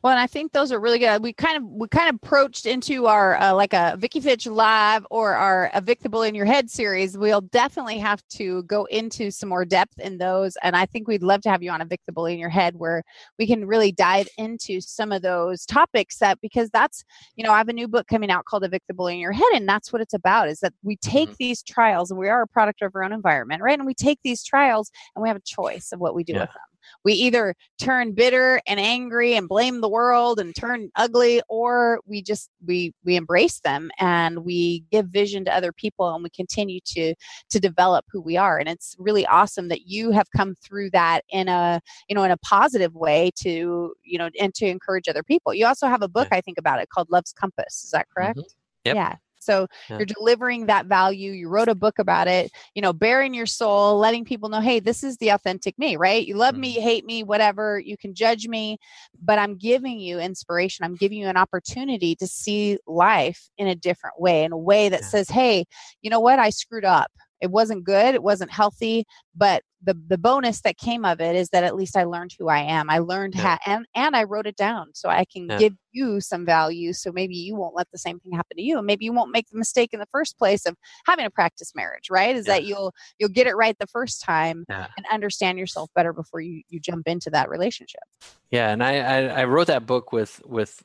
[0.02, 1.22] Well, and I think those are really good.
[1.22, 5.06] We kind of we kind of approached into our uh, like a Vicki Fitch live
[5.10, 7.18] or our Evict the Bully in Your Head series.
[7.18, 11.22] We'll definitely have to go into some more depth in those, and I think we'd
[11.22, 13.02] love to have you on Evict the Bully in Your Head, where
[13.38, 16.16] we can really dive into some of those topics.
[16.16, 17.04] That because that's
[17.36, 19.32] you know I have a new book coming out called Evict the Bully in Your
[19.32, 20.48] Head, and that's what it's about.
[20.48, 21.36] Is that we take Mhm.
[21.38, 23.78] these trials, and we are a product of our own environment, right?
[23.78, 26.40] And we take these trials, and we have a choice of what we do Yeah.
[26.40, 26.69] with them.
[27.04, 32.22] We either turn bitter and angry and blame the world and turn ugly or we
[32.22, 36.80] just we we embrace them and we give vision to other people and we continue
[36.86, 37.14] to
[37.50, 38.58] to develop who we are.
[38.58, 42.30] And it's really awesome that you have come through that in a you know in
[42.30, 45.54] a positive way to you know and to encourage other people.
[45.54, 47.84] You also have a book i think about it called love's compass.
[47.84, 48.38] Is that correct?
[48.38, 48.44] Mhm.
[48.84, 48.96] Yep.
[48.96, 49.98] yeah So Yeah.
[49.98, 51.32] you're delivering that value.
[51.32, 54.80] You wrote a book about it, you know, bearing your soul, letting people know, hey,
[54.80, 56.26] this is the authentic me, right?
[56.26, 56.76] You love me, Mm-hmm.
[56.76, 57.78] you hate me, whatever.
[57.78, 58.78] You can judge me,
[59.22, 60.84] but I'm giving you inspiration.
[60.84, 64.88] I'm giving you an opportunity to see life in a different way, in a way
[64.88, 65.06] that Yeah.
[65.06, 65.64] says, hey,
[66.02, 66.38] you know what?
[66.38, 67.10] I screwed up.
[67.40, 68.14] It wasn't good.
[68.14, 69.06] It wasn't healthy.
[69.34, 72.48] But the the bonus that came of it is that at least I learned who
[72.48, 72.90] I am.
[72.90, 73.56] I learned Yeah.
[73.64, 75.58] how, and and I wrote it down so I can Yeah.
[75.58, 76.92] give you some value.
[76.92, 79.30] So maybe you won't let the same thing happen to you, and maybe you won't
[79.32, 80.76] make the mistake in the first place of
[81.06, 82.10] having a practice marriage.
[82.10, 82.36] Right?
[82.36, 84.88] Is that you'll you'll get it right the first time Yeah.
[84.96, 88.02] and understand yourself better before you you jump into that relationship.
[88.50, 90.82] Yeah, and I, I I wrote that book with with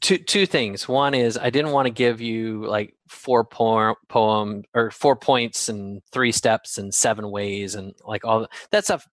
[0.00, 0.86] two two things.
[0.86, 5.68] One is I didn't want to give you like four poem poem or four points
[5.68, 9.06] and three steps and seven ways and like all that stuff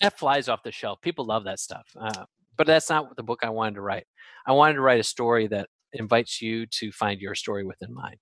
[0.00, 1.00] that flies off the shelf.
[1.00, 2.24] People love that stuff, uh,
[2.56, 4.06] but that's not the book I wanted to write.
[4.46, 8.16] I wanted to write a story that invites you to find your story within mine.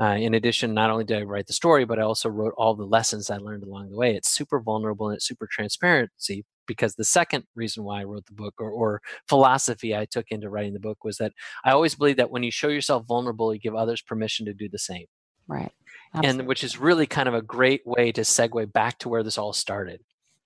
[0.00, 2.74] Uh, in addition, not only did I write the story, but I also wrote all
[2.74, 4.14] the lessons I learned along the way.
[4.14, 8.34] It's super vulnerable and it's super transparency because the second reason why I wrote the
[8.34, 11.32] book or, or philosophy I took into writing the book was that
[11.64, 14.68] I always believe that when you show yourself vulnerable, you give others permission to do
[14.68, 15.06] the same.
[15.48, 15.72] Right.
[16.14, 19.38] And which is really kind of a great way to segue back to where this
[19.38, 20.00] all started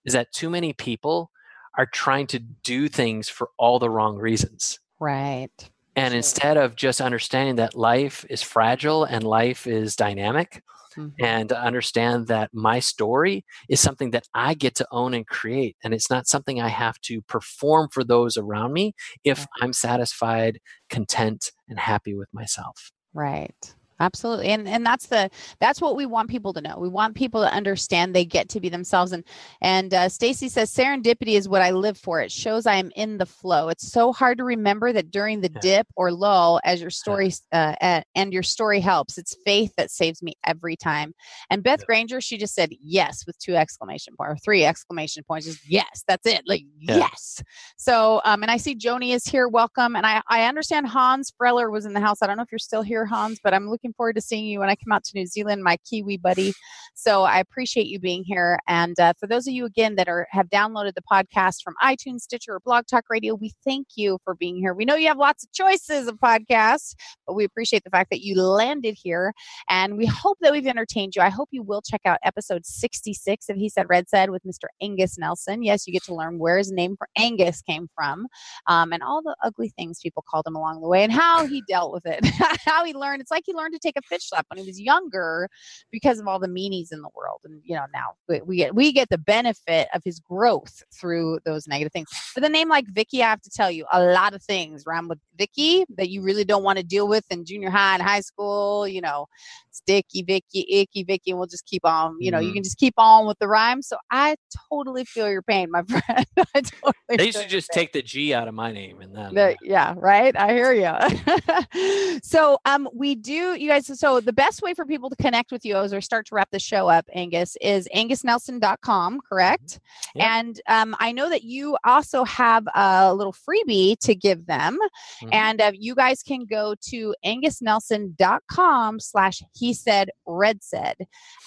[0.04, 1.30] is that too many people
[1.76, 4.78] are trying to do things for all the wrong reasons.
[4.98, 5.70] right.
[5.96, 6.16] And Sure.
[6.18, 10.62] instead of just understanding that life is fragile and life is dynamic,
[10.96, 11.12] Mhm.
[11.20, 15.76] and to understand that my story is something that I get to own and create.
[15.84, 18.94] And it's not something I have to perform for those around me
[19.24, 19.46] if.
[19.62, 20.60] I'm satisfied,
[20.90, 22.92] content, and happy with myself.
[23.14, 23.74] Right.
[23.98, 24.48] Absolutely.
[24.48, 26.76] And and that's the that's what we want people to know.
[26.78, 29.24] We want people to understand they get to be themselves and
[29.62, 32.20] and uh, Stacy says serendipity is what I live for.
[32.20, 33.68] It shows I am in the flow.
[33.68, 38.02] It's so hard to remember that during the dip or lull as your story uh,
[38.14, 39.16] and your story helps.
[39.16, 41.14] It's faith that saves me every time.
[41.50, 41.86] And Beth Yeah.
[41.86, 45.46] Granger she just said yes with two exclamation point or three exclamation points.
[45.46, 46.42] Just yes, that's it.
[46.46, 46.96] Like Yeah.
[46.98, 47.42] yes.
[47.78, 49.48] So um and I see Joni is here.
[49.48, 49.96] Welcome.
[49.96, 52.18] And I I understand Hans Freller was in the house.
[52.22, 54.60] I don't know if you're still here Hans, but I'm looking forward to seeing you
[54.60, 56.52] when I come out to New Zealand, my Kiwi buddy.
[56.94, 58.58] So I appreciate you being here.
[58.66, 62.20] And uh, for those of you again that are have downloaded the podcast from iTunes,
[62.20, 64.74] Stitcher, or Blog Talk Radio, we thank you for being here.
[64.74, 66.94] We know you have lots of choices of podcasts,
[67.26, 69.32] but we appreciate the fact that you landed here.
[69.68, 71.22] And we hope that we've entertained you.
[71.22, 74.68] I hope you will check out episode 66 of He Said Red Said with Mr.
[74.80, 75.62] Angus Nelson.
[75.62, 78.26] Yes, you get to learn where his name for Angus came from
[78.66, 81.62] um, and all the ugly things people called him along the way and how he
[81.68, 82.24] dealt with it,
[82.64, 83.20] how he learned.
[83.20, 85.48] It's like he learned to take a Fitch slap when he was younger
[85.90, 87.40] because of all the meanies in the world.
[87.44, 91.40] And you know, now we, we get we get the benefit of his growth through
[91.44, 92.08] those negative things.
[92.34, 95.08] With a name like Vicki, I have to tell you, a lot of things rhyme
[95.08, 98.20] with Vicki that you really don't want to deal with in junior high and high
[98.20, 98.86] school.
[98.88, 99.26] You know,
[99.70, 102.16] sticky Vicki, icky Vicki, and we'll just keep on.
[102.20, 102.54] You know, you Mhm.
[102.54, 103.82] can just keep on with the rhyme.
[103.82, 104.36] So I
[104.70, 106.26] totally feel your pain, my friend.
[106.54, 106.92] I totally.
[107.16, 107.82] They should just pain.
[107.82, 109.34] take the G out of my name and then.
[109.34, 110.34] The- yeah, right.
[110.36, 112.18] I hear you.
[112.22, 113.98] so, um, we do, you guys.
[113.98, 116.50] So, the best way for people to connect with you as we start to wrap
[116.50, 119.80] the show up, Angus, is angusnelson.com, correct?
[120.14, 120.38] Yeah.
[120.38, 124.78] And um, I know that you also have a little freebie to give them,
[125.22, 125.28] Mhm.
[125.32, 130.96] and uh, you guys can go to angusnelson.com slash he said red said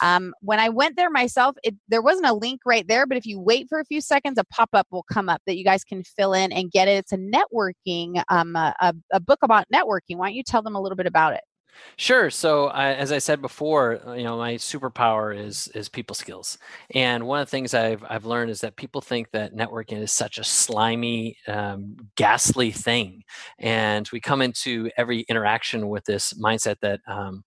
[0.02, 3.26] um, when i went there myself it, there wasn't a link right there but if
[3.26, 6.04] you wait for a few seconds a pop-up will come up that you guys can
[6.04, 10.18] fill in and get it it's a networking um, a, a, a book about networking
[10.18, 11.42] why don't you tell them a little bit about it
[11.98, 12.30] Sure.
[12.30, 16.58] So, I, as I said before, uh, you know, my superpower is is people skills,
[16.96, 20.12] and one of the things I've I've learned is that people think that networking is
[20.12, 23.24] such a slimy, um, ghastly thing,
[23.60, 27.44] and we come into every interaction with this mindset that um,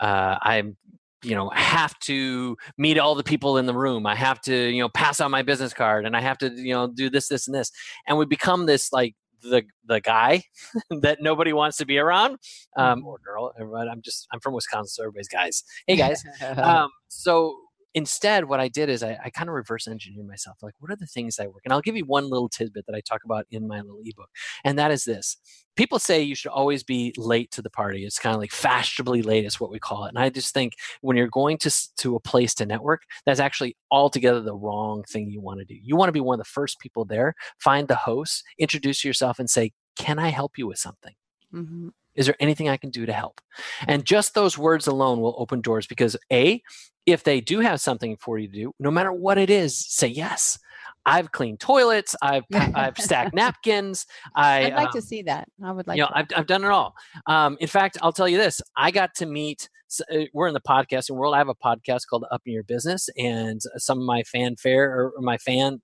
[0.00, 0.76] uh, I'm
[1.24, 4.82] you know have to meet all the people in the room i have to you
[4.82, 7.46] know pass out my business card and i have to you know do this this
[7.46, 7.70] and this
[8.08, 10.42] and we become this like the the guy
[11.00, 12.38] that nobody wants to be around
[12.76, 15.64] um, or girl everyone i'm just i'm from wisconsin so everybody's guys.
[15.86, 16.22] Hey guys.
[16.56, 17.56] Um, so
[17.94, 20.96] instead what i did is i, I kind of reverse engineered myself like what are
[20.96, 21.62] the things that work?
[21.64, 24.30] And i'll give you one little tidbit that i talk about in my little ebook
[24.64, 25.36] and that is this.
[25.74, 28.04] People say you should always be late to the party.
[28.04, 30.74] It's kind of like fashionably late is what we call it and i just think
[31.00, 35.30] when you're going to to a place to network that's actually altogether the wrong thing
[35.30, 35.74] you want to do.
[35.82, 39.38] You want to be one of the first people there find the host introduce yourself
[39.38, 41.14] and say can i help you with something?
[41.54, 41.90] Mhm.
[42.14, 43.40] Is there anything I can do to help?
[43.86, 46.62] And just those words alone will open doors because A,
[47.06, 50.08] if they do have something for you to do, no matter what it is, say
[50.08, 50.58] yes.
[51.04, 52.14] I've cleaned toilets.
[52.22, 54.06] I've I've stacked napkins.
[54.36, 55.48] I I'd like um, to see that.
[55.64, 56.18] I would like you know, to.
[56.18, 56.94] I've, I've done it all.
[57.26, 59.68] Um, in fact, I'll tell you this: I got to meet.
[60.12, 61.34] uh, We're in the podcasting world.
[61.34, 65.20] I have a podcast called Up in Your Business, and some of my fanfare or
[65.20, 65.82] my fan.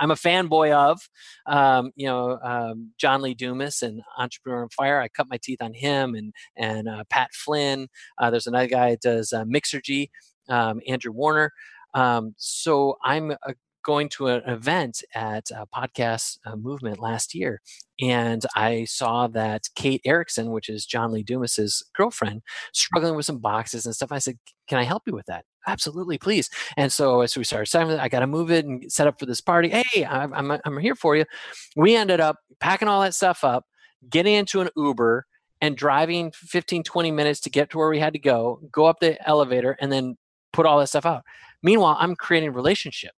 [0.00, 1.08] I'm a fanboy of,
[1.46, 5.00] um, you know, um, John Lee Dumas and Entrepreneur on Fire.
[5.00, 7.88] I cut my teeth on him and and uh, Pat Flynn.
[8.18, 10.08] Uh, there's another guy that does uh, Mixergy,
[10.48, 11.52] um, Andrew Warner.
[11.94, 13.52] Um, so I'm uh,
[13.84, 17.60] going to an event at podcast uh, movement last year
[18.00, 22.42] and I saw that Kate Erickson, which is John Lee Dumas's girlfriend,
[22.72, 24.12] struggling with some boxes and stuff.
[24.12, 24.38] I said,
[24.68, 26.50] "Can I help you with that?" Absolutely, please.
[26.76, 29.26] And so as we started saying, I got to move it and set up for
[29.26, 29.68] this party.
[29.68, 31.24] Hey, I'm, I'm I'm here for you.
[31.74, 33.66] We ended up packing all that stuff up,
[34.08, 35.26] getting into an Uber
[35.60, 39.00] and driving 15 20 minutes to get to where we had to go go up
[39.00, 40.16] the elevator and then
[40.52, 41.22] put all that stuff out
[41.62, 43.12] meanwhile i'm creating relationship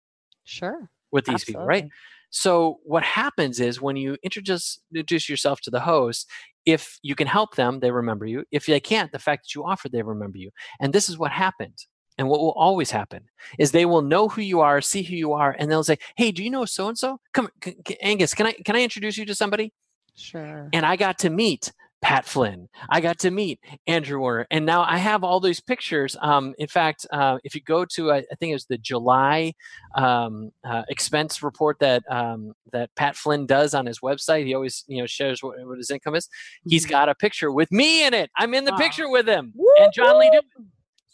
[0.44, 0.88] sure.
[1.10, 1.88] with these people right
[2.30, 6.28] so what happens is when you introduce introduce yourself to the host,
[6.66, 8.44] if you can help them, they remember you.
[8.50, 10.50] If they can't, the fact that you offered, they remember you.
[10.80, 11.86] And this is what happened.
[12.18, 13.24] And what will always happen
[13.58, 16.32] is they will know who you are, see who you are, and they'll say, "Hey,
[16.32, 17.20] do you know so and so?
[17.32, 19.72] Come, c- Angus, can I can I introduce you to somebody?"
[20.16, 20.68] Sure.
[20.72, 22.68] And I got to meet Pat Flynn.
[22.90, 26.16] I got to meet Andrew Warner, and now I have all these pictures.
[26.20, 29.52] Um, in fact, uh, if you go to, I I think it was the July
[29.96, 34.84] um, uh, expense report that um, that Pat Flynn does on his website, he always
[34.88, 36.28] you know shares what, what his income is.
[36.68, 38.30] He's got a picture with me in it.
[38.36, 38.78] I'm in the Wow.
[38.78, 40.30] picture with him and John Lee.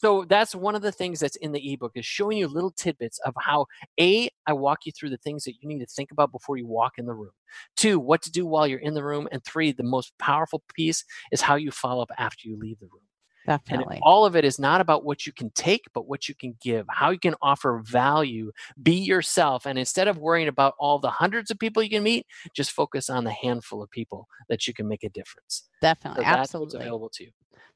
[0.05, 3.19] So that's one of the things that's in the ebook is showing you little tidbits
[3.21, 3.65] of how
[3.99, 6.67] a I walk you through the things that you need to think about before you
[6.67, 7.31] walk in the room.
[7.75, 11.05] Two, what to do while you're in the room, and three, the most powerful piece
[11.33, 13.01] is how you follow up after you leave the room.
[13.47, 14.01] And Definitely.
[14.03, 16.85] all of it is not about what you can take, but what you can give,
[16.91, 18.53] how you can offer value,
[18.83, 19.67] be yourself.
[19.67, 23.09] And instead of worrying about all the hundreds of people you can meet, just focus
[23.09, 25.67] on the handful of people that you can make a difference.
[25.81, 26.25] Definitely.
[26.25, 26.81] what's Absolutely.
[26.81, 27.31] available to you.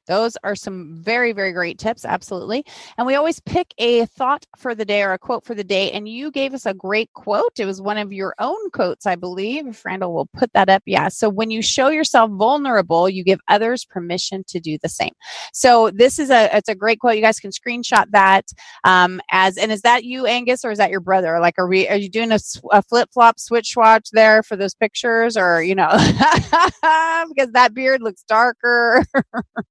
[0.07, 2.03] Those are some very, very great tips.
[2.03, 2.65] Absolutely.
[2.97, 5.91] And we always pick a thought for the day or a quote for the day.
[5.91, 7.59] And you gave us a great quote.
[7.59, 9.67] It was one of your own quotes, I believe.
[9.67, 10.81] If Randall will put that up.
[10.87, 11.09] Yeah.
[11.09, 15.13] So when you show yourself vulnerable, you give others permission to do the same.
[15.53, 17.15] So this is a it's a great quote.
[17.15, 18.45] You guys can screenshot that
[18.83, 21.39] um, as and is that you, Angus, or is that your brother?
[21.39, 22.39] Like, are we are you doing a
[22.81, 25.89] flip flop switch swatch there for those pictures, or you know,
[27.29, 29.05] because that beard looks darker,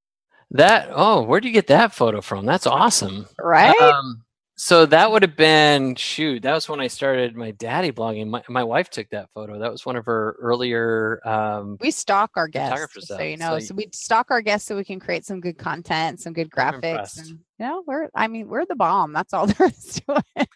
[0.53, 2.47] That oh, where do you get that photo from?
[2.47, 3.27] That's awesome.
[3.39, 3.79] right?
[3.81, 4.25] Um,
[4.61, 6.43] so that would have been shoot.
[6.43, 8.29] That was when I started my daddy blogging.
[8.29, 9.57] My, my wife took that photo.
[9.61, 11.21] That was one of her earlier.
[11.25, 13.61] Um, we stalk our guests, so you know.
[13.61, 16.51] So So, we stalk our guests so we can create some good content, some good
[16.51, 19.13] graphics, and you know, we're I mean, we're the bomb.
[19.13, 20.49] That's all there is to it.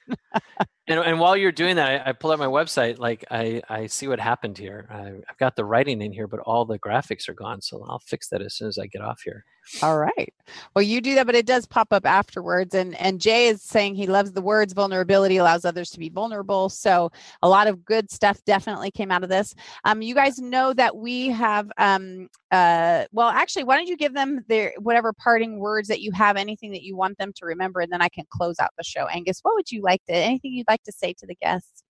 [0.87, 2.99] and, and while you're doing that, I, I pull up my website.
[2.99, 4.87] Like I, I see what happened here.
[4.91, 7.61] I, I've got the writing in here, but all the graphics are gone.
[7.61, 9.45] So I'll fix that as soon as I get off here.
[9.81, 10.33] All right.
[10.75, 12.75] Well, you do that, but it does pop up afterwards.
[12.75, 16.69] And and Jay is saying he loves the words vulnerability allows others to be vulnerable.
[16.69, 17.11] So
[17.43, 19.55] a lot of good stuff definitely came out of this.
[19.85, 24.15] Um, you guys know that we have um uh well actually why don't you give
[24.15, 27.81] them their whatever parting words that you have, anything that you want them to remember,
[27.81, 29.07] and then I can close out the show.
[29.07, 31.83] Angus, what would you like to anything you'd like to say to the guests?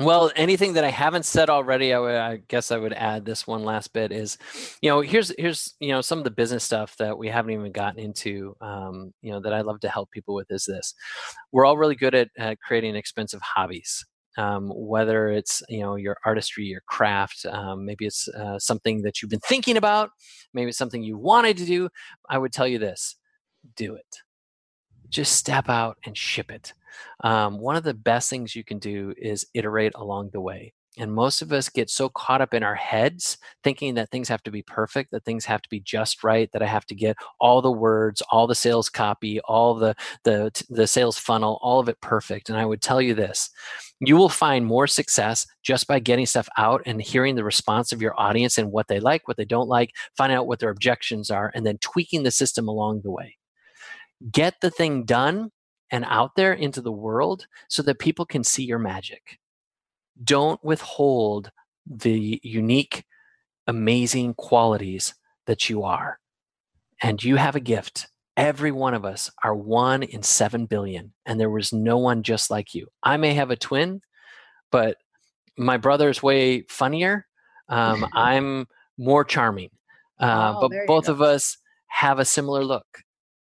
[0.00, 3.46] Well, anything that I haven't said already, I would, I guess I would add this
[3.46, 4.36] one last bit is,
[4.82, 7.70] you know, here's here's you know some of the business stuff that we haven't even
[7.70, 10.94] gotten into, um, you know, that I love to help people with is this.
[11.52, 14.04] We're all really good at, at creating expensive hobbies.
[14.36, 19.22] Um, whether it's you know your artistry, your craft, um, maybe it's uh, something that
[19.22, 20.10] you've been thinking about,
[20.52, 21.88] maybe it's something you wanted to do.
[22.28, 23.14] I would tell you this:
[23.76, 24.23] do it.
[25.08, 26.72] Just step out and ship it
[27.22, 30.74] um, one of the best things you can do is iterate along the way.
[30.96, 34.44] And most of us get so caught up in our heads thinking that things have
[34.44, 37.16] to be perfect, that things have to be just right, that I have to get
[37.40, 41.88] all the words, all the sales copy, all the the the sales funnel, all of
[41.88, 42.48] it perfect.
[42.48, 43.50] And I would tell you this,
[43.98, 48.00] you will find more success just by getting stuff out and hearing the response of
[48.00, 51.28] your audience and what they like, what they don't like, finding out what their objections
[51.28, 53.36] are and then tweaking the system along the way.
[54.30, 55.50] Get the thing done
[55.90, 59.38] and out there into the world so that people can see your magic.
[60.22, 61.50] Don't withhold
[61.86, 63.04] the unique,
[63.66, 65.14] amazing qualities
[65.46, 66.18] that you are.
[67.02, 68.08] And you have a gift.
[68.36, 72.50] Every one of us are one in seven billion, and there was no one just
[72.50, 72.88] like you.
[73.02, 74.00] I may have a twin,
[74.70, 74.96] but
[75.56, 77.26] my brother's way funnier.
[77.68, 78.66] Um, I'm
[78.98, 79.70] more charming.
[80.18, 81.58] Uh, Oh, but both of us
[81.88, 82.86] have a similar look.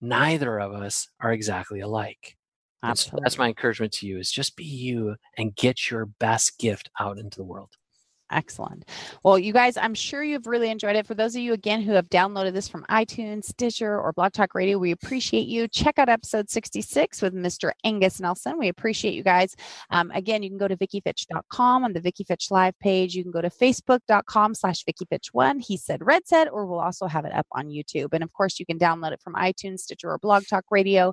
[0.04, 2.36] Neither of us are exactly alike.
[2.82, 6.90] That's, that's my encouragement to you is just be you and get your best gift
[7.00, 7.70] out into the world.
[8.30, 8.88] Excellent.
[9.22, 11.06] Well, you guys, I'm sure you've really enjoyed it.
[11.06, 14.54] For those of you, again, who have downloaded this from iTunes, Stitcher, or Blog Talk
[14.54, 15.68] Radio, we appreciate you.
[15.68, 17.72] Check out episode 66 with Mr.
[17.84, 18.58] Angus Nelson.
[18.58, 19.54] We appreciate you guys.
[19.90, 23.14] Um, again, you can go to VickiFitch.com on the Vicki Fitch live page.
[23.14, 25.62] You can go to Facebook.com slash VickiFitch1.
[25.62, 28.08] He said, Red said, or we'll also have it up on YouTube.
[28.12, 31.12] And of course, you can download it from iTunes, Stitcher, or Blog Talk Radio.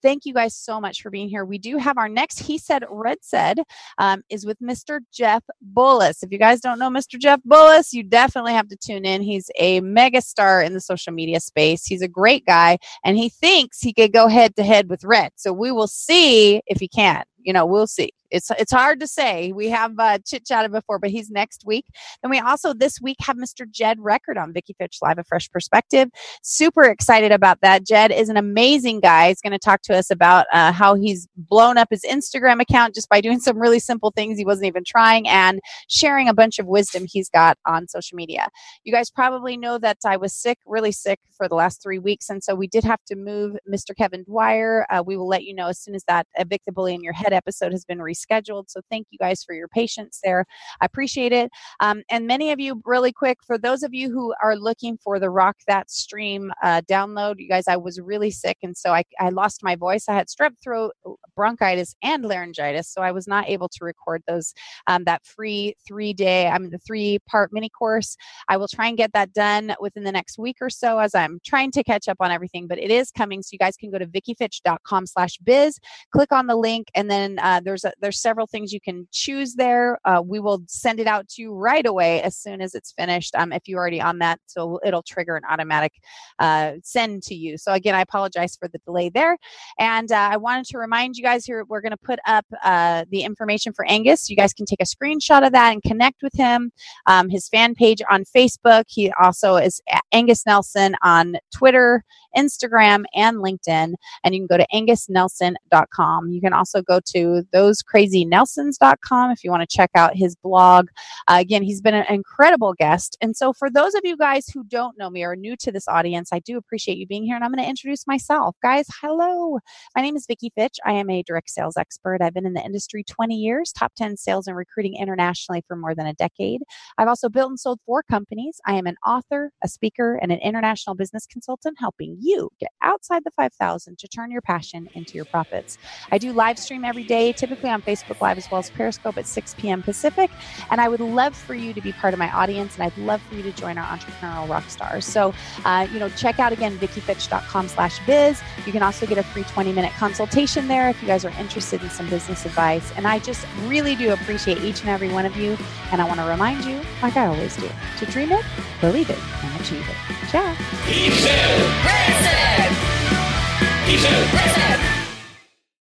[0.00, 1.44] Thank you guys so much for being here.
[1.44, 3.58] We do have our next He Said, Red Said
[3.98, 5.00] um, is with Mr.
[5.12, 5.42] Jeff
[5.74, 6.22] Bullas.
[6.22, 7.18] If you guys guys don't know Mr.
[7.18, 9.22] Jeff Bullas, you definitely have to tune in.
[9.22, 11.86] He's a mega star in the social media space.
[11.86, 15.32] He's a great guy, and he thinks he could go head to head with Red.
[15.36, 17.24] So we will see if he can.
[17.42, 19.52] You know, we'll see it's it's hard to say.
[19.52, 21.84] We have uh, chit chatted before, but he's next week.
[22.22, 23.70] And we also this week have Mr.
[23.70, 26.08] Jed Record on Vicki Fitch Live, a fresh perspective.
[26.42, 27.86] Super excited about that.
[27.86, 29.28] Jed is an amazing guy.
[29.28, 32.94] He's going to talk to us about uh, how he's blown up his Instagram account
[32.94, 36.58] just by doing some really simple things he wasn't even trying and sharing a bunch
[36.58, 38.48] of wisdom he's got on social media.
[38.84, 42.30] You guys probably know that I was sick, really sick for the last three weeks,
[42.30, 43.94] and so we did have to move Mr.
[43.96, 44.86] Kevin Dwyer.
[44.90, 47.12] Uh, we will let you know as soon as that Evict the Bully in Your
[47.12, 48.64] Head episode has been rescheduled.
[48.68, 50.44] So thank you guys for your patience there.
[50.80, 51.50] I appreciate it.
[51.80, 55.18] Um, and many of you, really quick, for those of you who are looking for
[55.18, 58.58] the Rock That Dream uh, download, you guys, I was really sick.
[58.62, 60.08] And so I, I lost my voice.
[60.08, 60.92] I had strep throat,
[61.36, 62.88] bronchitis, and laryngitis.
[62.88, 64.54] So I was not able to record those,
[64.86, 68.16] um, that free three day, I mean, the three part mini course.
[68.48, 71.40] I will try and get that done within the next week or so as I'm
[71.44, 73.42] trying to catch up on everything, but it is coming.
[73.42, 75.78] So you guys can go to vickifitch.com slash biz,
[76.12, 79.54] click on the link, and then uh, there's a, there's several things you can choose
[79.54, 79.98] there.
[80.04, 83.34] Uh, we will send it out to you right away as soon as it's finished.
[83.34, 85.92] Um, if you're already on that, so it'll trigger an automatic
[86.38, 87.56] uh, send to you.
[87.58, 89.36] So again, I apologize for the delay there.
[89.78, 93.04] And uh, I wanted to remind you guys here, we're going to put up uh,
[93.10, 94.28] the information for Angus.
[94.28, 96.72] You guys can take a screenshot of that and connect with him.
[97.06, 98.84] Um, his fan page on Facebook.
[98.88, 99.80] He also is
[100.12, 102.04] Angus Nelson on Twitter,
[102.36, 103.94] Instagram, and LinkedIn.
[104.24, 106.30] And you can go to angusnelson.com.
[106.30, 110.36] You can also go to those crazy crazynelsons.com if you want to check out his
[110.36, 110.88] blog.
[111.28, 113.16] Uh, again, he's been an incredible guest.
[113.20, 115.88] And so, for those of you guys who don't know me or new to this
[115.88, 117.36] audience, I do appreciate you being here.
[117.36, 118.56] And I'm going to introduce myself.
[118.62, 119.58] Guys, hello.
[119.96, 120.78] My name is Vicki Fitch.
[120.84, 122.22] I am a direct sales expert.
[122.22, 125.94] I've been in the industry 20 years, top 10 sales and recruiting internationally for more
[125.94, 126.62] than a decade.
[126.98, 128.60] I've also built and sold four companies.
[128.66, 133.22] I am an author, a speaker, and an international business consultant helping you get outside
[133.24, 135.78] the 5,000 to turn your passion into your profits.
[136.10, 139.26] I do live stream every day, typically on Facebook Live as well as Periscope at
[139.26, 139.82] 6 p.m.
[139.82, 140.30] Pacific.
[140.70, 143.20] And I would love for you to be part of my audience and I'd love
[143.22, 145.04] for you to join our entrepreneurial rock stars.
[145.04, 145.34] So,
[145.64, 148.40] uh, you know, check out again, vickifitch.com slash biz.
[148.66, 151.82] You can also get a free 20 minute consultation there if you guys are interested
[151.82, 152.92] in some business advice.
[152.96, 155.56] And I just really do appreciate each and every one of you.
[155.90, 157.68] And I want to remind you, like I always do,
[157.98, 158.44] to dream it,
[158.80, 159.96] believe it, and achieve it.
[160.30, 160.56] Ciao.